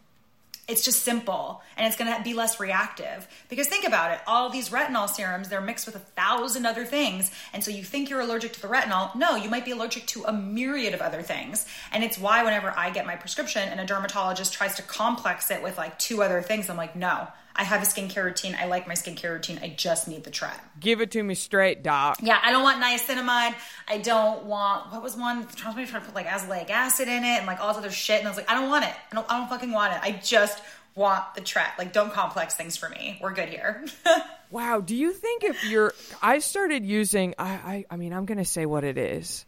it's 0.68 0.84
just 0.84 1.02
simple 1.02 1.60
and 1.76 1.86
it's 1.86 1.96
going 1.96 2.14
to 2.14 2.22
be 2.22 2.34
less 2.34 2.60
reactive. 2.60 3.26
Because 3.48 3.66
think 3.68 3.86
about 3.86 4.12
it 4.12 4.20
all 4.26 4.50
these 4.50 4.68
retinol 4.68 5.08
serums 5.08 5.48
they're 5.48 5.60
mixed 5.60 5.86
with 5.86 5.96
a 5.96 5.98
thousand 5.98 6.66
other 6.66 6.84
things. 6.84 7.30
And 7.52 7.64
so 7.64 7.70
you 7.70 7.82
think 7.82 8.10
you're 8.10 8.20
allergic 8.20 8.52
to 8.52 8.62
the 8.62 8.68
retinol. 8.68 9.14
No 9.14 9.34
you 9.34 9.48
might 9.48 9.64
be 9.64 9.72
allergic 9.72 10.06
to 10.08 10.24
a 10.24 10.32
myriad 10.32 10.94
of 10.94 11.00
other 11.00 11.22
things. 11.22 11.66
And 11.90 12.04
it's 12.04 12.18
why 12.18 12.44
whenever 12.44 12.72
i 12.76 12.90
get 12.90 13.06
my 13.06 13.16
prescription 13.16 13.66
and 13.68 13.80
a 13.80 13.86
dermatologist 13.86 14.52
tries 14.52 14.74
to 14.76 14.82
complex 14.82 15.50
it 15.50 15.62
with 15.62 15.78
like 15.78 15.98
two 15.98 16.22
other 16.22 16.42
things 16.42 16.68
i'm 16.68 16.76
like 16.76 16.94
no 16.94 17.28
i 17.56 17.64
have 17.64 17.82
a 17.82 17.86
skincare 17.86 18.24
routine 18.24 18.56
i 18.60 18.66
like 18.66 18.86
my 18.86 18.94
skincare 18.94 19.32
routine 19.32 19.58
i 19.62 19.68
just 19.68 20.08
need 20.08 20.24
the 20.24 20.30
tret 20.30 20.58
Give 20.80 21.00
it 21.00 21.12
to 21.12 21.22
me 21.22 21.34
straight, 21.34 21.82
doc. 21.82 22.18
yeah, 22.20 22.38
I 22.42 22.50
don't 22.50 22.62
want 22.62 22.82
niacinamide. 22.82 23.54
I 23.88 23.98
don't 23.98 24.44
want 24.44 24.92
what 24.92 25.02
was 25.02 25.16
one 25.16 25.48
somebody 25.56 25.86
tried 25.86 26.00
to 26.00 26.04
put 26.04 26.14
like 26.14 26.26
azelaic 26.26 26.68
acid 26.68 27.08
in 27.08 27.24
it 27.24 27.38
and 27.38 27.46
like 27.46 27.60
all 27.60 27.68
this 27.68 27.78
other 27.78 27.90
shit. 27.90 28.18
And 28.18 28.28
I 28.28 28.30
was 28.30 28.36
like, 28.36 28.50
I 28.50 28.54
don't 28.54 28.68
want 28.68 28.84
it. 28.84 28.92
I 29.10 29.14
don't. 29.14 29.30
I 29.30 29.38
don't 29.38 29.48
fucking 29.48 29.72
want 29.72 29.94
it. 29.94 30.00
I 30.02 30.12
just 30.22 30.62
want 30.94 31.22
the 31.34 31.40
tret. 31.40 31.70
Like, 31.78 31.92
don't 31.92 32.12
complex 32.12 32.54
things 32.54 32.76
for 32.76 32.88
me. 32.88 33.18
We're 33.20 33.32
good 33.32 33.48
here. 33.48 33.84
Wow. 34.50 34.80
Do 34.80 34.94
you 34.94 35.12
think 35.12 35.42
if 35.42 35.64
you're, 35.64 35.92
I 36.22 36.38
started 36.38 36.86
using, 36.86 37.34
I, 37.40 37.48
I, 37.50 37.84
I 37.90 37.96
mean, 37.96 38.12
I'm 38.12 38.24
going 38.24 38.38
to 38.38 38.44
say 38.44 38.66
what 38.66 38.84
it 38.84 38.96
is. 38.96 39.44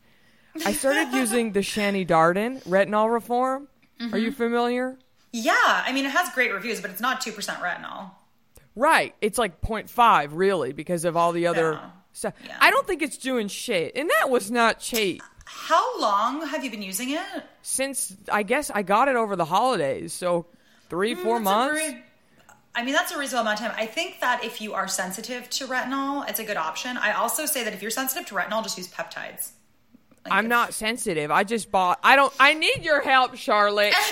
I 0.65 0.73
started 0.73 1.15
using 1.15 1.53
the 1.53 1.61
Shani 1.75 2.05
Darden 2.05 2.61
retinol 2.65 3.13
reform. 3.13 3.69
Are 4.01 4.19
you 4.19 4.31
mm-hmm. 4.31 4.37
familiar? 4.37 4.99
Yeah, 5.45 5.55
I 5.87 5.93
mean, 5.93 6.07
it 6.07 6.11
has 6.13 6.31
great 6.31 6.53
reviews, 6.53 6.81
but 6.81 6.91
it's 6.91 7.01
not 7.01 7.21
two 7.21 7.33
percent 7.33 7.61
retinol. 7.61 8.11
Right. 8.75 9.15
It's 9.23 9.39
like 9.39 9.61
0.5 9.63 10.29
really 10.33 10.73
because 10.73 11.05
of 11.07 11.17
all 11.17 11.33
the 11.33 11.47
other 11.47 11.73
Yeah. 11.73 11.91
stuff. 12.13 12.35
Yeah. 12.45 12.57
I 12.61 12.71
don't 12.71 12.87
think 12.87 13.01
it's 13.03 13.17
doing 13.17 13.49
shit. 13.49 13.97
And 13.97 14.11
that 14.19 14.29
was 14.29 14.51
not 14.51 14.81
cheap. 14.81 15.23
How 15.47 15.99
long 15.99 16.47
have 16.47 16.63
you 16.63 16.71
been 16.71 16.83
using 16.83 17.11
it? 17.11 17.23
Since 17.63 18.15
I 18.31 18.43
guess 18.43 18.71
I 18.71 18.83
got 18.83 19.09
it 19.09 19.17
over 19.17 19.35
the 19.35 19.47
holidays. 19.47 20.13
So 20.13 20.47
three, 20.91 21.15
four 21.15 21.37
Mm, 21.37 21.41
a 21.41 21.45
months. 21.45 21.81
very- 21.81 22.05
I 22.75 22.83
mean, 22.85 22.93
that's 22.93 23.13
a 23.13 23.19
reasonable 23.19 23.43
amount 23.49 23.61
of 23.63 23.67
time. 23.69 23.75
I 23.79 23.87
think 23.87 24.21
that 24.21 24.45
if 24.45 24.61
you 24.61 24.75
are 24.75 24.87
sensitive 24.89 25.49
to 25.49 25.67
retinol, 25.67 26.29
it's 26.29 26.39
a 26.39 26.45
good 26.45 26.59
option. 26.59 26.99
I 26.99 27.13
also 27.13 27.47
say 27.47 27.65
that 27.65 27.73
if 27.73 27.81
you're 27.81 27.91
sensitive 27.91 28.27
to 28.27 28.35
retinol, 28.35 28.63
just 28.63 28.77
use 28.77 28.89
peptides. 28.89 29.53
Like, 30.27 30.35
I'm 30.35 30.45
if- 30.45 30.51
not 30.51 30.75
sensitive. 30.75 31.31
I 31.31 31.45
just 31.45 31.71
bought. 31.71 31.99
I 32.03 32.17
don't. 32.17 32.35
I 32.39 32.53
need 32.53 32.83
your 32.85 33.01
help, 33.01 33.37
Charlotte. 33.37 33.95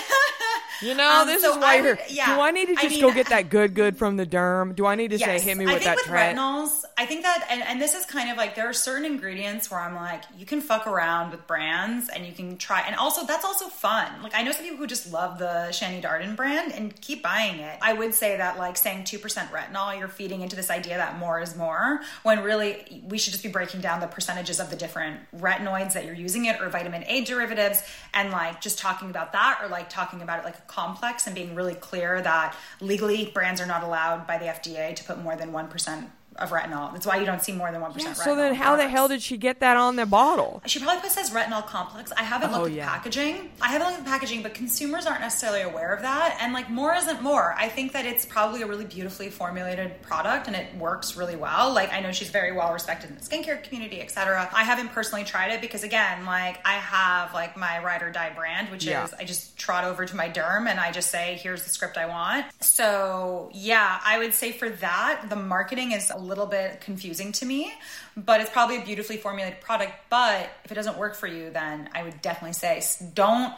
You 0.81 0.93
know, 0.95 1.21
Um, 1.21 1.27
this 1.27 1.41
so 1.41 1.51
is 1.51 1.57
why 1.57 1.73
I 1.73 1.75
you're. 1.75 1.83
would- 1.95 1.99
yeah. 2.09 2.35
Do 2.35 2.41
I 2.41 2.51
need 2.51 2.65
to 2.67 2.73
I 2.73 2.81
just 2.83 2.89
mean- 2.95 3.01
go 3.01 3.11
get 3.13 3.27
that 3.29 3.49
good, 3.49 3.73
good 3.73 3.97
from 3.97 4.17
the 4.17 4.25
derm? 4.25 4.75
Do 4.75 4.85
I 4.85 4.95
need 4.95 5.11
to 5.11 5.19
say, 5.19 5.39
hit 5.39 5.57
me 5.57 5.65
I 5.65 5.73
with 5.73 5.83
think 5.83 5.85
that 5.85 5.95
with 5.97 6.05
tret? 6.05 6.35
retinols, 6.35 6.83
I 6.97 7.05
think 7.05 7.23
that, 7.23 7.45
and, 7.49 7.61
and 7.63 7.81
this 7.81 7.93
is 7.95 8.05
kind 8.05 8.29
of 8.29 8.37
like 8.37 8.55
there 8.55 8.67
are 8.69 8.73
certain 8.73 9.05
ingredients 9.05 9.69
where 9.71 9.79
I'm 9.79 9.95
like, 9.95 10.23
you 10.37 10.45
can 10.45 10.61
fuck 10.61 10.87
around 10.87 11.31
with 11.31 11.45
brands 11.47 12.09
and 12.09 12.25
you 12.25 12.33
can 12.33 12.57
try, 12.57 12.81
and 12.81 12.95
also 12.95 13.25
that's 13.25 13.45
also 13.45 13.67
fun. 13.67 14.21
Like 14.21 14.33
I 14.35 14.43
know 14.43 14.51
some 14.51 14.63
people 14.63 14.77
who 14.77 14.87
just 14.87 15.11
love 15.11 15.39
the 15.39 15.67
Shani 15.71 16.01
Darden 16.01 16.35
brand 16.35 16.73
and 16.73 16.99
keep 17.01 17.23
buying 17.23 17.59
it. 17.59 17.77
I 17.81 17.93
would 17.93 18.13
say 18.13 18.37
that 18.37 18.57
like 18.57 18.77
saying 18.77 19.05
two 19.05 19.19
percent 19.19 19.51
retinol, 19.51 19.97
you're 19.97 20.07
feeding 20.07 20.41
into 20.41 20.55
this 20.55 20.69
idea 20.69 20.97
that 20.97 21.17
more 21.17 21.39
is 21.41 21.55
more, 21.55 22.01
when 22.23 22.41
really 22.43 23.03
we 23.07 23.17
should 23.17 23.31
just 23.31 23.43
be 23.43 23.49
breaking 23.49 23.81
down 23.81 23.99
the 23.99 24.07
percentages 24.07 24.59
of 24.59 24.69
the 24.69 24.75
different 24.75 25.19
retinoids 25.37 25.93
that 25.93 26.05
you're 26.05 26.13
using 26.15 26.45
it 26.45 26.61
or 26.61 26.69
vitamin 26.69 27.03
A 27.07 27.23
derivatives, 27.23 27.81
and 28.13 28.31
like 28.31 28.61
just 28.61 28.77
talking 28.79 29.09
about 29.09 29.33
that 29.33 29.59
or 29.61 29.67
like 29.67 29.89
talking 29.89 30.21
about 30.21 30.39
it 30.39 30.45
like 30.45 30.64
complex 30.67 31.25
and 31.25 31.35
being 31.35 31.55
really 31.55 31.75
clear 31.75 32.21
that 32.21 32.55
legally 32.81 33.25
brands 33.33 33.61
are 33.61 33.65
not 33.65 33.83
allowed 33.83 34.27
by 34.27 34.37
the 34.37 34.45
FDA 34.45 34.95
to 34.95 35.03
put 35.03 35.21
more 35.21 35.35
than 35.35 35.51
1% 35.51 36.07
of 36.37 36.51
retinol. 36.51 36.91
That's 36.93 37.05
why 37.05 37.17
you 37.17 37.25
don't 37.25 37.41
see 37.41 37.51
more 37.53 37.71
than 37.71 37.81
one 37.81 37.93
percent. 37.93 38.17
so 38.17 38.35
then, 38.35 38.55
how 38.55 38.75
the 38.75 38.87
hell 38.87 39.07
did 39.07 39.21
she 39.21 39.37
get 39.37 39.59
that 39.61 39.77
on 39.77 39.95
the 39.95 40.05
bottle? 40.05 40.61
She 40.65 40.79
probably 40.79 41.01
puts 41.01 41.15
says 41.15 41.29
retinol 41.31 41.65
complex. 41.65 42.11
I 42.17 42.23
haven't 42.23 42.49
Oh, 42.53 42.63
looked 42.63 42.71
at 42.71 42.73
yeah. 42.73 42.85
the 42.85 42.91
packaging. 42.91 43.51
I 43.61 43.69
haven't 43.69 43.87
looked 43.87 43.99
at 43.99 44.03
the 44.05 44.09
packaging, 44.11 44.43
but 44.43 44.53
consumers 44.53 45.05
aren't 45.05 45.21
necessarily 45.21 45.61
aware 45.61 45.93
of 45.93 46.01
that. 46.01 46.37
And 46.41 46.51
like 46.51 46.69
more 46.69 46.93
isn't 46.93 47.21
more. 47.21 47.53
I 47.57 47.69
think 47.69 47.93
that 47.93 48.05
it's 48.05 48.25
probably 48.25 48.61
a 48.63 48.67
really 48.67 48.83
beautifully 48.83 49.29
formulated 49.29 50.01
product 50.01 50.47
and 50.47 50.55
it 50.57 50.75
works 50.75 51.15
really 51.15 51.37
well. 51.37 51.73
Like 51.73 51.93
I 51.93 52.01
know 52.01 52.11
she's 52.11 52.29
very 52.31 52.51
well 52.51 52.73
respected 52.73 53.09
in 53.11 53.15
the 53.15 53.21
skincare 53.21 53.63
community, 53.63 54.01
etc. 54.01 54.49
I 54.53 54.63
haven't 54.65 54.89
personally 54.89 55.23
tried 55.23 55.51
it 55.53 55.61
because 55.61 55.83
again, 55.83 56.25
like 56.25 56.59
I 56.67 56.73
have 56.73 57.33
like 57.33 57.55
my 57.55 57.81
ride 57.81 58.01
or 58.03 58.11
die 58.11 58.33
brand, 58.35 58.69
which 58.69 58.83
Yeah. 58.85 59.05
is 59.05 59.13
I 59.13 59.23
just 59.23 59.57
trot 59.57 59.85
over 59.85 60.05
to 60.05 60.15
my 60.17 60.27
derm 60.29 60.67
and 60.67 60.81
I 60.81 60.91
just 60.91 61.09
say, 61.09 61.39
here's 61.41 61.63
the 61.63 61.69
script 61.69 61.97
I 61.97 62.07
want. 62.07 62.45
So 62.61 63.49
yeah, 63.53 64.01
I 64.03 64.17
would 64.17 64.33
say 64.33 64.51
for 64.51 64.69
that, 64.69 65.27
the 65.29 65.35
marketing 65.37 65.93
is 65.93 66.09
a 66.09 66.17
little 66.25 66.45
bit 66.45 66.81
confusing 66.81 67.31
to 67.33 67.45
me, 67.45 67.71
but 68.17 68.41
it's 68.41 68.49
probably 68.49 68.77
a 68.77 68.85
beautifully 68.85 69.17
formulated 69.17 69.61
product. 69.61 69.93
But 70.09 70.49
if 70.63 70.71
it 70.71 70.75
doesn't 70.75 70.97
work 70.97 71.15
for 71.15 71.27
you, 71.27 71.49
then 71.49 71.89
I 71.93 72.03
would 72.03 72.21
definitely 72.21 72.53
say 72.53 72.81
don't 73.13 73.53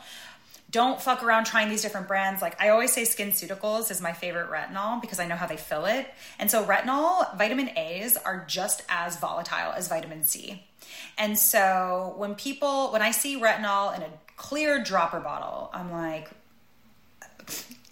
don't 0.70 1.02
fuck 1.02 1.24
around 1.24 1.46
trying 1.46 1.70
these 1.70 1.82
different 1.82 2.08
brands. 2.08 2.42
Like 2.42 2.62
I 2.62 2.70
always 2.70 2.92
say 2.92 3.04
SkinCeuticals 3.04 3.90
is 3.90 4.02
my 4.02 4.14
favorite 4.14 4.50
retinol 4.50 5.02
because 5.02 5.20
I 5.20 5.26
know 5.26 5.36
how 5.36 5.48
they 5.48 5.58
fill 5.58 5.86
it. 5.86 6.08
And 6.40 6.52
so 6.52 6.66
retinol, 6.66 7.38
vitamin 7.38 7.70
A's 7.78 8.18
are 8.18 8.46
just 8.48 8.84
as 8.90 9.18
volatile 9.18 9.72
as 9.72 9.88
vitamin 9.88 10.24
C. 10.24 10.64
And 11.18 11.38
so 11.38 12.14
when 12.18 12.36
people 12.36 12.92
when 12.92 13.02
I 13.02 13.12
see 13.12 13.40
retinol 13.40 13.96
in 13.96 14.02
a 14.02 14.10
clear 14.36 14.84
dropper 14.84 15.20
bottle, 15.20 15.70
I'm 15.74 15.92
like 15.92 16.30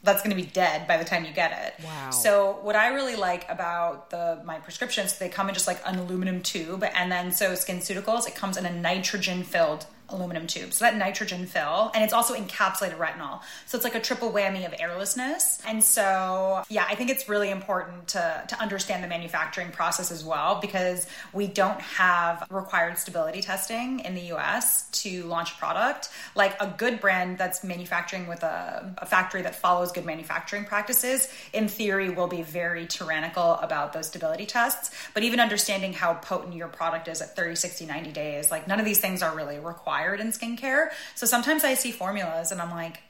that's 0.06 0.22
going 0.22 0.36
to 0.36 0.42
be 0.42 0.48
dead 0.48 0.88
by 0.88 0.98
the 0.98 1.04
time 1.04 1.26
you 1.26 1.34
get 1.34 1.52
it. 1.66 1.86
Wow. 1.86 2.12
So 2.12 2.60
what 2.62 2.76
I 2.76 2.94
really 2.94 3.16
like 3.16 3.50
about 3.50 4.10
the 4.12 4.42
my 4.46 4.60
prescriptions, 4.60 5.18
they 5.18 5.30
come 5.30 5.50
in 5.50 5.54
just 5.54 5.68
like 5.68 5.80
an 5.86 5.98
aluminum 5.98 6.42
tube, 6.42 6.84
and 6.84 7.12
then 7.12 7.32
so 7.32 7.52
SkinCeuticals, 7.54 8.28
it 8.28 8.36
comes 8.36 8.58
in 8.58 8.66
a 8.66 8.72
nitrogen 8.72 9.44
filled 9.44 9.88
aluminum 10.10 10.48
tube. 10.48 10.74
So 10.74 10.86
that 10.86 10.96
nitrogen 10.98 11.46
fill, 11.46 11.92
and 11.94 12.04
it's 12.04 12.14
also 12.14 12.36
encapsulated 12.36 12.98
retinol. 12.98 13.42
So 13.66 13.76
it's 13.78 13.84
like 13.84 13.96
a 13.96 14.00
triple 14.00 14.32
whammy 14.32 14.66
of 14.66 14.74
airlessness. 14.80 15.62
And 15.68 15.84
so 15.84 16.64
yeah, 16.70 16.86
I 16.88 16.96
think 16.96 17.10
it's 17.10 17.28
really 17.28 17.50
important 17.50 18.08
to 18.10 18.44
to 18.48 18.60
understand 18.60 19.04
the 19.04 19.08
manufacturing 19.08 19.72
process 19.72 20.12
as 20.12 20.24
well 20.24 20.60
because 20.62 21.08
we 21.34 21.48
don't 21.48 21.82
have 21.82 22.46
required 22.50 22.98
stability 22.98 23.42
testing 23.42 24.00
in 24.02 24.16
the 24.16 24.34
US 24.34 24.90
to 25.04 25.24
launch 25.24 25.52
a 25.54 25.56
product. 25.56 26.10
Like 26.36 26.56
a 26.60 26.74
good 26.78 27.00
brand 27.00 27.38
that's 27.38 27.64
manufacturing 27.64 28.28
with 28.28 28.44
a, 28.44 28.94
a 28.98 29.06
factory 29.06 29.42
that 29.42 29.56
follows 29.56 29.92
good 29.92 30.06
manufacturing 30.06 30.66
practices, 30.66 31.28
in 31.54 31.68
theory, 31.68 32.10
will 32.10 32.28
be 32.28 32.42
very 32.42 32.86
tyrannical 32.86 33.54
about 33.56 33.94
those 33.94 34.08
stability 34.08 34.46
tests. 34.46 34.92
But 35.14 35.24
even 35.24 35.40
understanding 35.40 35.94
how 35.94 36.14
potent 36.16 36.54
your 36.54 36.68
product 36.68 37.08
is 37.08 37.22
at 37.22 37.36
30, 37.36 37.56
60, 37.56 37.86
90 37.86 38.12
days, 38.12 38.52
like 38.52 38.68
none 38.68 38.80
of 38.80 38.86
these 38.86 39.00
things 39.00 39.22
are 39.24 39.36
really 39.36 39.60
required 39.60 39.95
in 40.20 40.32
skincare. 40.32 40.90
So 41.16 41.26
sometimes 41.26 41.64
I 41.64 41.74
see 41.74 41.92
formulas 41.92 42.52
and 42.52 42.62
I'm 42.62 42.72
like, 42.72 43.02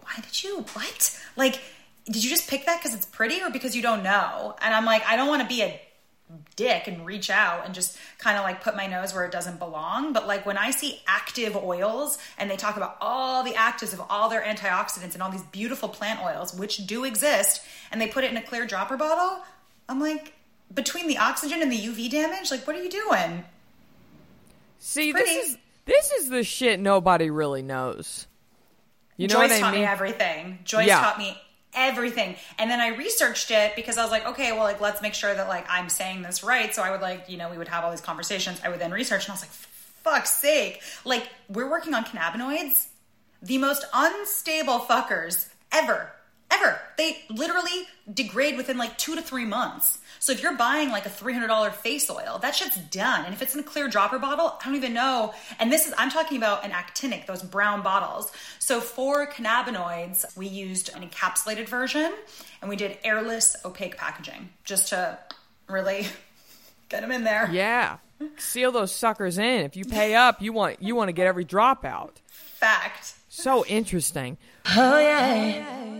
why 0.00 0.12
did 0.22 0.42
you, 0.42 0.64
what? 0.72 1.20
Like, 1.36 1.60
did 2.06 2.22
you 2.24 2.30
just 2.30 2.48
pick 2.48 2.66
that 2.66 2.80
because 2.80 2.94
it's 2.94 3.06
pretty 3.06 3.40
or 3.42 3.50
because 3.50 3.76
you 3.76 3.82
don't 3.82 4.02
know? 4.02 4.56
And 4.62 4.74
I'm 4.74 4.84
like, 4.84 5.04
I 5.06 5.16
don't 5.16 5.28
want 5.28 5.42
to 5.42 5.48
be 5.48 5.62
a 5.62 5.80
dick 6.56 6.86
and 6.86 7.04
reach 7.04 7.28
out 7.30 7.66
and 7.66 7.74
just 7.74 7.98
kind 8.18 8.38
of 8.38 8.44
like 8.44 8.62
put 8.62 8.76
my 8.76 8.86
nose 8.86 9.12
where 9.12 9.24
it 9.24 9.32
doesn't 9.32 9.58
belong. 9.58 10.12
But 10.12 10.26
like 10.26 10.46
when 10.46 10.56
I 10.56 10.70
see 10.70 11.00
active 11.06 11.56
oils 11.56 12.18
and 12.38 12.50
they 12.50 12.56
talk 12.56 12.76
about 12.76 12.96
all 13.00 13.42
the 13.42 13.52
actives 13.52 13.92
of 13.92 14.02
all 14.08 14.28
their 14.28 14.42
antioxidants 14.42 15.14
and 15.14 15.22
all 15.22 15.30
these 15.30 15.42
beautiful 15.42 15.88
plant 15.88 16.20
oils, 16.22 16.54
which 16.54 16.86
do 16.86 17.04
exist, 17.04 17.62
and 17.90 18.00
they 18.00 18.06
put 18.06 18.24
it 18.24 18.30
in 18.30 18.36
a 18.36 18.42
clear 18.42 18.66
dropper 18.66 18.96
bottle, 18.96 19.42
I'm 19.88 20.00
like, 20.00 20.34
between 20.72 21.08
the 21.08 21.18
oxygen 21.18 21.62
and 21.62 21.72
the 21.72 21.78
UV 21.78 22.10
damage, 22.10 22.50
like, 22.50 22.66
what 22.66 22.76
are 22.76 22.82
you 22.82 22.90
doing? 22.90 23.44
See, 24.78 25.12
this 25.12 25.28
is 25.28 25.58
this 25.90 26.10
is 26.12 26.28
the 26.28 26.44
shit 26.44 26.80
nobody 26.80 27.30
really 27.30 27.62
knows. 27.62 28.26
You 29.16 29.28
know 29.28 29.34
Joyce 29.34 29.50
what 29.50 29.52
I 29.52 29.60
taught 29.60 29.72
mean? 29.72 29.80
me 29.82 29.86
everything. 29.86 30.58
Joyce 30.64 30.86
Yeah. 30.86 31.00
taught 31.00 31.18
me 31.18 31.36
everything. 31.74 32.36
And 32.58 32.70
then 32.70 32.80
I 32.80 32.88
researched 32.96 33.50
it 33.50 33.76
because 33.76 33.98
I 33.98 34.02
was 34.02 34.10
like, 34.10 34.26
okay, 34.26 34.52
well, 34.52 34.62
like, 34.62 34.80
let's 34.80 35.02
make 35.02 35.14
sure 35.14 35.34
that 35.34 35.48
like 35.48 35.66
I'm 35.68 35.88
saying 35.88 36.22
this 36.22 36.42
right. 36.42 36.74
So 36.74 36.82
I 36.82 36.90
would 36.90 37.00
like, 37.00 37.28
you 37.28 37.36
know, 37.36 37.50
we 37.50 37.58
would 37.58 37.68
have 37.68 37.84
all 37.84 37.90
these 37.90 38.00
conversations. 38.00 38.60
I 38.64 38.68
would 38.70 38.78
then 38.80 38.92
research 38.92 39.24
and 39.24 39.30
I 39.30 39.34
was 39.34 39.42
like, 39.42 39.50
fuck's 39.50 40.30
sake. 40.30 40.80
Like, 41.04 41.28
we're 41.48 41.68
working 41.70 41.92
on 41.94 42.04
cannabinoids, 42.04 42.86
the 43.42 43.58
most 43.58 43.84
unstable 43.92 44.78
fuckers 44.80 45.48
ever. 45.72 46.10
Ever. 46.50 46.80
They 46.96 47.18
literally 47.30 47.86
degrade 48.12 48.56
within 48.56 48.76
like 48.76 48.98
two 48.98 49.14
to 49.14 49.22
three 49.22 49.44
months. 49.44 49.98
So 50.18 50.32
if 50.32 50.42
you're 50.42 50.56
buying 50.56 50.90
like 50.90 51.06
a 51.06 51.10
$300 51.10 51.72
face 51.72 52.10
oil, 52.10 52.38
that 52.42 52.54
shit's 52.54 52.76
done. 52.76 53.24
And 53.24 53.32
if 53.32 53.40
it's 53.40 53.54
in 53.54 53.60
a 53.60 53.64
clear 53.64 53.88
dropper 53.88 54.18
bottle, 54.18 54.54
I 54.60 54.66
don't 54.66 54.74
even 54.74 54.92
know. 54.92 55.32
And 55.58 55.72
this 55.72 55.86
is, 55.86 55.94
I'm 55.96 56.10
talking 56.10 56.36
about 56.36 56.62
an 56.62 56.72
actinic, 56.72 57.26
those 57.26 57.42
brown 57.42 57.82
bottles. 57.82 58.30
So 58.58 58.80
for 58.80 59.26
cannabinoids, 59.26 60.36
we 60.36 60.46
used 60.46 60.90
an 60.94 61.08
encapsulated 61.08 61.68
version 61.68 62.12
and 62.60 62.68
we 62.68 62.76
did 62.76 62.98
airless 63.02 63.56
opaque 63.64 63.96
packaging 63.96 64.50
just 64.64 64.88
to 64.88 65.18
really 65.68 66.06
get 66.90 67.00
them 67.00 67.12
in 67.12 67.24
there. 67.24 67.48
Yeah. 67.50 67.96
Seal 68.36 68.72
those 68.72 68.94
suckers 68.94 69.38
in. 69.38 69.62
If 69.62 69.76
you 69.76 69.86
pay 69.86 70.14
up, 70.14 70.42
you 70.42 70.52
want 70.52 70.82
you 70.82 70.94
want 70.94 71.08
to 71.08 71.12
get 71.12 71.26
every 71.26 71.44
drop 71.44 71.86
out. 71.86 72.20
Fact. 72.28 73.14
So 73.30 73.64
interesting. 73.64 74.36
Oh, 74.76 75.99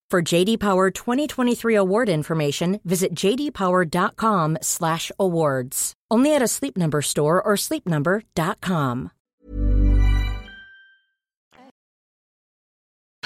For 0.11 0.21
JD 0.21 0.59
Power 0.59 0.91
2023 0.91 1.73
award 1.73 2.09
information, 2.09 2.81
visit 2.83 3.15
jdpower.com/awards. 3.15 5.93
Only 6.11 6.35
at 6.35 6.41
a 6.41 6.47
Sleep 6.49 6.75
Number 6.75 7.01
store 7.01 7.41
or 7.41 7.53
sleepnumber.com. 7.53 9.11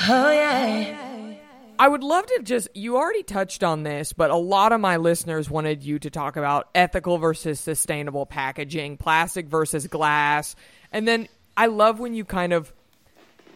Oh 0.07 0.29
yeah. 0.29 1.36
I 1.79 1.88
would 1.88 2.03
love 2.03 2.27
to 2.27 2.41
just 2.43 2.67
you 2.75 2.97
already 2.97 3.23
touched 3.23 3.63
on 3.63 3.81
this, 3.81 4.13
but 4.13 4.29
a 4.29 4.36
lot 4.36 4.71
of 4.71 4.79
my 4.79 4.97
listeners 4.97 5.49
wanted 5.49 5.81
you 5.81 5.97
to 5.97 6.11
talk 6.11 6.38
about 6.38 6.69
ethical 6.75 7.17
versus 7.17 7.59
sustainable 7.59 8.27
packaging, 8.27 8.97
plastic 8.97 9.47
versus 9.47 9.88
glass. 9.88 10.55
And 10.91 11.07
then 11.07 11.29
I 11.57 11.65
love 11.65 11.99
when 11.99 12.13
you 12.13 12.25
kind 12.25 12.53
of 12.53 12.71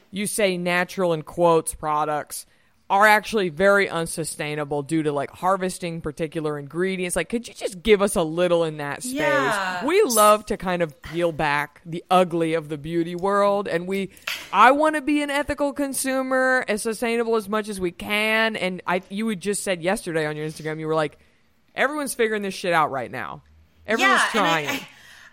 you 0.10 0.26
say 0.26 0.58
natural 0.58 1.14
in 1.14 1.22
quotes 1.22 1.76
products 1.76 2.48
are 2.90 3.06
actually 3.06 3.50
very 3.50 3.88
unsustainable 3.88 4.82
due 4.82 5.04
to 5.04 5.12
like 5.12 5.30
harvesting 5.30 6.02
particular 6.02 6.58
ingredients. 6.58 7.16
Like, 7.16 7.30
could 7.30 7.48
you 7.48 7.54
just 7.54 7.84
give 7.84 8.02
us 8.02 8.16
a 8.16 8.24
little 8.24 8.64
in 8.64 8.78
that 8.78 9.04
space? 9.04 9.14
Yeah. 9.14 9.86
We 9.86 10.02
love 10.02 10.46
to 10.48 10.58
kind 10.58 10.82
of 10.82 11.00
peel 11.02 11.32
back 11.32 11.82
the 11.86 12.04
ugly 12.10 12.56
of 12.56 12.68
the 12.68 12.78
beauty 12.78 13.16
world, 13.16 13.68
and 13.68 13.88
we, 13.88 14.10
I 14.52 14.72
want 14.72 14.96
to 14.96 15.02
be 15.02 15.22
an 15.22 15.30
ethical 15.30 15.72
consumer, 15.72 16.66
as 16.68 16.82
sustainable 16.82 17.36
as 17.36 17.48
much 17.48 17.70
as 17.70 17.80
we 17.80 17.92
can. 17.92 18.56
And 18.56 18.82
I, 18.88 19.04
you 19.10 19.28
had 19.30 19.40
just 19.40 19.64
said 19.64 19.84
yesterday 19.84 20.26
on 20.26 20.36
your 20.36 20.48
Instagram, 20.48 20.80
you 20.80 20.88
were 20.88 20.96
like, 20.96 21.20
everyone's 21.76 22.16
figuring 22.16 22.42
this 22.42 22.56
shit 22.56 22.74
out 22.74 22.90
right 22.90 23.12
now. 23.12 23.44
Everyone's 23.86 24.22
and 24.22 24.32
trying. 24.32 24.80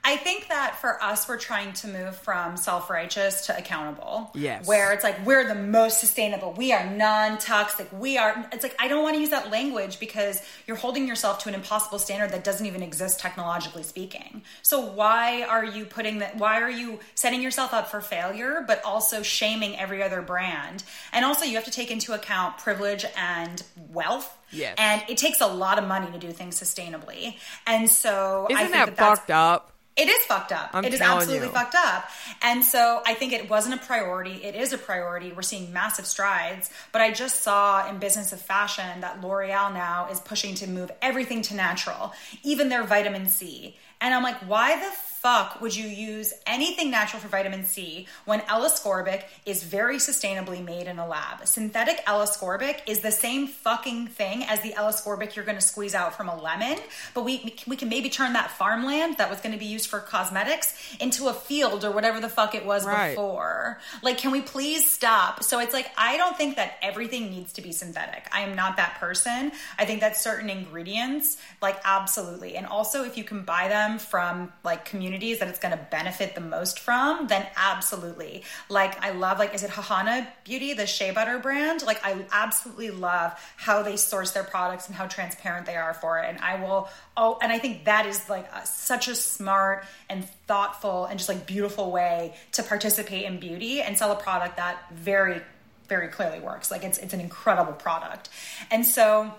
I, 0.07 0.17
think 0.17 0.49
that 0.49 0.77
for 0.81 1.03
us, 1.03 1.29
we're 1.29 1.39
trying 1.39 1.73
to 1.75 1.89
move 1.89 2.17
from 2.17 2.57
self 2.57 2.89
righteous 2.89 3.47
to 3.47 3.57
accountable. 3.57 4.31
Yes. 4.35 4.67
Where 4.67 4.93
it's 4.93 5.05
like, 5.05 5.25
we're 5.27 5.47
the 5.47 5.55
most 5.55 6.01
sustainable. 6.01 6.53
We 6.53 6.73
are 6.73 6.89
non 6.89 7.39
toxic. 7.39 7.89
We 7.93 8.17
are, 8.17 8.49
it's 8.53 8.63
like, 8.63 8.77
I 8.79 8.89
don't 8.89 9.03
want 9.03 9.17
to 9.17 9.21
use 9.21 9.31
that 9.31 9.51
language 9.51 9.99
because 9.99 10.41
you're 10.67 10.77
holding 10.77 11.09
yourself 11.09 11.41
to 11.41 11.49
an 11.49 11.55
impossible 11.55 11.99
standard 11.99 12.31
that 12.31 12.45
doesn't 12.45 12.67
even 12.67 12.83
exist 12.83 13.21
technologically 13.21 13.83
speaking. 13.83 14.43
So 14.63 14.81
why 14.81 15.43
are 15.43 15.65
you 15.65 15.85
putting 15.85 16.19
that, 16.19 16.37
why 16.37 16.61
are 16.61 16.71
you 16.71 17.01
setting 17.15 17.43
yourself 17.43 17.75
up 17.75 17.89
for 17.89 18.01
failure, 18.01 18.65
but 18.67 18.83
also 18.85 19.23
shaming 19.23 19.77
every 19.79 20.03
other 20.03 20.23
brand? 20.23 20.85
And 21.13 21.25
also, 21.25 21.45
you 21.45 21.55
have 21.57 21.65
to 21.65 21.71
take 21.71 21.91
into 21.91 22.13
account 22.13 22.59
privilege 22.59 23.05
and 23.17 23.63
wealth. 23.91 24.37
Yes. 24.53 24.77
And 24.79 25.03
it 25.09 25.19
takes 25.19 25.41
a 25.41 25.47
lot 25.47 25.79
of 25.79 25.87
money 25.87 26.11
to 26.13 26.19
do 26.19 26.33
things 26.33 26.61
sustainably. 26.61 27.37
And 27.67 27.91
so 27.91 28.47
Isn't 28.49 28.63
think 28.63 28.73
that, 28.73 28.87
that 28.87 28.97
that's 28.97 29.19
fucked 29.21 29.31
up? 29.31 29.73
It 29.97 30.09
is 30.09 30.23
fucked 30.25 30.53
up. 30.53 30.71
I'm 30.75 30.85
it 30.85 30.93
is 30.93 31.01
absolutely 31.01 31.47
you. 31.47 31.53
fucked 31.53 31.75
up. 31.75 32.09
And 32.43 32.63
so 32.63 33.03
I 33.07 33.15
think 33.15 33.33
it 33.33 33.49
wasn't 33.49 33.81
a 33.81 33.85
priority. 33.85 34.45
It 34.45 34.55
is 34.55 34.75
a 34.75 34.79
priority. 34.79 35.33
We're 35.33 35.41
seeing 35.41 35.73
massive 35.73 36.05
strides. 36.05 36.69
But 36.93 37.01
I 37.01 37.13
just 37.13 37.43
saw 37.43 37.89
in 37.89 37.99
Business 37.99 38.31
of 38.33 38.41
Fashion 38.41 39.01
that 39.01 39.23
L'Oreal 39.23 39.73
now 39.73 40.09
is 40.11 40.21
pushing 40.21 40.55
to 40.57 40.67
move 40.67 40.91
everything 41.01 41.41
to 41.43 41.55
natural, 41.55 42.13
even 42.43 42.69
their 42.69 42.85
vitamin 42.85 43.27
C. 43.27 43.77
And 44.01 44.13
I'm 44.13 44.23
like, 44.23 44.37
why 44.47 44.79
the 44.79 44.91
fuck 45.27 45.61
would 45.61 45.75
you 45.75 45.89
use 45.89 46.33
anything 46.47 46.89
natural 46.89 47.21
for 47.21 47.27
vitamin 47.27 47.65
C 47.65 48.07
when 48.27 48.43
L-ascorbic 48.43 49.25
is 49.45 49.65
very 49.65 49.97
sustainably 49.97 50.65
made 50.65 50.87
in 50.87 51.01
a 51.01 51.09
lab? 51.09 51.45
Synthetic 51.49 52.01
L-ascorbic 52.07 52.83
is 52.87 53.01
the 53.01 53.11
same 53.11 53.49
fucking 53.49 54.07
thing 54.07 54.45
as 54.45 54.61
the 54.61 54.73
L-ascorbic 54.75 55.35
you're 55.35 55.45
going 55.45 55.59
to 55.59 55.65
squeeze 55.65 55.97
out 55.97 56.17
from 56.17 56.29
a 56.29 56.41
lemon, 56.41 56.79
but 57.13 57.25
we 57.25 57.57
we 57.67 57.75
can 57.75 57.89
maybe 57.89 58.09
turn 58.09 58.35
that 58.35 58.53
farmland 58.53 59.17
that 59.17 59.29
was 59.29 59.41
going 59.41 59.51
to 59.53 59.59
be 59.59 59.65
used 59.65 59.89
for 59.89 59.99
cosmetics 59.99 60.69
into 61.01 61.27
a 61.27 61.33
field 61.33 61.85
or 61.85 61.91
whatever 61.91 62.21
the 62.21 62.29
fuck 62.29 62.55
it 62.55 62.65
was 62.65 62.85
Right. 62.87 63.11
before. 63.11 63.81
Like, 64.05 64.19
can 64.19 64.31
we 64.31 64.43
please 64.43 64.89
stop? 64.89 65.43
So 65.43 65.59
it's 65.59 65.73
like 65.75 65.91
I 65.99 66.19
don't 66.19 66.37
think 66.37 66.55
that 66.55 66.77
everything 66.83 67.31
needs 67.31 67.53
to 67.55 67.63
be 67.63 67.73
synthetic. 67.73 68.29
I 68.31 68.43
am 68.43 68.55
not 68.55 68.77
that 68.77 69.01
person. 69.01 69.51
I 69.77 69.87
think 69.87 70.03
that 70.03 70.17
certain 70.17 70.51
ingredients, 70.51 71.37
like 71.61 71.81
absolutely, 71.85 72.57
and 72.57 72.65
also 72.65 73.03
if 73.03 73.19
you 73.19 73.25
can 73.25 73.43
buy 73.43 73.67
them 73.67 73.99
from 73.99 74.53
like 74.63 74.85
communities 75.17 75.39
that 75.41 75.49
it's 75.49 75.59
going 75.59 75.77
to 75.77 75.87
benefit 75.91 76.35
the 76.35 76.41
most 76.41 76.79
from, 76.79 77.27
then 77.27 77.47
absolutely. 77.57 78.45
Like 78.69 79.03
I 79.03 79.11
love 79.13 79.39
like 79.39 79.55
is 79.55 79.63
it 79.63 79.71
Hanahana 79.71 80.27
Beauty, 80.45 80.75
the 80.75 80.87
shea 80.87 81.11
butter 81.11 81.39
brand? 81.39 81.83
Like 81.83 82.05
I 82.05 82.25
absolutely 82.33 82.91
love 82.91 83.33
how 83.57 83.83
they 83.83 83.97
source 83.97 84.33
their 84.33 84.45
products 84.45 84.87
and 84.87 84.95
how 84.95 85.07
transparent 85.07 85.67
they 85.67 85.77
are 85.77 85.95
for 85.95 86.19
it. 86.19 86.27
And 86.29 86.39
I 86.41 86.61
will 86.61 86.89
oh, 87.17 87.39
and 87.41 87.51
I 87.51 87.59
think 87.59 87.87
that 87.87 88.07
is 88.07 88.29
like 88.29 88.47
a, 88.53 88.67
such 88.67 89.09
a 89.09 89.15
smart 89.15 89.87
and 90.11 90.29
thoughtful 90.47 91.07
and 91.07 91.19
just 91.19 91.29
like 91.29 91.47
beautiful 91.47 91.91
way 91.91 92.35
to 92.53 92.63
participate 92.63 93.25
in 93.25 93.41
beauty 93.41 93.81
and 93.81 93.97
sell 93.97 94.13
a 94.13 94.17
product 94.17 94.59
that 94.59 94.91
very 94.93 95.41
very 95.89 96.09
clearly 96.09 96.41
works. 96.41 96.71
Like 96.71 96.85
it's 96.85 96.99
it's 96.99 97.15
an 97.15 97.21
incredible 97.21 97.73
product. 97.73 98.29
And 98.71 98.85
so 98.85 99.33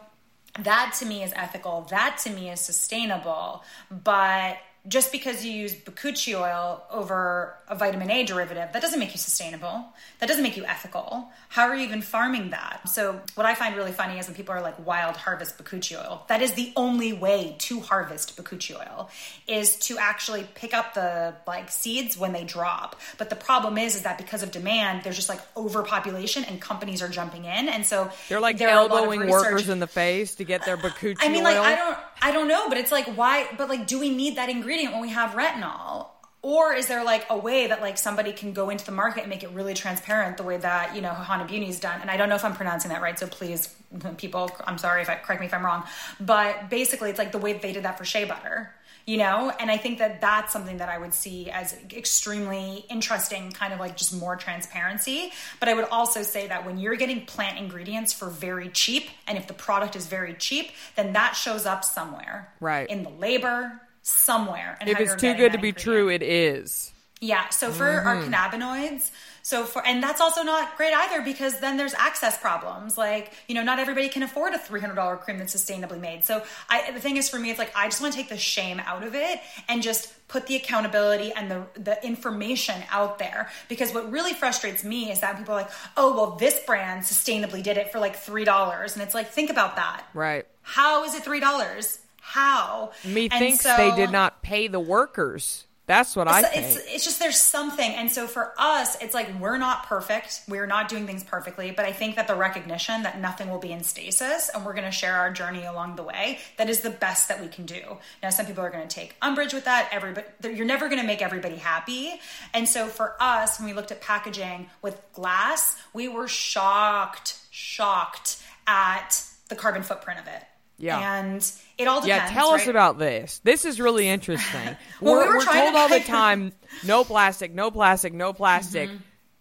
that 0.60 0.96
to 1.00 1.06
me 1.06 1.24
is 1.24 1.34
ethical. 1.36 1.86
That 1.92 2.20
to 2.24 2.32
me 2.32 2.50
is 2.50 2.62
sustainable. 2.62 3.64
But 3.92 4.58
just 4.88 5.12
because 5.12 5.44
you 5.46 5.52
use 5.52 5.76
bakuchiol 5.76 6.80
over 6.90 7.56
a 7.68 7.76
vitamin 7.76 8.10
A 8.10 8.24
derivative, 8.24 8.70
that 8.72 8.82
doesn't 8.82 9.00
make 9.00 9.12
you 9.12 9.18
sustainable. 9.18 9.86
That 10.20 10.28
doesn't 10.28 10.44
make 10.44 10.56
you 10.56 10.66
ethical. 10.66 11.30
How 11.50 11.64
are 11.64 11.76
you 11.76 11.84
even 11.84 12.02
farming 12.02 12.52
that? 12.52 12.88
So, 12.88 13.20
what 13.36 13.46
I 13.46 13.54
find 13.56 13.76
really 13.76 13.92
funny 13.92 14.18
is 14.18 14.28
when 14.28 14.36
people 14.36 14.54
are 14.54 14.62
like 14.62 14.86
wild 14.86 15.18
harvest 15.18 15.58
bakuchiol. 15.58 16.28
That 16.28 16.42
is 16.42 16.54
the 16.54 16.72
only 16.76 17.12
way 17.12 17.56
to 17.60 17.80
harvest 17.82 18.38
bakuchiol 18.38 19.10
is 19.48 19.76
to 19.78 19.98
actually 19.98 20.48
pick 20.56 20.74
up 20.74 20.94
the 20.94 21.36
like 21.46 21.70
seeds 21.70 22.18
when 22.18 22.32
they 22.32 22.46
drop. 22.46 22.96
But 23.18 23.30
the 23.30 23.36
problem 23.36 23.78
is, 23.78 23.96
is 23.96 24.04
that 24.04 24.18
because 24.18 24.42
of 24.42 24.52
demand, 24.52 25.04
there's 25.04 25.16
just 25.18 25.30
like 25.30 25.42
overpopulation 25.58 26.46
and 26.46 26.62
companies 26.62 27.02
are 27.02 27.10
jumping 27.10 27.44
in, 27.44 27.68
and 27.68 27.86
so 27.86 28.10
They're 28.30 28.40
like 28.40 28.58
there 28.58 28.70
are 28.70 28.80
a 28.80 28.82
lot 28.84 28.92
of 28.92 28.98
elbowing 29.00 29.30
workers 29.30 29.68
in 29.68 29.80
the 29.80 29.88
face 29.88 30.36
to 30.36 30.46
get 30.46 30.64
their 30.64 30.78
bakuchi 30.78 31.18
I 31.20 31.28
mean, 31.28 31.46
oil. 31.46 31.56
like 31.56 31.58
I 31.58 31.76
don't, 31.76 31.98
I 32.22 32.32
don't 32.32 32.48
know, 32.48 32.70
but 32.70 32.78
it's 32.78 32.92
like 32.92 33.08
why? 33.18 33.48
But 33.58 33.68
like, 33.68 33.86
do 33.88 34.00
we 34.00 34.10
need 34.10 34.38
that 34.38 34.50
ingredient 34.50 34.77
when 34.86 35.02
we 35.02 35.10
have 35.10 35.32
retinol? 35.32 36.10
Or 36.44 36.72
is 36.74 36.88
there 36.88 37.04
like 37.04 37.26
a 37.30 37.38
way 37.38 37.68
that 37.68 37.82
like 37.82 37.98
somebody 37.98 38.32
can 38.32 38.54
go 38.54 38.70
into 38.70 38.86
the 38.86 38.92
market 38.92 39.22
and 39.22 39.30
make 39.30 39.44
it 39.44 39.50
really 39.50 39.74
transparent 39.74 40.38
the 40.38 40.44
way 40.44 40.58
that 40.58 40.96
you 40.96 41.02
know 41.02 41.10
Hana 41.14 41.46
Beauty's 41.46 41.80
done? 41.80 42.00
And 42.00 42.12
I 42.12 42.16
don't 42.18 42.30
know 42.30 42.36
if 42.36 42.46
I'm 42.46 42.54
pronouncing 42.56 42.90
that 42.90 43.02
right, 43.02 43.18
so 43.18 43.26
please, 43.28 43.74
people, 44.18 44.52
I'm 44.66 44.78
sorry 44.78 45.02
if 45.02 45.10
I 45.10 45.16
correct 45.16 45.42
me 45.42 45.48
if 45.48 45.54
I'm 45.54 45.66
wrong. 45.66 45.84
But 46.20 46.70
basically, 46.70 47.10
it's 47.10 47.18
like 47.20 47.32
the 47.32 47.40
way 47.40 47.54
they 47.54 47.74
did 47.74 47.84
that 47.84 47.98
for 47.98 48.06
shea 48.06 48.24
butter, 48.24 48.72
you 49.06 49.18
know. 49.18 49.52
And 49.60 49.70
I 49.72 49.78
think 49.78 49.98
that 49.98 50.22
that's 50.22 50.54
something 50.54 50.78
that 50.78 50.88
I 50.90 51.00
would 51.00 51.14
see 51.14 51.50
as 51.50 51.76
extremely 51.92 52.86
interesting, 52.90 53.52
kind 53.52 53.74
of 53.74 53.80
like 53.80 53.98
just 53.98 54.18
more 54.18 54.36
transparency. 54.36 55.32
But 55.60 55.70
I 55.70 55.74
would 55.74 55.86
also 55.86 56.22
say 56.22 56.48
that 56.48 56.66
when 56.66 56.78
you're 56.78 56.96
getting 56.96 57.26
plant 57.26 57.58
ingredients 57.58 58.14
for 58.14 58.30
very 58.30 58.70
cheap, 58.70 59.10
and 59.28 59.38
if 59.40 59.48
the 59.48 59.54
product 59.56 59.96
is 59.96 60.06
very 60.06 60.36
cheap, 60.36 60.72
then 60.96 61.14
that 61.14 61.34
shows 61.36 61.66
up 61.66 61.84
somewhere, 61.84 62.54
Right. 62.62 62.88
in 62.90 63.04
the 63.04 63.10
labor 63.10 63.82
somewhere. 64.08 64.78
And 64.80 64.90
if 64.90 65.00
it's 65.00 65.16
too 65.16 65.34
good 65.36 65.52
to 65.54 65.58
be 65.58 65.72
true, 65.74 66.10
it 66.10 66.24
is. 66.24 66.94
Yeah. 67.20 67.50
So 67.50 67.72
for 67.72 67.86
our 67.86 68.18
Mm-hmm. 68.18 68.32
cannabinoids, 68.34 69.10
so 69.42 69.64
for 69.64 69.84
and 69.86 70.04
that's 70.04 70.22
also 70.22 70.44
not 70.44 70.78
great 70.78 70.94
either 70.94 71.24
because 71.24 71.60
then 71.60 71.76
there's 71.78 71.96
access 71.96 72.38
problems. 72.38 72.96
Like 72.98 73.34
you 73.48 73.56
know, 73.56 73.64
not 73.64 73.80
everybody 73.80 74.08
can 74.10 74.22
afford 74.22 74.54
a 74.54 74.60
three 74.60 74.80
hundred 74.82 74.96
dollar 74.96 75.18
cream 75.18 75.40
that's 75.40 75.56
sustainably 75.56 76.00
made. 76.00 76.26
So 76.26 76.44
I 76.70 76.92
the 76.92 77.00
thing 77.00 77.18
is 77.18 77.28
for 77.28 77.40
me, 77.40 77.50
it's 77.50 77.58
like 77.58 77.72
I 77.76 77.86
just 77.88 78.02
want 78.02 78.14
to 78.14 78.20
take 78.20 78.30
the 78.30 78.38
shame 78.38 78.80
out 78.86 79.04
of 79.04 79.16
it 79.16 79.40
and 79.68 79.82
just 79.82 80.14
put 80.28 80.46
the 80.46 80.58
accountability 80.58 81.32
and 81.34 81.50
the 81.50 81.64
the 81.76 82.06
information 82.06 82.84
out 82.92 83.18
there 83.18 83.50
because 83.68 83.94
what 83.94 84.12
really 84.12 84.34
frustrates 84.34 84.84
me 84.84 85.10
is 85.10 85.22
that 85.22 85.38
people 85.40 85.54
are 85.56 85.62
like 85.62 85.72
oh 85.96 86.14
well 86.14 86.32
this 86.36 86.60
brand 86.66 87.02
sustainably 87.04 87.64
did 87.64 87.78
it 87.78 87.92
for 87.92 88.00
like 88.00 88.16
three 88.18 88.44
dollars 88.44 88.94
and 88.94 89.02
it's 89.02 89.14
like 89.16 89.30
think 89.30 89.50
about 89.50 89.78
that 89.78 90.04
Right. 90.14 90.46
how 90.64 91.04
is 91.06 91.16
it 91.16 91.24
three 91.24 91.40
dollars 91.40 91.98
how. 92.28 92.92
Methinks 93.06 93.64
so- 93.64 93.76
they 93.78 93.96
did 93.96 94.12
not 94.12 94.42
pay 94.42 94.68
the 94.68 94.80
workers. 94.80 95.68
That's 95.88 96.18
what 96.18 96.28
I 96.28 96.42
think. 96.42 96.66
it's 96.66 96.76
it's 96.94 97.06
just 97.06 97.20
there's 97.20 97.42
something. 97.42 97.90
And 97.90 98.12
so 98.12 98.28
for 98.28 98.54
us 98.58 98.98
it's 99.02 99.14
like 99.14 99.30
we're 99.40 99.58
not 99.58 99.86
perfect. 99.86 100.42
We're 100.50 100.68
not 100.68 100.90
doing 100.90 101.08
things 101.08 101.24
perfectly. 101.24 101.72
But 101.72 101.86
i 101.86 101.94
think 101.94 102.18
that 102.18 102.28
the 102.28 102.36
recognition 102.36 103.04
that 103.04 103.22
nothing 103.22 103.50
will 103.50 103.58
be 103.58 103.72
in 103.72 103.84
stasis 103.84 104.50
and 104.54 104.66
we're 104.66 104.74
going 104.74 104.84
to 104.84 104.92
share 104.92 105.16
our 105.16 105.32
journey 105.32 105.64
along 105.64 105.96
the 105.96 106.04
way 106.04 106.40
that 106.58 106.70
is 106.70 106.82
the 106.82 106.90
best 106.90 107.30
that 107.30 107.40
we 107.40 107.48
can 107.48 107.66
do. 107.66 107.82
Now 108.22 108.32
some 108.32 108.46
people 108.46 108.66
are 108.66 108.70
going 108.70 108.86
to 108.86 108.94
take 108.94 109.16
umbrage 109.22 109.54
with 109.54 109.64
that. 109.64 109.88
Everybody 109.94 110.28
you're 110.44 110.66
never 110.66 110.90
going 110.90 111.00
to 111.00 111.08
make 111.08 111.22
everybody 111.22 111.56
happy. 111.56 112.20
And 112.54 112.68
so 112.68 112.88
for 112.88 113.16
us 113.22 113.58
when 113.58 113.70
we 113.70 113.74
looked 113.74 113.94
at 113.94 114.02
packaging 114.02 114.70
with 114.82 115.02
glass 115.14 115.78
we 115.94 116.10
were 116.10 116.28
shocked 116.28 117.38
shocked 117.50 118.44
at 118.68 119.24
the 119.48 119.56
carbon 119.56 119.84
footprint 119.84 120.20
of 120.20 120.28
it 120.28 120.44
Yeah. 120.80 121.20
and 121.20 121.52
it 121.78 121.88
all 121.88 122.02
depends. 122.02 122.08
yeah, 122.32 122.36
tell 122.38 122.50
us 122.52 122.62
right? 122.62 122.70
about 122.70 123.00
this. 123.00 123.40
This 123.44 123.66
is 123.66 123.80
really 123.80 124.08
interesting. 124.16 124.76
Well, 125.02 125.14
we 125.14 125.20
we're 125.20 125.28
were 125.28 125.38
we're 125.38 125.46
told 125.46 125.74
to 125.74 125.78
all 125.80 125.90
the 125.90 126.00
time, 126.02 126.54
no 126.86 127.04
plastic, 127.04 127.54
no 127.54 127.72
plastic, 127.72 128.14
no 128.14 128.34
plastic, 128.34 128.90
Mm-hmm. 128.90 128.98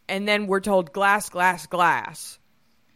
and 0.09 0.26
then 0.28 0.47
we're 0.47 0.61
told 0.61 0.93
glass, 0.93 1.28
glass, 1.28 1.66
glass. 1.66 2.39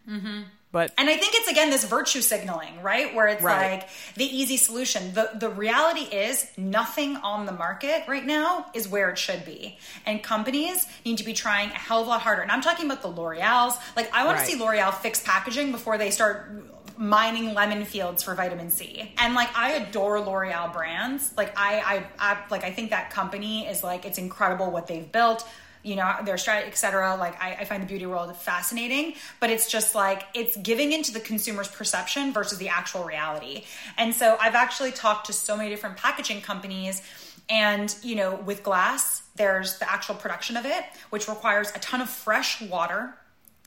Mm-hmm. 0.09 0.43
But 0.73 0.93
And 0.97 1.11
I 1.11 1.17
think 1.17 1.35
it's 1.35 1.51
again 1.51 1.71
this 1.71 1.83
virtue 1.85 2.21
signaling, 2.21 2.81
right? 2.81 3.13
Where 3.13 3.27
it's 3.27 3.43
Right. 3.43 3.81
like 3.81 3.89
the 4.15 4.25
easy 4.25 4.57
solution. 4.57 5.13
The 5.15 5.31
the 5.35 5.49
reality 5.49 6.03
is 6.03 6.47
nothing 6.57 7.17
on 7.17 7.45
the 7.47 7.51
market 7.53 8.05
right 8.07 8.25
now 8.25 8.67
is 8.73 8.87
where 8.89 9.11
it 9.11 9.19
should 9.19 9.45
be. 9.45 9.79
And 10.07 10.23
companies 10.23 10.87
need 11.05 11.19
to 11.19 11.25
be 11.25 11.33
trying 11.33 11.71
a 11.71 11.75
hell 11.75 12.03
of 12.03 12.07
a 12.07 12.11
lot 12.11 12.21
harder. 12.21 12.43
And 12.43 12.53
I'm 12.53 12.61
talking 12.61 12.87
about 12.87 13.03
the 13.03 13.09
L'Oreal's. 13.09 13.77
Like 13.97 14.15
I 14.15 14.25
want 14.25 14.39
Right. 14.39 14.47
to 14.47 14.53
see 14.53 14.63
L'Oreal 14.63 14.95
fix 14.95 15.21
packaging 15.25 15.73
before 15.73 15.99
they 15.99 16.11
start 16.13 16.53
mining 16.99 17.55
lemon 17.55 17.85
fields 17.85 18.23
for 18.23 18.35
vitamin 18.35 18.71
C. 18.71 19.13
And 19.19 19.35
like 19.35 19.57
I 19.57 19.73
adore 19.73 20.21
L'Oreal 20.21 20.73
brands. 20.73 21.33
Like 21.37 21.53
I 21.57 22.05
I, 22.19 22.33
I 22.33 22.39
like 22.51 22.65
I 22.65 22.71
think 22.71 22.91
that 22.91 23.11
company 23.11 23.67
is 23.67 23.83
like 23.83 24.05
it's 24.05 24.19
incredible 24.19 24.71
what 24.71 24.87
they've 24.87 25.11
built 25.11 25.47
you 25.83 25.97
know 25.97 26.15
their 26.25 26.37
strategy 26.37 26.69
et 26.69 26.77
cetera 26.77 27.17
like 27.17 27.41
I, 27.41 27.55
I 27.61 27.65
find 27.65 27.83
the 27.83 27.87
beauty 27.87 28.07
world 28.07 28.35
fascinating 28.37 29.15
but 29.41 29.51
it's 29.51 29.71
just 29.71 29.95
like 29.95 30.25
it's 30.35 30.57
giving 30.57 30.93
into 30.93 31.13
the 31.13 31.21
consumer's 31.21 31.69
perception 31.69 32.33
versus 32.33 32.59
the 32.59 32.69
actual 32.69 33.05
reality 33.05 33.65
and 33.97 34.15
so 34.15 34.37
i've 34.41 34.55
actually 34.55 34.93
talked 34.93 35.27
to 35.27 35.33
so 35.33 35.57
many 35.57 35.71
different 35.71 35.97
packaging 35.97 36.43
companies 36.43 37.03
and 37.49 37.97
you 38.03 38.15
know 38.15 38.35
with 38.35 38.63
glass 38.63 39.23
there's 39.37 39.79
the 39.79 39.91
actual 39.91 40.15
production 40.15 40.57
of 40.57 40.67
it 40.67 40.85
which 41.11 41.29
requires 41.29 41.71
a 41.75 41.79
ton 41.79 42.01
of 42.01 42.11
fresh 42.11 42.61
water 42.63 43.15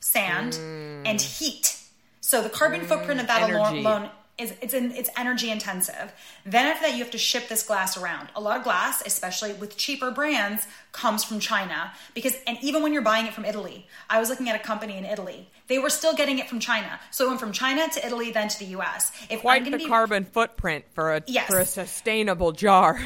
sand 0.00 0.52
mm. 0.52 1.02
and 1.06 1.20
heat 1.20 1.80
so 2.24 2.40
the 2.42 2.48
carbon 2.48 2.80
footprint 2.86 3.20
of 3.20 3.26
that 3.26 3.42
alone, 3.50 3.66
energy. 3.66 3.80
alone 3.80 4.10
is 4.38 4.54
it's 4.62 4.72
in, 4.72 4.92
it's 4.92 5.10
energy 5.16 5.50
intensive. 5.50 6.10
Then 6.46 6.64
after 6.66 6.86
that, 6.86 6.92
you 6.96 7.02
have 7.04 7.10
to 7.12 7.18
ship 7.18 7.48
this 7.48 7.62
glass 7.62 7.98
around. 7.98 8.30
A 8.34 8.40
lot 8.40 8.56
of 8.56 8.64
glass, 8.64 9.02
especially 9.04 9.52
with 9.52 9.76
cheaper 9.76 10.10
brands, 10.10 10.66
comes 10.92 11.22
from 11.22 11.38
China 11.38 11.92
because 12.14 12.34
and 12.46 12.56
even 12.62 12.82
when 12.82 12.94
you're 12.94 13.02
buying 13.02 13.26
it 13.26 13.34
from 13.34 13.44
Italy, 13.44 13.86
I 14.08 14.18
was 14.20 14.30
looking 14.30 14.48
at 14.48 14.56
a 14.56 14.64
company 14.64 14.96
in 14.96 15.04
Italy. 15.04 15.48
They 15.66 15.78
were 15.78 15.90
still 15.90 16.14
getting 16.14 16.38
it 16.38 16.48
from 16.48 16.60
China, 16.60 16.98
so 17.10 17.26
it 17.26 17.28
went 17.28 17.40
from 17.40 17.52
China 17.52 17.86
to 17.92 18.06
Italy, 18.06 18.32
then 18.32 18.48
to 18.48 18.58
the 18.58 18.64
U.S. 18.78 19.12
If 19.28 19.42
quite 19.42 19.70
the 19.70 19.76
be- 19.76 19.86
carbon 19.86 20.24
footprint 20.24 20.86
for 20.94 21.14
a 21.14 21.22
Yes. 21.26 21.46
for 21.48 21.58
a 21.60 21.66
sustainable 21.66 22.52
jar. 22.52 23.00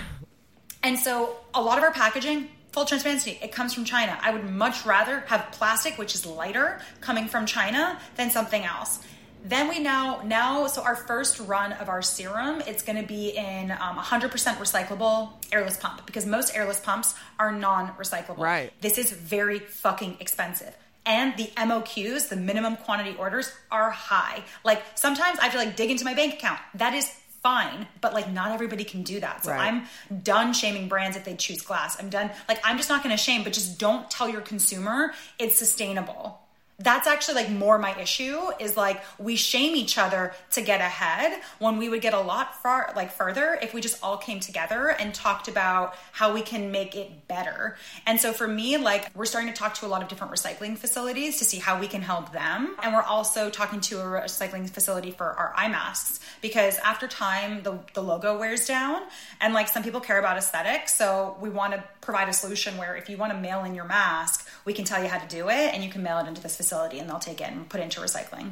And 0.85 0.97
so 0.97 1.37
a 1.55 1.61
lot 1.61 1.77
of 1.79 1.83
our 1.85 1.93
packaging, 1.93 2.49
full 2.79 2.87
transparency, 2.87 3.37
it 3.43 3.51
comes 3.51 3.75
from 3.75 3.85
China. 3.85 4.17
I 4.23 4.31
would 4.31 4.49
much 4.49 4.87
rather 4.87 5.19
have 5.27 5.49
plastic, 5.51 5.99
which 5.99 6.15
is 6.15 6.25
lighter, 6.25 6.81
coming 7.01 7.27
from 7.27 7.45
China 7.45 7.99
than 8.15 8.31
something 8.31 8.63
else. 8.63 9.01
Then 9.45 9.69
we 9.69 9.81
now 9.81 10.23
now 10.25 10.69
so 10.69 10.83
our 10.83 10.95
first 10.95 11.41
run 11.41 11.73
of 11.73 11.89
our 11.89 12.03
serum, 12.03 12.63
it's 12.69 12.85
going 12.85 13.01
to 13.01 13.07
be 13.07 13.31
in 13.31 13.73
um, 13.73 13.97
100% 13.97 14.31
recyclable 14.31 15.31
airless 15.51 15.77
pump 15.77 16.07
because 16.07 16.25
most 16.25 16.55
airless 16.55 16.79
pumps 16.79 17.17
are 17.41 17.51
non-recyclable. 17.51 18.39
Right. 18.39 18.73
This 18.81 18.97
is 18.97 19.11
very 19.11 19.59
fucking 19.59 20.17
expensive. 20.21 20.77
And 21.05 21.37
the 21.37 21.47
MOQs, 21.57 22.29
the 22.29 22.37
minimum 22.37 22.77
quantity 22.77 23.17
orders, 23.19 23.51
are 23.73 23.91
high. 23.91 24.45
Like 24.65 24.85
sometimes 24.95 25.41
I 25.41 25.45
have 25.45 25.53
to 25.53 25.59
like 25.59 25.75
dig 25.75 25.91
into 25.91 26.05
my 26.05 26.15
bank 26.15 26.35
account. 26.35 26.61
That 26.75 26.95
is 26.95 27.13
fine 27.43 27.87
but 28.01 28.13
like 28.15 28.31
not 28.31 28.51
everybody 28.53 28.85
can 28.85 29.03
do 29.03 29.21
that. 29.21 29.45
So 29.45 29.51
Right. 29.53 29.73
i'm 29.73 30.23
done 30.23 30.53
shaming 30.53 30.89
brands 30.89 31.17
if 31.17 31.25
they 31.25 31.35
choose 31.37 31.63
glass. 31.63 31.97
I'm 32.01 32.11
done 32.11 32.31
like 32.49 32.61
i'm 32.65 32.77
just 32.77 32.89
not 32.89 33.03
going 33.03 33.17
to 33.17 33.23
shame 33.23 33.43
but 33.45 33.53
just 33.53 33.79
don't 33.79 34.11
tell 34.11 34.29
your 34.29 34.41
consumer 34.41 35.13
it's 35.39 35.57
sustainable. 35.57 36.41
That's 36.81 37.09
actually 37.09 37.35
like 37.35 37.51
more 37.51 37.77
my 37.77 37.93
issue 38.01 38.39
is 38.61 38.77
like 38.77 39.03
we 39.19 39.35
shame 39.35 39.75
each 39.75 39.99
other 39.99 40.33
to 40.53 40.61
get 40.63 40.81
ahead 40.81 41.41
when 41.59 41.77
we 41.77 41.89
would 41.89 42.01
get 42.03 42.15
a 42.15 42.21
lot 42.21 42.63
far 42.63 42.93
like 42.95 43.11
further 43.11 43.59
if 43.61 43.75
we 43.75 43.81
just 43.81 44.01
all 44.01 44.17
came 44.17 44.39
together 44.39 44.89
and 44.91 45.13
talked 45.13 45.49
about 45.49 45.97
how 46.13 46.33
we 46.33 46.41
can 46.41 46.71
make 46.71 46.95
it 46.95 47.27
better. 47.27 47.77
And 48.07 48.21
so 48.21 48.33
for 48.33 48.47
me 48.47 48.77
like 48.77 49.11
we're 49.17 49.25
starting 49.25 49.53
to 49.53 49.59
talk 49.59 49.75
to 49.75 49.87
a 49.87 49.89
lot 49.89 50.03
of 50.03 50.09
different 50.09 50.33
recycling 50.33 50.79
facilities 50.79 51.39
to 51.39 51.45
see 51.45 51.59
how 51.59 51.81
we 51.81 51.89
can 51.89 52.01
help 52.01 52.31
them. 52.33 52.77
And 52.81 52.95
we're 52.95 53.03
also 53.03 53.51
talking 53.51 53.81
to 53.81 53.99
a 54.01 54.05
recycling 54.05 54.71
facility 54.71 55.11
for 55.11 55.27
our 55.27 55.53
eye 55.57 55.67
masks 55.69 56.21
because 56.41 56.79
after 56.79 57.07
time 57.09 57.63
the, 57.63 57.79
the 57.95 58.03
logo 58.03 58.39
wears 58.39 58.67
down 58.67 59.03
and 59.41 59.55
like 59.55 59.69
some 59.69 59.83
people 59.83 60.01
care 60.01 60.19
about 60.19 60.37
aesthetics 60.37 60.95
so 60.95 61.37
we 61.41 61.49
want 61.51 61.73
to 61.73 61.83
provide 62.01 62.29
a 62.29 62.33
solution 62.33 62.77
where 62.77 62.97
if 62.97 63.09
you 63.09 63.17
want 63.17 63.33
to 63.33 63.39
mail 63.39 63.65
in 63.65 63.75
your 63.75 63.85
mask 63.85 64.49
we 64.65 64.73
can 64.73 64.85
tell 64.85 65.03
you 65.03 65.09
how 65.09 65.19
to 65.19 65.29
do 65.29 65.49
it 65.49 65.75
and 65.75 65.85
you 65.85 65.91
can 65.91 66.03
mail 66.03 66.19
it 66.19 66.27
into 66.27 66.43
this 66.43 66.57
facility 66.57 66.99
and 66.99 67.09
they'll 67.09 67.19
take 67.19 67.41
it 67.41 67.51
and 67.51 67.69
put 67.69 67.81
it 67.81 67.85
into 67.85 68.01
recycling 68.01 68.51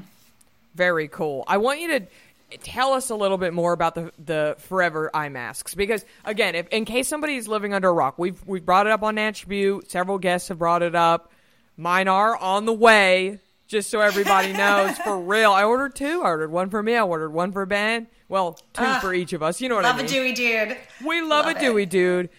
Very 0.75 1.09
cool. 1.09 1.45
I 1.47 1.57
want 1.57 1.81
you 1.81 1.89
to 1.99 2.07
tell 2.63 2.93
us 2.93 3.11
a 3.11 3.15
little 3.15 3.39
bit 3.39 3.53
more 3.53 3.73
about 3.73 3.95
the 3.95 4.13
the 4.25 4.57
forever 4.59 5.11
eye 5.15 5.29
masks 5.29 5.75
because 5.75 6.05
again, 6.25 6.55
if 6.55 6.69
in 6.69 6.85
case 6.85 7.09
somebody's 7.09 7.49
living 7.49 7.75
under 7.75 7.89
a 7.89 7.93
rock, 7.93 8.19
we've 8.19 8.41
we've 8.47 8.65
brought 8.65 8.87
it 8.87 8.93
up 8.93 9.03
on 9.03 9.19
Attribute. 9.19 9.91
Several 9.91 10.19
guests 10.19 10.49
have 10.49 10.59
brought 10.59 10.83
it 10.83 10.95
up. 10.95 11.33
Mine 11.77 12.09
are 12.09 12.37
on 12.37 12.65
the 12.67 12.73
way. 12.73 13.41
Just 13.67 13.91
so 13.91 14.01
everybody 14.01 14.53
knows, 14.53 14.97
for 14.99 15.19
real. 15.21 15.51
I 15.53 15.65
ordered 15.65 15.95
two. 15.97 16.23
I 16.23 16.29
ordered 16.29 16.51
one 16.53 16.71
for 16.71 16.83
me. 16.83 16.95
I 16.95 17.03
ordered 17.03 17.31
one 17.31 17.51
for 17.53 17.67
Ben. 17.67 18.07
Well, 18.29 18.55
two 18.73 18.83
Ah, 18.85 18.99
for 19.01 19.13
each 19.13 19.33
of 19.33 19.43
us. 19.43 19.61
You 19.61 19.69
know 19.69 19.75
what 19.77 19.85
I 19.85 19.89
mean? 19.97 19.97
Love 19.99 20.07
a 20.07 20.09
dewy 20.09 20.33
dude 20.33 20.77
We 21.05 21.21
love, 21.23 21.47
Love 21.47 21.57
a 21.57 21.61
Dewey 21.61 21.83
it. 21.85 21.91
dude. 21.91 22.31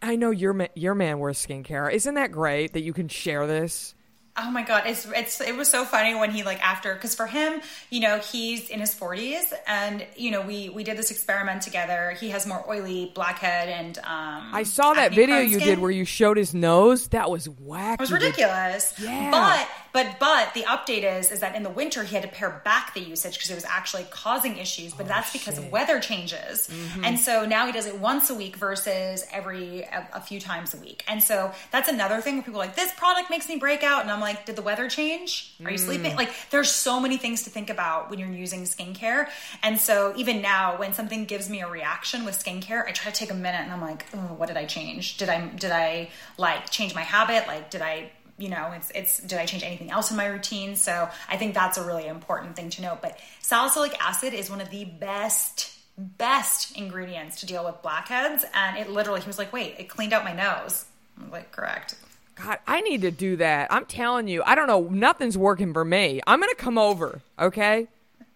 I 0.00 0.16
know 0.16 0.30
your 0.30 0.54
ma- 0.54 0.66
your 0.74 0.94
man 0.94 1.18
wears 1.18 1.44
skincare. 1.44 1.92
Isn't 1.92 2.14
that 2.14 2.32
great 2.32 2.72
that 2.72 2.82
you 2.82 2.92
can 2.94 3.08
share 3.08 3.46
this? 3.46 3.94
Oh 4.36 4.50
my 4.50 4.62
god, 4.62 4.84
it's 4.86 5.06
it's 5.14 5.40
it 5.42 5.54
was 5.56 5.68
so 5.68 5.84
funny 5.84 6.14
when 6.14 6.30
he 6.32 6.42
like 6.42 6.60
after 6.66 6.92
because 6.94 7.14
for 7.14 7.26
him, 7.26 7.60
you 7.90 8.00
know, 8.00 8.18
he's 8.18 8.68
in 8.68 8.80
his 8.80 8.92
40s 8.94 9.52
and 9.66 10.04
you 10.16 10.30
know, 10.30 10.40
we 10.40 10.70
we 10.70 10.82
did 10.84 10.96
this 10.96 11.10
experiment 11.10 11.62
together. 11.62 12.16
He 12.18 12.30
has 12.30 12.46
more 12.46 12.64
oily 12.68 13.12
blackhead 13.14 13.68
and 13.68 13.96
um 13.98 14.48
I 14.52 14.62
saw 14.64 14.94
that 14.94 15.12
video 15.14 15.38
you 15.38 15.56
skin. 15.60 15.68
did 15.68 15.78
where 15.78 15.90
you 15.90 16.04
showed 16.06 16.36
his 16.38 16.52
nose. 16.54 17.08
That 17.08 17.30
was 17.30 17.48
whack. 17.48 17.94
It 17.94 18.00
was 18.00 18.10
ridiculous. 18.10 18.94
Yeah. 18.98 19.30
But 19.30 19.68
but 19.94 20.18
but 20.18 20.52
the 20.54 20.62
update 20.62 21.04
is 21.04 21.30
is 21.30 21.38
that 21.40 21.54
in 21.54 21.62
the 21.62 21.70
winter 21.70 22.02
he 22.02 22.16
had 22.16 22.24
to 22.24 22.28
pare 22.28 22.60
back 22.64 22.92
the 22.94 23.00
usage 23.00 23.34
because 23.34 23.48
it 23.48 23.54
was 23.54 23.64
actually 23.64 24.04
causing 24.10 24.58
issues. 24.58 24.92
But 24.92 25.06
oh, 25.06 25.08
that's 25.08 25.32
because 25.32 25.56
of 25.56 25.70
weather 25.70 26.00
changes. 26.00 26.68
Mm-hmm. 26.68 27.04
And 27.04 27.18
so 27.18 27.46
now 27.46 27.64
he 27.66 27.72
does 27.72 27.86
it 27.86 28.00
once 28.00 28.28
a 28.28 28.34
week 28.34 28.56
versus 28.56 29.24
every 29.32 29.82
a, 29.82 30.08
a 30.14 30.20
few 30.20 30.40
times 30.40 30.74
a 30.74 30.78
week. 30.78 31.04
And 31.06 31.22
so 31.22 31.52
that's 31.70 31.88
another 31.88 32.20
thing 32.20 32.34
where 32.34 32.42
people 32.42 32.60
are 32.60 32.66
like 32.66 32.74
this 32.74 32.92
product 32.94 33.30
makes 33.30 33.48
me 33.48 33.56
break 33.56 33.84
out, 33.84 34.02
and 34.02 34.10
I'm 34.10 34.20
like, 34.20 34.46
did 34.46 34.56
the 34.56 34.62
weather 34.62 34.88
change? 34.88 35.54
Are 35.64 35.70
you 35.70 35.78
sleeping? 35.78 36.12
Mm. 36.12 36.16
Like 36.16 36.32
there's 36.50 36.72
so 36.72 36.98
many 36.98 37.16
things 37.16 37.44
to 37.44 37.50
think 37.50 37.70
about 37.70 38.10
when 38.10 38.18
you're 38.18 38.28
using 38.28 38.64
skincare. 38.64 39.28
And 39.62 39.78
so 39.78 40.12
even 40.16 40.42
now, 40.42 40.76
when 40.76 40.92
something 40.92 41.24
gives 41.24 41.48
me 41.48 41.60
a 41.60 41.68
reaction 41.68 42.24
with 42.24 42.36
skincare, 42.36 42.84
I 42.84 42.90
try 42.90 43.12
to 43.12 43.16
take 43.16 43.30
a 43.30 43.34
minute 43.34 43.60
and 43.60 43.70
I'm 43.70 43.80
like, 43.80 44.06
oh, 44.12 44.34
what 44.36 44.48
did 44.48 44.56
I 44.56 44.64
change? 44.64 45.18
Did 45.18 45.28
I 45.28 45.46
did 45.46 45.70
I 45.70 46.10
like 46.36 46.68
change 46.70 46.96
my 46.96 47.02
habit? 47.02 47.46
Like 47.46 47.70
did 47.70 47.80
I 47.80 48.10
you 48.38 48.48
know 48.48 48.72
it's 48.74 48.90
it's 48.94 49.18
did 49.20 49.38
i 49.38 49.46
change 49.46 49.62
anything 49.62 49.90
else 49.90 50.10
in 50.10 50.16
my 50.16 50.26
routine 50.26 50.74
so 50.76 51.08
i 51.28 51.36
think 51.36 51.54
that's 51.54 51.78
a 51.78 51.84
really 51.84 52.06
important 52.06 52.56
thing 52.56 52.70
to 52.70 52.82
note 52.82 53.00
but 53.00 53.18
salicylic 53.40 53.96
acid 54.02 54.34
is 54.34 54.50
one 54.50 54.60
of 54.60 54.70
the 54.70 54.84
best 54.84 55.78
best 55.96 56.76
ingredients 56.76 57.40
to 57.40 57.46
deal 57.46 57.64
with 57.64 57.80
blackheads 57.82 58.44
and 58.54 58.76
it 58.76 58.90
literally 58.90 59.20
he 59.20 59.26
was 59.26 59.38
like 59.38 59.52
wait 59.52 59.76
it 59.78 59.88
cleaned 59.88 60.12
out 60.12 60.24
my 60.24 60.32
nose 60.32 60.84
i'm 61.20 61.30
like 61.30 61.50
correct 61.52 61.96
God, 62.36 62.58
I 62.66 62.80
need 62.80 63.02
to 63.02 63.12
do 63.12 63.36
that. 63.36 63.72
I'm 63.72 63.86
telling 63.86 64.26
you, 64.26 64.42
I 64.44 64.56
don't 64.56 64.66
know. 64.66 64.88
Nothing's 64.88 65.38
working 65.38 65.72
for 65.72 65.84
me. 65.84 66.20
I'm 66.26 66.40
gonna 66.40 66.56
come 66.56 66.78
over. 66.78 67.20
Okay, 67.38 67.86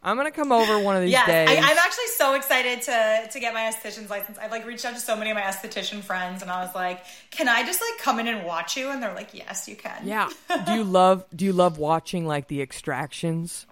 I'm 0.02 0.16
gonna 0.16 0.30
come 0.30 0.52
over 0.52 0.78
one 0.78 0.96
of 0.96 1.02
these 1.02 1.10
Yes, 1.10 1.26
days. 1.26 1.48
I, 1.48 1.56
I'm 1.56 1.78
actually 1.78 2.06
so 2.16 2.34
excited 2.34 2.82
to 2.82 3.28
to 3.32 3.40
get 3.40 3.52
my 3.52 3.62
esthetician's 3.62 4.10
license. 4.10 4.38
I've 4.38 4.52
like 4.52 4.64
reached 4.64 4.84
out 4.84 4.94
to 4.94 5.00
so 5.00 5.16
many 5.16 5.30
of 5.30 5.34
my 5.34 5.42
esthetician 5.42 6.02
friends, 6.02 6.40
and 6.42 6.50
I 6.50 6.62
was 6.64 6.74
like, 6.74 7.04
"Can 7.30 7.48
I 7.48 7.64
just 7.64 7.80
like 7.80 8.00
come 8.00 8.20
in 8.20 8.28
and 8.28 8.46
watch 8.46 8.76
you?" 8.76 8.90
And 8.90 9.02
they're 9.02 9.14
like, 9.14 9.34
"Yes, 9.34 9.68
you 9.68 9.74
can." 9.74 10.06
yeah. 10.06 10.28
do 10.66 10.72
you 10.72 10.84
love? 10.84 11.24
Do 11.34 11.44
you 11.44 11.52
love 11.52 11.78
watching 11.78 12.26
like 12.26 12.48
the 12.48 12.62
extractions? 12.62 13.66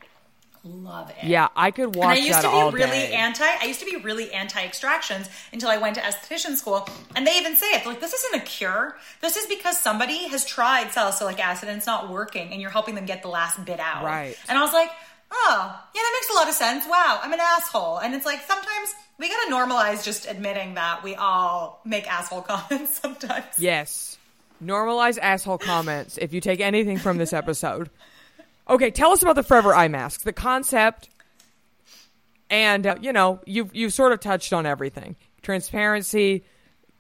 love 0.67 1.11
it. 1.11 1.25
Yeah, 1.25 1.49
I 1.55 1.71
could 1.71 1.95
watch 1.95 2.05
And 2.05 2.13
I 2.13 2.17
used 2.17 2.41
to 2.41 2.51
be 2.51 2.77
really 2.83 3.07
day. 3.07 3.13
anti. 3.13 3.45
I 3.45 3.65
used 3.67 3.81
to 3.81 3.87
be 3.87 3.97
really 3.97 4.33
anti 4.33 4.63
extractions 4.63 5.29
until 5.53 5.69
I 5.69 5.79
went 5.79 5.95
to 5.95 6.01
esthetician 6.01 6.57
school, 6.57 6.89
and 7.15 7.27
they 7.27 7.37
even 7.39 7.57
say 7.57 7.67
it. 7.69 7.85
They're 7.85 7.93
like, 7.93 8.01
"This 8.01 8.13
isn't 8.13 8.43
a 8.43 8.45
cure. 8.45 8.97
This 9.21 9.37
is 9.37 9.47
because 9.47 9.79
somebody 9.79 10.29
has 10.29 10.45
tried 10.45 10.93
salicylic 10.93 11.45
acid 11.45 11.69
and 11.69 11.79
it's 11.79 11.87
not 11.87 12.11
working, 12.11 12.53
and 12.53 12.61
you're 12.61 12.71
helping 12.71 12.95
them 12.95 13.07
get 13.07 13.23
the 13.23 13.29
last 13.29 13.65
bit 13.65 13.81
out." 13.81 14.05
Right. 14.05 14.37
And 14.49 14.59
I 14.59 14.63
was 14.63 14.73
like, 14.73 14.91
"Oh, 15.31 15.83
yeah, 15.95 16.01
that 16.01 16.13
makes 16.21 16.31
a 16.31 16.35
lot 16.35 16.49
of 16.49 16.55
sense. 16.55 16.85
Wow, 16.89 17.21
I'm 17.23 17.33
an 17.33 17.41
asshole." 17.41 17.99
And 17.99 18.15
it's 18.15 18.27
like 18.27 18.41
sometimes 18.47 18.95
we 19.19 19.29
gotta 19.29 19.51
normalize 19.51 20.05
just 20.05 20.27
admitting 20.27 20.75
that 20.75 21.03
we 21.03 21.15
all 21.15 21.81
make 21.85 22.11
asshole 22.11 22.43
comments 22.49 22.99
sometimes. 23.01 23.47
Yes. 23.59 24.19
Normalize 24.65 25.19
asshole 25.21 25.59
comments 25.59 26.19
if 26.19 26.33
you 26.33 26.41
take 26.41 26.61
anything 26.61 26.97
from 26.99 27.19
this 27.19 27.33
episode. 27.33 27.91
Okay, 28.69 28.91
tell 28.91 29.13
us 29.13 29.23
about 29.23 29.37
the 29.37 29.43
Forever 29.43 29.75
Eye 29.75 29.89
Masks, 29.89 30.25
the 30.25 30.33
concept, 30.33 31.09
and 32.51 32.87
uh, 32.87 32.97
you 33.01 33.13
know 33.13 33.41
you've 33.47 33.75
you've 33.75 33.93
sort 33.93 34.13
of 34.13 34.21
touched 34.21 34.53
on 34.53 34.67
everything: 34.67 35.17
transparency, 35.43 36.45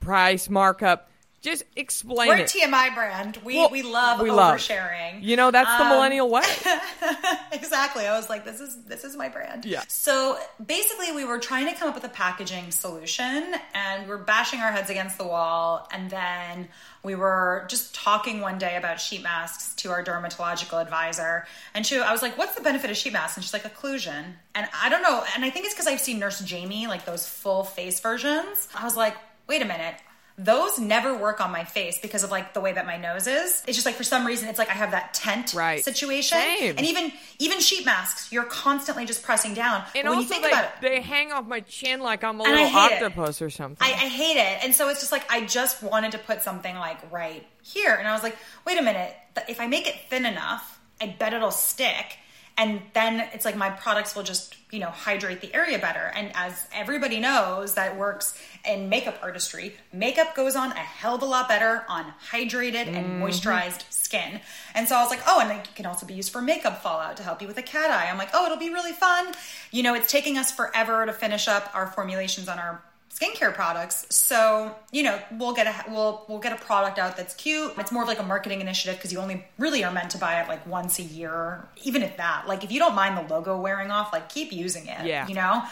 price, 0.01 0.49
markup. 0.49 1.11
Just 1.43 1.63
explain 1.77 2.29
We're 2.29 2.37
a 2.37 2.41
it. 2.41 2.47
TMI 2.49 2.93
brand. 2.95 3.37
We 3.45 3.57
Well, 3.57 3.69
we 3.71 3.83
love 3.83 4.21
we 4.21 4.31
love. 4.33 4.57
oversharing. 4.57 5.23
You 5.23 5.37
know 5.37 5.51
that's 5.53 5.69
the 5.79 5.85
Um, 5.85 5.91
millennial 5.91 6.29
way. 6.29 6.43
exactly. 7.53 8.07
I 8.07 8.17
was 8.17 8.29
like, 8.29 8.45
this 8.45 8.61
is 8.61 8.77
this 8.85 9.05
is 9.05 9.17
my 9.17 9.29
brand. 9.29 9.65
Yeah. 9.65 9.83
So 9.89 10.39
basically, 10.65 11.13
we 11.13 11.25
were 11.25 11.39
trying 11.39 11.67
to 11.73 11.75
come 11.79 11.89
up 11.89 11.95
with 11.95 12.05
a 12.05 12.09
packaging 12.09 12.71
solution, 12.71 13.55
and 13.75 14.03
we 14.05 14.09
were 14.09 14.19
bashing 14.19 14.61
our 14.61 14.73
heads 14.73 14.91
against 14.91 15.19
the 15.19 15.27
wall, 15.27 15.89
and 15.93 16.11
then 16.11 16.69
we 17.03 17.15
were 17.15 17.65
just 17.69 17.95
talking 17.95 18.41
one 18.41 18.59
day 18.59 18.77
about 18.77 19.01
sheet 19.01 19.23
masks 19.23 19.75
to 19.77 19.91
our 19.91 20.03
dermatological 20.03 20.81
advisor, 20.81 21.47
and 21.75 21.87
she, 21.87 21.99
I 22.01 22.11
was 22.13 22.23
like, 22.23 22.37
"What's 22.37 22.55
the 22.55 22.63
benefit 22.63 22.91
of 22.91 22.97
sheet 22.97 23.13
masks?" 23.13 23.37
And 23.37 23.45
she's 23.45 23.53
like, 23.53 23.63
"Occlusion." 23.73 24.25
And 24.55 24.69
I 24.83 24.89
don't 24.89 25.03
know, 25.03 25.23
and 25.35 25.45
I 25.45 25.51
think 25.51 25.67
it's 25.67 25.75
because 25.75 25.87
I've 25.87 26.01
seen 26.01 26.19
Nurse 26.19 26.41
Jamie 26.41 26.87
like 26.87 27.05
those 27.05 27.29
full 27.29 27.63
face 27.63 28.01
versions. 28.01 28.69
I 28.75 28.85
was 28.85 28.97
like, 28.97 29.15
"Wait 29.47 29.63
a 29.63 29.67
minute." 29.67 29.95
Those 30.39 30.79
never 30.79 31.17
work 31.17 31.41
on 31.41 31.51
my 31.51 31.65
face 31.65 31.99
because 31.99 32.23
of 32.23 32.31
like 32.31 32.53
the 32.53 32.61
way 32.61 32.73
that 32.73 32.85
my 32.85 32.99
nose 32.99 33.27
is. 33.27 33.63
It's 33.67 33.75
just 33.77 33.87
like 33.87 33.95
for 33.95 34.05
some 34.05 34.27
reason 34.27 34.49
it's 34.51 34.59
like 34.59 34.69
I 34.69 34.75
have 34.75 34.91
that 34.91 35.15
tent 35.15 35.55
Right. 35.55 35.83
situation. 35.83 36.37
Same. 36.37 36.75
And 36.77 36.87
even 36.87 37.11
even 37.39 37.59
sheet 37.61 37.87
masks, 37.87 38.31
you're 38.31 38.45
constantly 38.45 39.07
just 39.07 39.23
pressing 39.23 39.55
down. 39.55 39.83
And 39.95 40.05
But 40.05 40.05
when 40.05 40.13
you 40.13 40.17
also, 40.19 40.29
think 40.29 40.43
they, 40.43 40.51
about 40.51 40.65
it, 40.65 40.71
they 40.83 41.01
hang 41.01 41.33
off 41.33 41.47
my 41.47 41.61
chin 41.61 42.01
like 42.01 42.23
I'm 42.23 42.39
a 42.39 42.43
little 42.43 42.67
hate 42.69 42.93
it. 42.99 43.03
octopus 43.03 43.41
or 43.41 43.49
something. 43.49 43.79
I, 43.87 43.93
I 43.93 44.09
hate 44.09 44.37
it. 44.37 44.63
And 44.65 44.75
so 44.75 44.91
it's 44.91 45.01
just 45.01 45.13
like 45.13 45.25
I 45.33 45.47
just 45.47 45.83
wanted 45.83 46.13
to 46.13 46.19
put 46.19 46.43
something 46.43 46.77
like 46.77 46.99
right 47.11 47.47
here. 47.63 47.95
And 47.95 48.07
I 48.07 48.13
was 48.13 48.23
like, 48.23 48.37
wait 48.67 48.79
a 48.79 48.83
minute, 48.83 49.15
if 49.49 49.59
I 49.61 49.67
make 49.69 49.89
it 49.89 49.95
thin 50.11 50.27
enough, 50.27 50.79
I 51.01 51.07
bet 51.19 51.33
it'll 51.33 51.51
stick. 51.51 52.19
And 52.59 52.81
then 52.95 53.21
it's 53.35 53.45
like 53.45 53.57
my 53.57 53.69
products 53.71 54.15
will 54.17 54.23
just, 54.23 54.55
you 54.77 54.83
know, 54.83 54.91
hydrate 54.91 55.41
the 55.41 55.55
area 55.55 55.79
better. 55.79 56.13
And 56.15 56.31
as 56.35 56.67
everybody 56.75 57.19
knows 57.19 57.73
that 57.75 57.97
works 57.97 58.39
in 58.63 58.91
makeup 58.91 59.19
artistry, 59.23 59.75
makeup 59.91 60.35
goes 60.35 60.55
on 60.55 60.71
a 60.73 60.75
hell 60.75 61.15
of 61.15 61.23
a 61.23 61.25
lot 61.25 61.49
better 61.49 61.87
on 61.89 62.13
hydrated 62.31 62.87
and 62.87 63.07
mm-hmm. 63.07 63.23
moisturized 63.23 63.91
skin. 63.91 64.39
And 64.75 64.87
so 64.87 64.95
I 64.95 65.01
was 65.01 65.09
like, 65.09 65.23
oh, 65.27 65.41
and 65.41 65.51
it 65.51 65.75
can 65.75 65.87
also 65.87 66.05
be 66.05 66.13
used 66.13 66.31
for 66.31 66.43
makeup 66.43 66.83
fallout 66.83 67.17
to 67.17 67.23
help 67.23 67.41
you 67.41 67.49
with 67.49 67.57
a 67.57 67.63
cat 67.63 67.91
eye. 67.91 68.11
I'm 68.11 68.19
like, 68.19 68.29
oh, 68.35 68.45
it'll 68.45 68.59
be 68.59 68.69
really 68.69 68.93
fun. 68.93 69.33
You 69.71 69.83
know, 69.83 69.95
it's 69.95 70.13
taking 70.13 70.37
us 70.37 70.53
forever 70.53 71.07
to 71.07 71.13
finish 71.15 71.49
up 71.49 71.71
our 71.73 71.87
formulations 71.87 72.47
on 72.47 72.59
our 72.59 72.83
skincare 73.17 73.55
products. 73.55 74.07
So, 74.11 74.75
you 74.93 75.03
know, 75.03 75.19
we'll 75.33 75.55
get 75.55 75.67
a 75.67 75.91
we'll 75.91 76.25
we'll 76.29 76.39
get 76.39 76.53
a 76.53 76.63
product 76.63 76.99
out 76.99 77.17
that's 77.17 77.35
cute. 77.35 77.73
It's 77.79 77.93
more 77.93 78.03
of 78.03 78.09
like 78.09 78.19
a 78.19 78.23
marketing 78.23 78.61
initiative 78.61 78.97
because 78.97 79.13
you 79.13 79.19
only 79.19 79.45
really 79.59 79.85
are 79.85 79.93
meant 79.93 80.11
to 80.11 80.19
buy 80.19 80.41
it 80.41 80.49
like 80.49 80.67
once 80.67 80.99
a 80.99 81.03
year, 81.03 81.67
even 81.83 82.03
if 82.03 82.17
that. 82.19 82.47
Like 82.47 82.65
if 82.65 82.71
you 82.71 82.79
don't 82.79 82.95
mind 82.95 83.17
the 83.17 83.35
logo 83.35 83.59
wearing 83.61 83.91
off, 83.91 84.13
like 84.13 84.29
keep 84.29 84.53
using 84.53 84.87
it. 84.87 85.07
Yeah. 85.07 85.27
You 85.27 85.35
know? 85.35 85.63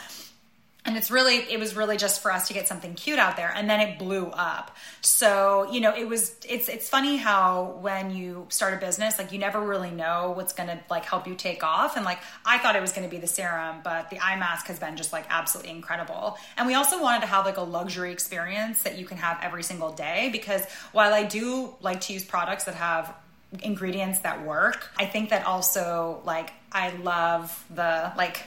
And 0.87 0.99
it's 0.99 1.11
really, 1.11 1.37
it 1.37 1.59
was 1.59 1.74
really 1.74 1.97
just 1.97 2.20
for 2.20 2.30
us 2.30 2.49
to 2.49 2.55
get 2.55 2.68
something 2.68 2.95
cute 2.95 3.18
out 3.18 3.37
there, 3.37 3.51
and 3.55 3.70
then 3.70 3.80
it 3.80 3.99
blew 3.99 4.26
up. 4.26 4.76
So 5.01 5.70
you 5.72 5.80
know, 5.80 5.95
it 5.97 6.07
was, 6.07 6.37
it's, 6.47 6.68
it's 6.68 6.89
funny 6.91 7.16
how 7.16 7.78
when 7.80 8.14
you 8.14 8.47
start 8.51 8.74
a 8.74 8.76
business, 8.76 9.18
like 9.18 9.32
you 9.32 9.39
never 9.39 9.61
really 9.61 9.91
know 9.91 10.32
what's 10.37 10.53
gonna 10.53 10.78
like 10.91 11.07
help 11.07 11.26
you 11.26 11.35
take 11.35 11.64
off. 11.64 11.97
And 11.97 12.05
like 12.05 12.18
I 12.45 12.59
thought 12.59 12.76
it 12.76 12.82
was 12.82 12.93
gonna 12.93 13.09
be 13.09 13.16
the 13.16 13.26
serum, 13.26 13.76
but 13.82 14.11
the 14.11 14.20
eye 14.20 14.37
mask 14.37 14.66
has 14.66 14.78
been 14.78 14.97
just 14.97 15.11
like 15.12 15.24
absolutely 15.30 15.72
incredible. 15.72 16.37
And 16.59 16.66
we 16.66 16.74
also 16.74 17.01
wanted 17.01 17.22
to 17.22 17.28
have 17.28 17.47
like 17.47 17.57
a 17.57 17.62
luxury 17.62 18.12
experience 18.12 18.82
that 18.82 18.99
you 18.99 19.07
can 19.07 19.16
have 19.16 19.39
every 19.43 19.62
single 19.62 19.93
day 19.93 20.28
because 20.32 20.66
while 20.93 21.14
I 21.14 21.24
do 21.24 21.74
like 21.80 22.03
to 22.03 22.12
use 22.12 22.24
products 22.24 22.64
that 22.64 22.74
have 22.74 23.14
ingredients 23.62 24.20
that 24.20 24.45
work, 24.45 24.91
I 24.99 25.07
think 25.07 25.30
that 25.30 25.47
also 25.47 26.20
like 26.24 26.53
I 26.72 26.91
love 26.91 27.64
the 27.74 28.12
like 28.16 28.43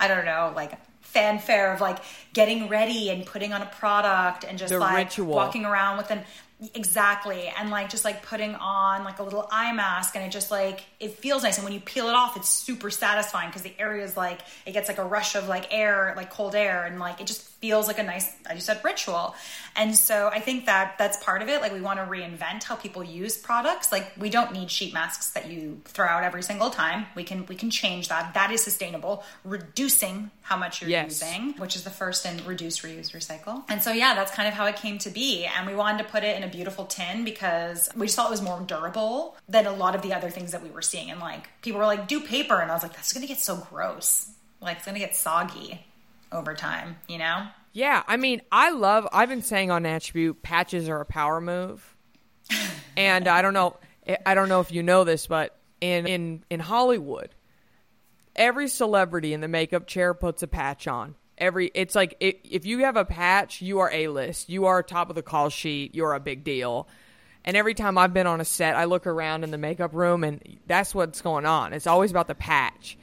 I 0.00 0.08
don't 0.08 0.24
know, 0.24 0.52
like 0.56 0.72
fanfare 1.12 1.72
of 1.74 1.80
like 1.80 1.98
getting 2.32 2.68
ready 2.68 3.10
and 3.10 3.26
putting 3.26 3.52
on 3.52 3.62
a 3.62 3.66
product 3.66 4.44
and 4.44 4.58
just 4.58 4.72
The 4.72 4.78
like 4.78 4.96
ritual. 4.96 5.34
walking 5.34 5.64
around 5.64 5.98
with 5.98 6.10
an 6.10 6.22
exactly 6.74 7.52
and 7.58 7.70
like 7.70 7.90
just 7.90 8.04
like 8.04 8.22
putting 8.22 8.54
on 8.54 9.02
like 9.04 9.18
a 9.18 9.22
little 9.22 9.48
eye 9.50 9.72
mask 9.72 10.14
and 10.14 10.24
it 10.24 10.30
just 10.30 10.50
like 10.50 10.84
it 11.00 11.18
feels 11.18 11.42
nice 11.42 11.56
and 11.58 11.64
when 11.64 11.72
you 11.74 11.80
peel 11.80 12.08
it 12.08 12.14
off 12.14 12.36
it's 12.36 12.48
super 12.48 12.88
satisfying 12.88 13.48
because 13.48 13.62
the 13.62 13.74
area 13.80 14.04
is 14.04 14.16
like 14.16 14.40
it 14.64 14.72
gets 14.72 14.86
like 14.88 14.98
a 14.98 15.04
rush 15.04 15.34
of 15.34 15.48
like 15.48 15.66
air 15.72 16.14
like 16.16 16.30
cold 16.30 16.54
air 16.54 16.84
and 16.84 17.00
like 17.00 17.20
it 17.20 17.26
just 17.26 17.48
feels 17.62 17.86
like 17.86 17.98
a 17.98 18.02
nice 18.02 18.30
I 18.50 18.54
just 18.54 18.66
said 18.66 18.80
ritual 18.84 19.34
and 19.76 19.94
so 19.96 20.28
I 20.28 20.40
think 20.40 20.66
that 20.66 20.96
that's 20.98 21.22
part 21.24 21.40
of 21.40 21.48
it 21.48 21.62
like 21.62 21.72
we 21.72 21.80
want 21.80 21.98
to 22.00 22.04
reinvent 22.04 22.64
how 22.64 22.74
people 22.76 23.02
use 23.02 23.38
products 23.38 23.90
like 23.90 24.12
we 24.18 24.28
don't 24.28 24.52
need 24.52 24.70
sheet 24.70 24.92
masks 24.92 25.30
that 25.30 25.48
you 25.48 25.80
throw 25.86 26.06
out 26.06 26.24
every 26.24 26.42
single 26.42 26.68
time 26.70 27.06
we 27.14 27.24
can 27.24 27.46
we 27.46 27.54
can 27.54 27.70
change 27.70 28.08
that 28.08 28.34
that 28.34 28.50
is 28.50 28.62
sustainable 28.62 29.22
reducing 29.44 30.30
how 30.42 30.56
much 30.56 30.80
you're 30.82 30.90
Yes. 30.90 31.22
using 31.22 31.54
which 31.58 31.76
is 31.76 31.84
the 31.84 31.90
first 31.90 32.26
in 32.26 32.44
reduce, 32.44 32.80
reuse, 32.80 33.12
recycle. 33.12 33.62
And 33.68 33.80
so, 33.80 33.92
yeah, 33.92 34.14
that's 34.14 34.32
kind 34.32 34.48
of 34.48 34.54
how 34.54 34.66
it 34.66 34.76
came 34.76 34.98
to 34.98 35.10
be. 35.10 35.44
And 35.46 35.66
we 35.66 35.74
wanted 35.74 35.98
to 36.02 36.10
put 36.10 36.24
it 36.24 36.36
in 36.36 36.42
a 36.42 36.48
beautiful 36.48 36.84
tin 36.86 37.24
because 37.24 37.88
we 37.94 38.06
just 38.06 38.16
thought 38.16 38.26
it 38.26 38.30
was 38.30 38.42
more 38.42 38.60
durable 38.60 39.36
than 39.48 39.66
a 39.66 39.72
lot 39.72 39.94
of 39.94 40.02
the 40.02 40.12
other 40.12 40.28
things 40.30 40.50
that 40.52 40.62
we 40.62 40.70
were 40.70 40.82
seeing. 40.82 41.10
And 41.10 41.20
like, 41.20 41.48
people 41.62 41.78
were 41.78 41.86
like, 41.86 42.08
do 42.08 42.20
paper. 42.20 42.60
And 42.60 42.70
I 42.70 42.74
was 42.74 42.82
like, 42.82 42.94
that's 42.94 43.12
going 43.12 43.22
to 43.22 43.28
get 43.28 43.38
so 43.38 43.56
gross. 43.70 44.28
Like, 44.60 44.78
it's 44.78 44.86
going 44.86 44.94
to 44.94 45.00
get 45.00 45.14
soggy 45.14 45.84
over 46.32 46.54
time, 46.54 46.96
you 47.08 47.18
know? 47.18 47.46
Yeah, 47.72 48.02
I 48.06 48.16
mean, 48.16 48.42
I 48.50 48.70
love. 48.70 49.08
I've 49.12 49.28
been 49.28 49.42
saying 49.42 49.70
on 49.70 49.86
attribute 49.86 50.42
patches 50.42 50.88
are 50.88 51.00
a 51.00 51.06
power 51.06 51.40
move, 51.40 51.96
and 52.96 53.26
I 53.26 53.40
don't 53.42 53.54
know. 53.54 53.76
I 54.26 54.34
don't 54.34 54.48
know 54.48 54.60
if 54.60 54.72
you 54.72 54.82
know 54.82 55.04
this, 55.04 55.26
but 55.26 55.56
in 55.80 56.06
in 56.06 56.44
in 56.50 56.60
Hollywood, 56.60 57.30
every 58.36 58.68
celebrity 58.68 59.32
in 59.32 59.40
the 59.40 59.48
makeup 59.48 59.86
chair 59.86 60.12
puts 60.12 60.42
a 60.42 60.46
patch 60.46 60.86
on. 60.86 61.14
Every 61.38 61.70
it's 61.74 61.94
like 61.94 62.16
i 62.20 62.34
if 62.44 62.66
you 62.66 62.80
have 62.80 62.96
a 62.96 63.06
patch, 63.06 63.62
you 63.62 63.78
are 63.78 63.90
a 63.90 64.08
list. 64.08 64.50
You 64.50 64.66
are 64.66 64.82
top 64.82 65.08
of 65.08 65.16
the 65.16 65.22
call 65.22 65.48
sheet. 65.48 65.94
You're 65.94 66.12
a 66.12 66.20
big 66.20 66.44
deal. 66.44 66.88
And 67.44 67.56
every 67.56 67.74
time 67.74 67.98
I've 67.98 68.14
been 68.14 68.26
on 68.26 68.40
a 68.40 68.44
set, 68.44 68.76
I 68.76 68.84
look 68.84 69.06
around 69.06 69.42
in 69.42 69.50
the 69.50 69.58
makeup 69.58 69.94
room, 69.94 70.22
and 70.22 70.40
that's 70.66 70.94
what's 70.94 71.22
going 71.22 71.44
on. 71.44 71.72
It's 71.72 71.88
always 71.88 72.12
about 72.12 72.28
the 72.28 72.36
patch. 72.36 72.96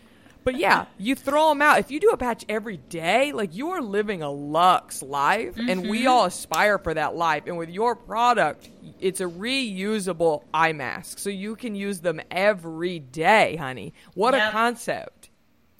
But 0.51 0.59
yeah, 0.59 0.85
you 0.97 1.13
throw 1.13 1.49
them 1.49 1.61
out. 1.61 1.77
If 1.77 1.91
you 1.91 1.99
do 1.99 2.09
a 2.09 2.17
patch 2.17 2.43
every 2.49 2.77
day, 2.77 3.33
like 3.33 3.55
you 3.55 3.69
are 3.69 3.83
living 3.83 4.23
a 4.23 4.31
luxe 4.31 5.03
life, 5.03 5.55
and 5.57 5.87
we 5.87 5.99
mm-hmm. 5.99 6.07
all 6.07 6.25
aspire 6.25 6.79
for 6.79 6.91
that 6.91 7.15
life. 7.15 7.43
And 7.45 7.55
with 7.55 7.69
your 7.69 7.95
product, 7.95 8.67
it's 8.99 9.21
a 9.21 9.25
reusable 9.25 10.45
eye 10.51 10.73
mask, 10.73 11.19
so 11.19 11.29
you 11.29 11.55
can 11.55 11.75
use 11.75 11.99
them 11.99 12.19
every 12.31 12.97
day, 12.97 13.57
honey. 13.57 13.93
What 14.15 14.33
a 14.33 14.49
concept! 14.51 15.29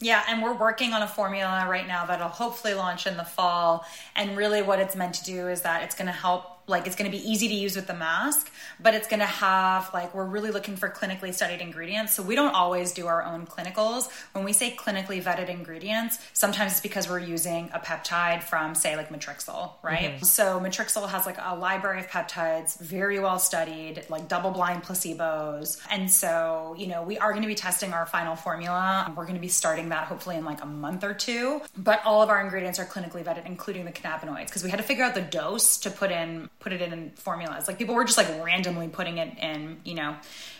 Yeah, 0.01 0.24
and 0.30 0.43
we're 0.43 0.53
working 0.53 0.93
on 0.93 1.01
a 1.01 1.07
formula 1.07 1.65
right 1.67 1.88
now 1.88 2.05
that'll 2.05 2.30
hopefully 2.30 2.76
launch 2.76 3.07
in 3.07 3.17
the 3.17 3.26
fall. 3.26 3.86
And 4.15 4.38
really, 4.38 4.61
what 4.61 4.80
it's 4.80 4.95
meant 4.95 5.15
to 5.15 5.24
do 5.26 5.47
is 5.47 5.61
that 5.61 5.82
it's 5.82 5.95
going 5.95 6.05
to 6.05 6.13
help, 6.13 6.59
like, 6.70 6.88
it's 6.88 6.95
going 6.95 7.11
to 7.11 7.17
be 7.17 7.30
easy 7.30 7.47
to 7.47 7.53
use 7.53 7.76
with 7.76 7.88
the 7.88 7.93
mask, 7.93 8.51
but 8.80 8.93
it's 8.93 9.07
going 9.07 9.20
to 9.20 9.26
have, 9.26 9.89
like, 9.93 10.13
we're 10.13 10.26
really 10.26 10.51
looking 10.51 10.76
for 10.76 10.89
clinically 10.89 11.34
studied 11.34 11.61
ingredients. 11.61 12.13
So 12.13 12.24
we 12.24 12.36
don't 12.36 12.53
always 12.53 12.93
do 12.93 13.07
our 13.07 13.24
own 13.24 13.45
clinicals. 13.45 14.09
When 14.34 14.45
we 14.45 14.53
say 14.53 14.76
clinically 14.76 15.22
vetted 15.22 15.49
ingredients, 15.49 16.20
sometimes 16.34 16.74
it's 16.74 16.82
because 16.82 17.09
we're 17.09 17.20
using 17.20 17.70
a 17.74 17.80
peptide 17.80 18.43
from, 18.43 18.76
say, 18.76 18.95
like 18.95 19.09
Matrixyl, 19.09 19.74
right? 19.82 20.15
Mm-hmm. 20.15 20.24
So 20.24 20.59
Matrixyl 20.59 21.09
has, 21.09 21.26
like, 21.26 21.38
a 21.41 21.55
library 21.55 21.99
of 21.99 22.07
peptides, 22.07 22.80
very 22.80 23.20
well 23.20 23.39
studied, 23.39 24.05
like 24.09 24.28
double 24.28 24.51
blind 24.51 24.84
placebos. 24.84 25.82
And 25.89 26.09
so, 26.09 26.76
you 26.78 26.88
know, 26.88 27.03
we 27.03 27.17
are 27.17 27.32
going 27.32 27.41
to 27.41 27.47
be 27.47 27.55
testing 27.55 27.93
our 27.93 28.05
final 28.05 28.36
formula. 28.36 29.11
We're 29.17 29.24
going 29.24 29.36
to 29.36 29.41
be 29.41 29.47
starting 29.47 29.89
that 29.89 30.05
hopefully 30.05 30.36
in 30.36 30.45
like 30.45 30.61
a 30.61 30.67
month 30.67 31.03
or 31.03 31.13
two. 31.13 31.61
But 31.76 32.01
all 32.05 32.22
of 32.22 32.30
our 32.30 32.39
ingredients 32.41 32.80
are 32.80 32.86
clinically 32.86 33.24
vetted, 33.24 33.45
including 33.45 33.86
the 33.86 33.91
cannabinoids, 33.91 34.45
because 34.45 34.63
we 34.63 34.70
had 34.70 34.78
to 34.78 34.84
figure 34.84 35.03
out 35.03 35.15
the 35.15 35.22
dose 35.22 35.78
to 35.80 35.89
put 35.89 36.11
in 36.11 36.49
put 36.60 36.74
it 36.74 36.82
in 36.82 37.12
formulas. 37.16 37.68
Like 37.68 37.78
people 37.78 37.95
were 37.95 38.05
just 38.05 38.18
like 38.18 38.43
randomly 38.43 38.88
putting 38.88 39.18
it 39.18 39.38
in, 39.39 39.80
you 39.84 39.95
know, 39.95 40.16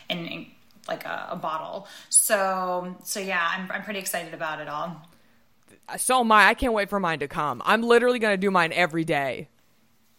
in, 0.10 0.26
in 0.26 0.48
like 0.88 1.06
a, 1.06 1.28
a 1.32 1.36
bottle. 1.36 1.88
So 2.10 2.96
so 3.04 3.20
yeah, 3.20 3.46
I'm 3.52 3.72
I'm 3.72 3.84
pretty 3.84 4.00
excited 4.00 4.34
about 4.34 4.60
it 4.60 4.68
all. 4.68 5.02
So 5.98 6.20
am 6.20 6.32
I. 6.32 6.48
I 6.48 6.54
can't 6.54 6.74
wait 6.74 6.90
for 6.90 7.00
mine 7.00 7.20
to 7.20 7.28
come. 7.28 7.62
I'm 7.66 7.82
literally 7.82 8.20
going 8.20 8.34
to 8.34 8.38
do 8.38 8.52
mine 8.52 8.72
every 8.74 9.06
day. 9.06 9.50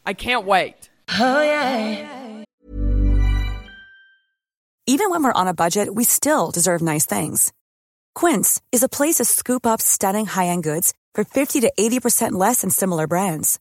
I 0.05 0.15
can't 0.15 0.45
wait. 0.47 0.91
Oh 1.19 1.43
yeah. 1.43 2.45
Even 4.87 5.11
when 5.11 5.23
we're 5.23 5.33
on 5.33 5.47
a 5.47 5.55
budget, 5.55 5.95
we 5.95 6.03
still 6.05 6.51
deserve 6.51 6.83
nice 6.83 7.07
things. 7.07 7.53
Quince 8.15 8.61
is 8.73 8.83
a 8.83 8.89
place 8.89 9.17
to 9.17 9.25
scoop 9.25 9.65
up 9.65 9.81
stunning 9.81 10.27
high-end 10.27 10.65
goods 10.65 10.95
for 11.15 11.23
50 11.23 11.61
to 11.61 11.73
80% 11.79 12.33
less 12.33 12.63
than 12.63 12.71
similar 12.71 13.07
brands. 13.07 13.61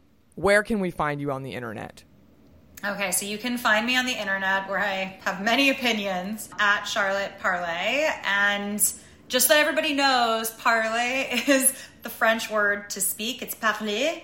where 0.35 0.63
can 0.63 0.79
we 0.79 0.91
find 0.91 1.21
you 1.21 1.31
on 1.31 1.43
the 1.43 1.53
internet? 1.53 2.03
Okay, 2.83 3.11
so 3.11 3.27
you 3.27 3.37
can 3.37 3.57
find 3.57 3.85
me 3.85 3.95
on 3.95 4.05
the 4.05 4.19
internet 4.19 4.67
where 4.67 4.79
I 4.79 5.19
have 5.21 5.43
many 5.43 5.69
opinions 5.69 6.49
at 6.57 6.85
Charlotte 6.85 7.33
Parler. 7.39 8.11
And 8.23 8.81
just 9.27 9.47
so 9.47 9.55
everybody 9.55 9.93
knows, 9.93 10.49
parlay 10.49 11.43
is 11.47 11.73
the 12.01 12.09
French 12.09 12.49
word 12.49 12.89
to 12.91 13.01
speak, 13.01 13.43
it's 13.43 13.53
parler. 13.53 14.23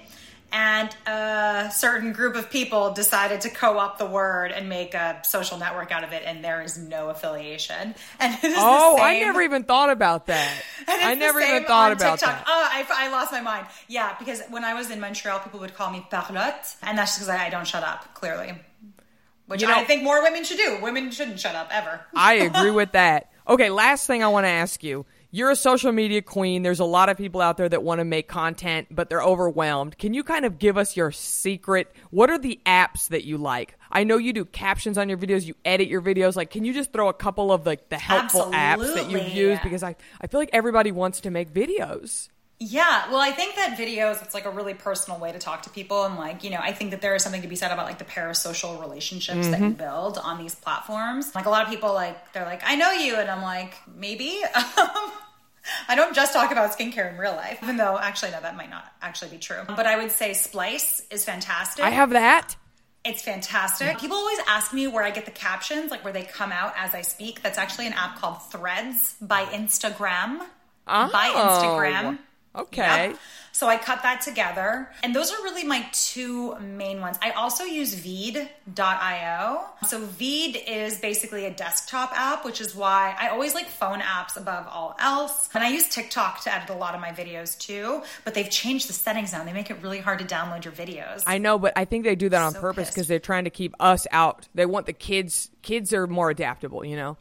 And 0.52 0.90
a 1.06 1.70
certain 1.74 2.14
group 2.14 2.36
of 2.36 2.50
people 2.50 2.94
decided 2.94 3.42
to 3.42 3.50
co 3.50 3.78
opt 3.78 4.00
the 4.00 4.06
word 4.06 4.52
and 4.54 4.70
make 4.70 4.94
a 4.94 5.20
social 5.24 5.58
network 5.58 5.92
out 5.92 6.06
of 6.06 6.14
it, 6.14 6.24
and 6.26 6.44
there 6.44 6.62
is 6.62 6.78
no 6.78 7.10
affiliation. 7.10 7.94
And 8.20 8.34
it 8.34 8.44
is 8.44 8.54
the 8.56 8.60
Oh, 8.62 8.98
I 8.98 9.20
never 9.20 9.42
even 9.42 9.64
thought 9.66 9.90
about 9.90 10.28
that. 10.28 10.64
I 10.88 11.16
never 11.16 11.42
even 11.42 11.66
thought 11.66 11.92
about 11.92 12.20
TikTok. 12.20 12.38
that. 12.38 12.46
Oh, 12.48 12.68
I, 12.72 12.86
I 12.90 13.10
lost 13.12 13.32
my 13.34 13.42
mind. 13.42 13.68
Yeah, 13.90 14.16
because 14.18 14.42
when 14.50 14.64
I 14.64 14.74
was 14.74 14.90
in 14.90 15.00
Montreal, 15.02 15.40
people 15.40 15.60
would 15.60 15.76
call 15.76 15.92
me 15.92 16.06
Parlotte, 16.10 16.76
and 16.82 16.98
that's 16.98 17.18
just 17.18 17.28
because 17.28 17.30
I, 17.42 17.48
I 17.48 17.50
don't 17.50 17.68
shut 17.68 17.84
up, 17.84 18.14
clearly. 18.14 18.56
Which 19.48 19.62
You 19.62 19.68
know- 19.68 19.76
I 19.76 19.84
think 19.84 20.04
more 20.04 20.22
women 20.24 20.44
should 20.46 20.58
do. 20.58 20.80
Women 20.82 21.12
shouldn't 21.12 21.40
shut 21.40 21.56
up 21.56 21.68
ever. 21.72 22.02
I 22.16 22.36
agree 22.36 22.72
with 22.72 22.94
that. 22.94 23.32
Okay, 23.48 23.70
last 23.70 24.08
thing 24.08 24.24
I 24.24 24.28
want 24.28 24.46
to 24.46 24.50
ask 24.50 24.84
you. 24.84 25.06
You're 25.30 25.52
a 25.52 25.56
social 25.58 25.92
media 25.92 26.22
queen. 26.22 26.64
There's 26.64 26.80
a 26.80 26.86
lot 26.86 27.10
of 27.10 27.18
people 27.18 27.42
out 27.42 27.58
there 27.58 27.68
that 27.68 27.84
want 27.84 28.00
to 28.00 28.06
make 28.06 28.30
content, 28.30 28.88
but 28.90 29.10
they're 29.10 29.22
overwhelmed. 29.22 29.98
Can 29.98 30.14
you 30.14 30.24
kind 30.24 30.46
of 30.46 30.58
give 30.58 30.78
us 30.78 30.96
your 30.96 31.12
secret? 31.12 31.94
What 32.12 32.30
are 32.30 32.40
the 32.40 32.60
apps 32.66 33.10
that 33.10 33.26
you 33.26 33.38
like? 33.38 33.78
I 33.92 34.06
know 34.06 34.18
you 34.18 34.32
do 34.32 34.46
captions 34.46 34.98
on 34.98 35.10
your 35.10 35.18
videos, 35.18 35.46
you 35.46 35.56
edit 35.66 35.90
your 35.90 36.02
videos. 36.02 36.38
Like, 36.38 36.50
can 36.50 36.64
you 36.64 36.74
just 36.74 36.94
throw 36.94 37.10
a 37.10 37.14
couple 37.14 37.52
of 37.52 37.66
like 37.66 37.90
the 37.90 37.98
helpful 37.98 38.52
apps 38.54 38.94
that 38.94 39.10
you 39.10 39.18
Absolutely. 39.18 39.32
use? 39.32 39.60
Because 39.64 39.84
I, 39.84 39.96
I 40.22 40.28
feel 40.28 40.40
like 40.40 40.52
everybody 40.54 40.92
wants 40.92 41.22
to 41.22 41.30
make 41.30 41.54
videos. 41.54 42.30
Yeah, 42.60 43.12
well, 43.12 43.20
I 43.20 43.32
think 43.32 43.56
that 43.56 43.78
videos, 43.78 44.24
it's 44.24 44.34
like 44.34 44.46
a 44.46 44.50
really 44.50 44.74
personal 44.74 45.20
way 45.20 45.32
to 45.32 45.38
talk 45.38 45.62
to 45.64 45.70
people. 45.70 46.06
And, 46.06 46.16
like, 46.16 46.44
you 46.44 46.50
know, 46.50 46.60
I 46.60 46.72
think 46.72 46.90
that 46.90 47.02
there 47.02 47.14
is 47.14 47.22
something 47.22 47.44
to 47.44 47.48
be 47.48 47.56
said 47.56 47.72
about 47.72 47.86
like 47.86 48.00
the 48.00 48.06
parasocial 48.06 48.82
relationships 48.82 49.48
that 49.50 49.60
you 49.60 49.70
build 49.70 50.18
on 50.18 50.40
these 50.40 50.56
platforms. 50.56 51.36
Like, 51.36 51.46
a 51.46 51.52
lot 51.52 51.64
of 51.66 51.70
people, 51.70 51.94
like, 51.94 52.34
they're 52.34 52.46
like, 52.46 52.64
I 52.66 52.76
know 52.76 52.92
you. 52.92 53.16
And 53.16 53.30
I'm 53.30 53.44
like, 53.44 53.76
maybe. 53.96 54.42
Um, 54.78 55.12
I 55.90 55.96
don't 55.96 56.16
just 56.16 56.32
talk 56.32 56.52
about 56.52 56.78
skincare 56.78 57.12
in 57.12 57.18
real 57.18 57.34
life, 57.34 57.60
even 57.62 57.76
though 57.76 57.98
actually, 58.00 58.32
no, 58.32 58.40
that 58.40 58.56
might 58.56 58.70
not 58.70 58.86
actually 59.02 59.32
be 59.32 59.38
true. 59.38 59.62
But 59.68 59.86
I 59.86 59.98
would 59.98 60.12
say 60.12 60.32
Splice 60.34 61.06
is 61.12 61.26
fantastic. 61.26 61.84
I 61.84 61.90
have 61.90 62.12
that. 62.12 62.56
It's 63.04 63.22
fantastic. 63.22 63.98
People 64.00 64.18
always 64.18 64.40
ask 64.48 64.74
me 64.74 64.88
where 64.88 65.04
I 65.04 65.12
get 65.12 65.26
the 65.26 65.32
captions, 65.32 65.92
like 65.92 66.04
where 66.04 66.14
they 66.14 66.24
come 66.24 66.52
out 66.54 66.74
as 66.78 66.94
I 66.96 67.02
speak. 67.02 67.42
That's 67.42 67.58
actually 67.58 67.88
an 67.88 67.94
app 67.94 68.18
called 68.18 68.42
Threads 68.44 69.16
by 69.22 69.44
Instagram. 69.46 70.40
By 70.86 71.34
Instagram. 71.36 72.18
Okay. 72.58 73.10
Yep. 73.10 73.20
So 73.58 73.68
I 73.68 73.78
cut 73.78 74.04
that 74.04 74.22
together. 74.22 74.88
And 75.02 75.16
those 75.16 75.32
are 75.32 75.42
really 75.42 75.64
my 75.64 75.88
two 75.92 76.56
main 76.60 77.02
ones. 77.02 77.18
I 77.24 77.32
also 77.32 77.64
use 77.64 77.96
Veed.io. 77.96 79.66
So 79.88 80.00
Veed 80.00 80.62
is 80.68 81.00
basically 81.00 81.46
a 81.46 81.52
desktop 81.52 82.12
app, 82.14 82.46
which 82.46 82.62
is 82.62 82.76
why 82.76 83.16
I 83.20 83.30
always 83.30 83.56
like 83.56 83.66
phone 83.66 84.00
apps 84.00 84.38
above 84.38 84.68
all 84.68 84.96
else. 85.00 85.50
And 85.56 85.64
I 85.64 85.70
use 85.70 85.90
TikTok 85.90 86.44
to 86.44 86.54
edit 86.54 86.70
a 86.70 86.76
lot 86.76 86.94
of 86.94 87.02
my 87.02 87.10
videos 87.10 87.58
too, 87.58 88.04
but 88.24 88.36
they've 88.36 88.48
changed 88.48 88.90
the 88.90 88.94
settings 88.94 89.34
now. 89.34 89.44
They 89.44 89.54
make 89.54 89.72
it 89.72 89.78
really 89.82 90.02
hard 90.02 90.20
to 90.20 90.26
download 90.26 90.64
your 90.64 90.74
videos. 90.74 91.24
I 91.26 91.40
know, 91.40 91.58
but 91.58 91.74
I 91.76 91.86
think 91.86 92.04
they 92.04 92.16
do 92.16 92.30
that 92.30 92.42
on 92.44 92.54
So 92.54 92.60
purpose 92.60 92.90
because 92.90 93.08
they're 93.08 93.18
trying 93.18 93.46
to 93.46 93.50
keep 93.50 93.74
us 93.80 94.06
out. 94.12 94.48
They 94.54 94.68
want 94.68 94.86
the 94.86 94.94
kids. 94.94 95.50
Kids 95.64 95.94
are 95.94 96.06
more 96.06 96.30
adaptable, 96.30 96.86
you 96.86 96.96
know. 96.96 97.18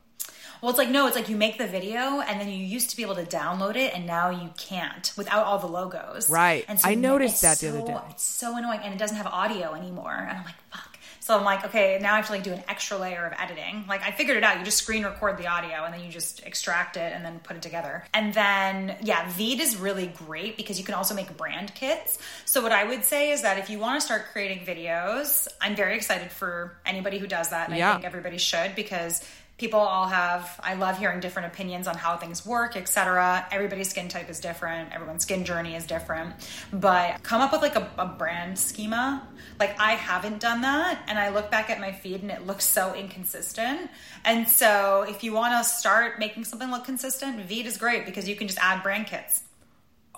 Well, 0.66 0.72
it's 0.72 0.78
like 0.78 0.90
no, 0.90 1.06
it's 1.06 1.14
like 1.14 1.28
you 1.28 1.36
make 1.36 1.58
the 1.58 1.66
video 1.68 2.20
and 2.20 2.40
then 2.40 2.48
you 2.48 2.56
used 2.56 2.90
to 2.90 2.96
be 2.96 3.04
able 3.04 3.14
to 3.14 3.22
download 3.22 3.76
it 3.76 3.94
and 3.94 4.04
now 4.04 4.30
you 4.30 4.50
can't 4.56 5.12
without 5.16 5.46
all 5.46 5.60
the 5.60 5.68
logos. 5.68 6.28
Right. 6.28 6.64
And 6.66 6.80
so 6.80 6.88
I 6.88 6.96
noticed 6.96 7.42
that 7.42 7.58
the 7.58 7.68
other 7.68 7.82
day. 7.86 7.96
It's 8.10 8.24
so 8.24 8.56
annoying 8.58 8.80
and 8.82 8.92
it 8.92 8.98
doesn't 8.98 9.16
have 9.16 9.28
audio 9.28 9.74
anymore. 9.74 10.12
And 10.12 10.38
I'm 10.38 10.44
like, 10.44 10.56
fuck. 10.72 10.98
So 11.20 11.38
I'm 11.38 11.44
like, 11.44 11.66
okay, 11.66 12.00
now 12.02 12.14
I 12.14 12.16
have 12.16 12.26
to 12.26 12.32
like 12.32 12.42
do 12.42 12.52
an 12.52 12.64
extra 12.68 12.98
layer 12.98 13.26
of 13.26 13.32
editing. 13.38 13.84
Like 13.88 14.02
I 14.02 14.10
figured 14.10 14.38
it 14.38 14.42
out. 14.42 14.58
You 14.58 14.64
just 14.64 14.78
screen 14.78 15.04
record 15.04 15.38
the 15.38 15.46
audio 15.46 15.84
and 15.84 15.94
then 15.94 16.00
you 16.00 16.10
just 16.10 16.44
extract 16.44 16.96
it 16.96 17.12
and 17.12 17.24
then 17.24 17.38
put 17.38 17.54
it 17.54 17.62
together. 17.62 18.04
And 18.12 18.34
then 18.34 18.96
yeah, 19.02 19.30
Veed 19.30 19.60
is 19.60 19.76
really 19.76 20.08
great 20.08 20.56
because 20.56 20.80
you 20.80 20.84
can 20.84 20.94
also 20.94 21.14
make 21.14 21.36
brand 21.36 21.76
kits. 21.76 22.18
So 22.44 22.60
what 22.60 22.72
I 22.72 22.82
would 22.82 23.04
say 23.04 23.30
is 23.30 23.42
that 23.42 23.58
if 23.58 23.70
you 23.70 23.78
want 23.78 24.00
to 24.00 24.04
start 24.04 24.26
creating 24.32 24.66
videos, 24.66 25.46
I'm 25.60 25.76
very 25.76 25.94
excited 25.94 26.32
for 26.32 26.76
anybody 26.84 27.18
who 27.18 27.28
does 27.28 27.50
that. 27.50 27.68
And 27.68 27.78
Yeah. 27.78 27.90
I 27.90 27.92
think 27.94 28.04
everybody 28.04 28.38
should 28.38 28.74
because 28.74 29.24
people 29.58 29.80
all 29.80 30.06
have 30.06 30.60
i 30.62 30.74
love 30.74 30.98
hearing 30.98 31.20
different 31.20 31.52
opinions 31.52 31.86
on 31.86 31.96
how 31.96 32.16
things 32.16 32.44
work 32.44 32.76
etc 32.76 33.46
everybody's 33.50 33.88
skin 33.88 34.08
type 34.08 34.28
is 34.28 34.40
different. 34.40 34.92
Everyone's 34.92 35.22
skin 35.22 35.44
journey 35.44 35.74
is 35.74 35.86
different. 35.86 36.34
But 36.72 37.22
come 37.22 37.40
up 37.40 37.52
with 37.52 37.62
like 37.62 37.76
a, 37.76 37.90
a 37.98 38.06
brand 38.06 38.58
schema. 38.58 39.26
Like 39.58 39.78
i 39.80 39.92
haven't 39.92 40.40
done 40.40 40.60
that 40.60 41.02
and 41.08 41.18
i 41.18 41.30
look 41.30 41.50
back 41.50 41.70
at 41.70 41.80
my 41.80 41.92
feed 41.92 42.22
and 42.22 42.30
it 42.30 42.46
looks 42.46 42.64
so 42.64 42.94
inconsistent. 42.94 43.90
And 44.24 44.48
so 44.48 45.06
if 45.08 45.24
you 45.24 45.32
want 45.32 45.62
to 45.62 45.68
start 45.68 46.18
making 46.18 46.44
something 46.44 46.70
look 46.70 46.84
consistent 46.84 47.40
Veed 47.46 47.66
is 47.66 47.78
great 47.78 48.04
because 48.06 48.28
you 48.28 48.36
can 48.36 48.46
just 48.46 48.58
add 48.60 48.82
brand 48.82 49.06
kits 49.06 49.42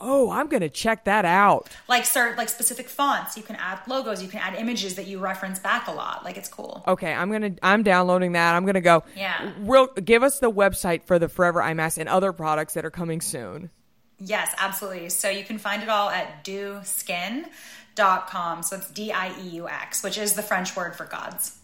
Oh, 0.01 0.30
I'm 0.30 0.46
going 0.49 0.61
to 0.61 0.68
check 0.68 1.05
that 1.05 1.24
out. 1.24 1.68
like 1.88 2.05
start 2.05 2.36
like 2.38 2.49
specific 2.49 2.88
fonts 2.88 3.36
you 3.36 3.42
can 3.42 3.57
add 3.57 3.80
logos 3.86 4.22
you 4.22 4.28
can 4.28 4.40
add 4.40 4.55
images 4.55 4.94
that 4.94 5.07
you 5.07 5.18
reference 5.18 5.59
back 5.59 5.88
a 5.88 5.92
lot 5.92 6.24
like 6.24 6.36
it's 6.36 6.49
cool 6.49 6.84
Okay, 6.86 7.12
I'm 7.12 7.30
gonna 7.30 7.55
I'm 7.62 7.82
downloading 7.82 8.32
that. 8.32 8.55
I'm 8.55 8.64
gonna 8.64 8.80
go. 8.80 9.03
Yeah. 9.16 9.53
Real, 9.61 9.88
give 9.88 10.22
us 10.22 10.38
the 10.38 10.51
website 10.51 11.05
for 11.05 11.18
the 11.18 11.28
Forever 11.28 11.62
Mask 11.74 11.99
and 11.99 12.09
other 12.09 12.32
products 12.32 12.74
that 12.74 12.84
are 12.84 12.90
coming 12.90 13.20
soon. 13.20 13.70
Yes, 14.20 14.55
absolutely. 14.59 15.09
So 15.11 15.28
you 15.28 15.44
can 15.44 15.59
find 15.59 15.82
it 15.82 15.88
all 15.88 16.09
at 16.11 16.44
Dieux 16.44 16.80
Skin 16.84 17.46
dot 17.94 18.28
com. 18.28 18.62
So 18.62 18.76
it's 18.76 18.88
D 18.90 19.12
I 19.12 19.32
E 19.40 19.49
U 19.51 19.68
X, 19.68 20.03
which 20.03 20.18
is 20.18 20.34
the 20.34 20.42
French 20.42 20.74
word 20.76 20.96
for 20.96 21.05
gods. 21.05 21.59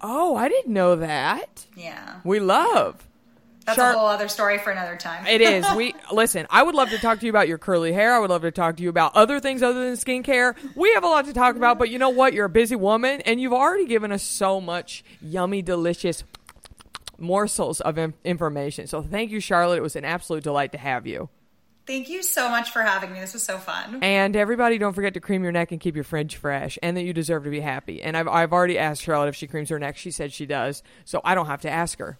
Oh, 0.00 0.36
I 0.36 0.48
didn't 0.48 0.72
know 0.72 0.96
that. 0.96 1.66
Yeah. 1.76 2.20
We 2.24 2.40
love. 2.40 3.06
That's 3.64 3.76
Char- 3.76 3.92
a 3.92 3.98
whole 3.98 4.06
other 4.06 4.28
story 4.28 4.58
for 4.58 4.70
another 4.70 4.96
time. 4.96 5.26
It 5.26 5.40
is. 5.40 5.64
We 5.74 5.94
listen. 6.12 6.46
I 6.50 6.62
would 6.62 6.74
love 6.74 6.90
to 6.90 6.98
talk 6.98 7.20
to 7.20 7.26
you 7.26 7.30
about 7.30 7.48
your 7.48 7.58
curly 7.58 7.92
hair. 7.92 8.14
I 8.14 8.18
would 8.18 8.30
love 8.30 8.42
to 8.42 8.50
talk 8.50 8.76
to 8.76 8.82
you 8.82 8.90
about 8.90 9.16
other 9.16 9.40
things 9.40 9.62
other 9.62 9.84
than 9.84 9.94
skincare. 9.94 10.54
We 10.76 10.92
have 10.92 11.04
a 11.04 11.08
lot 11.08 11.24
to 11.26 11.32
talk 11.32 11.56
about, 11.56 11.78
but 11.78 11.88
you 11.88 11.98
know 11.98 12.10
what? 12.10 12.34
You're 12.34 12.44
a 12.46 12.50
busy 12.50 12.76
woman, 12.76 13.22
and 13.22 13.40
you've 13.40 13.54
already 13.54 13.86
given 13.86 14.12
us 14.12 14.22
so 14.22 14.60
much 14.60 15.02
yummy, 15.22 15.62
delicious 15.62 16.24
morsels 17.18 17.80
of 17.80 17.96
in- 17.96 18.14
information. 18.24 18.86
So 18.86 19.02
thank 19.02 19.30
you, 19.30 19.40
Charlotte. 19.40 19.78
It 19.78 19.82
was 19.82 19.96
an 19.96 20.04
absolute 20.04 20.44
delight 20.44 20.72
to 20.72 20.78
have 20.78 21.06
you. 21.06 21.30
Thank 21.86 22.08
you 22.08 22.22
so 22.22 22.48
much 22.48 22.70
for 22.70 22.82
having 22.82 23.12
me. 23.12 23.20
This 23.20 23.34
was 23.34 23.42
so 23.42 23.58
fun. 23.58 24.02
And 24.02 24.36
everybody, 24.36 24.78
don't 24.78 24.94
forget 24.94 25.14
to 25.14 25.20
cream 25.20 25.42
your 25.42 25.52
neck 25.52 25.70
and 25.70 25.80
keep 25.80 25.94
your 25.94 26.04
fringe 26.04 26.36
fresh, 26.36 26.78
and 26.82 26.96
that 26.96 27.02
you 27.02 27.12
deserve 27.12 27.44
to 27.44 27.50
be 27.50 27.60
happy. 27.60 28.02
And 28.02 28.16
I've 28.16 28.26
I've 28.26 28.52
already 28.54 28.78
asked 28.78 29.02
Charlotte 29.02 29.28
if 29.28 29.36
she 29.36 29.46
creams 29.46 29.68
her 29.68 29.78
neck. 29.78 29.98
She 29.98 30.10
said 30.10 30.32
she 30.32 30.46
does, 30.46 30.82
so 31.04 31.20
I 31.24 31.34
don't 31.34 31.46
have 31.46 31.60
to 31.62 31.70
ask 31.70 31.98
her. 31.98 32.18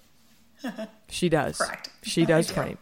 She 1.08 1.28
does. 1.28 1.58
Correct. 1.58 1.90
She 2.02 2.24
does 2.24 2.50
I 2.50 2.54
do. 2.54 2.60
cream. 2.60 2.78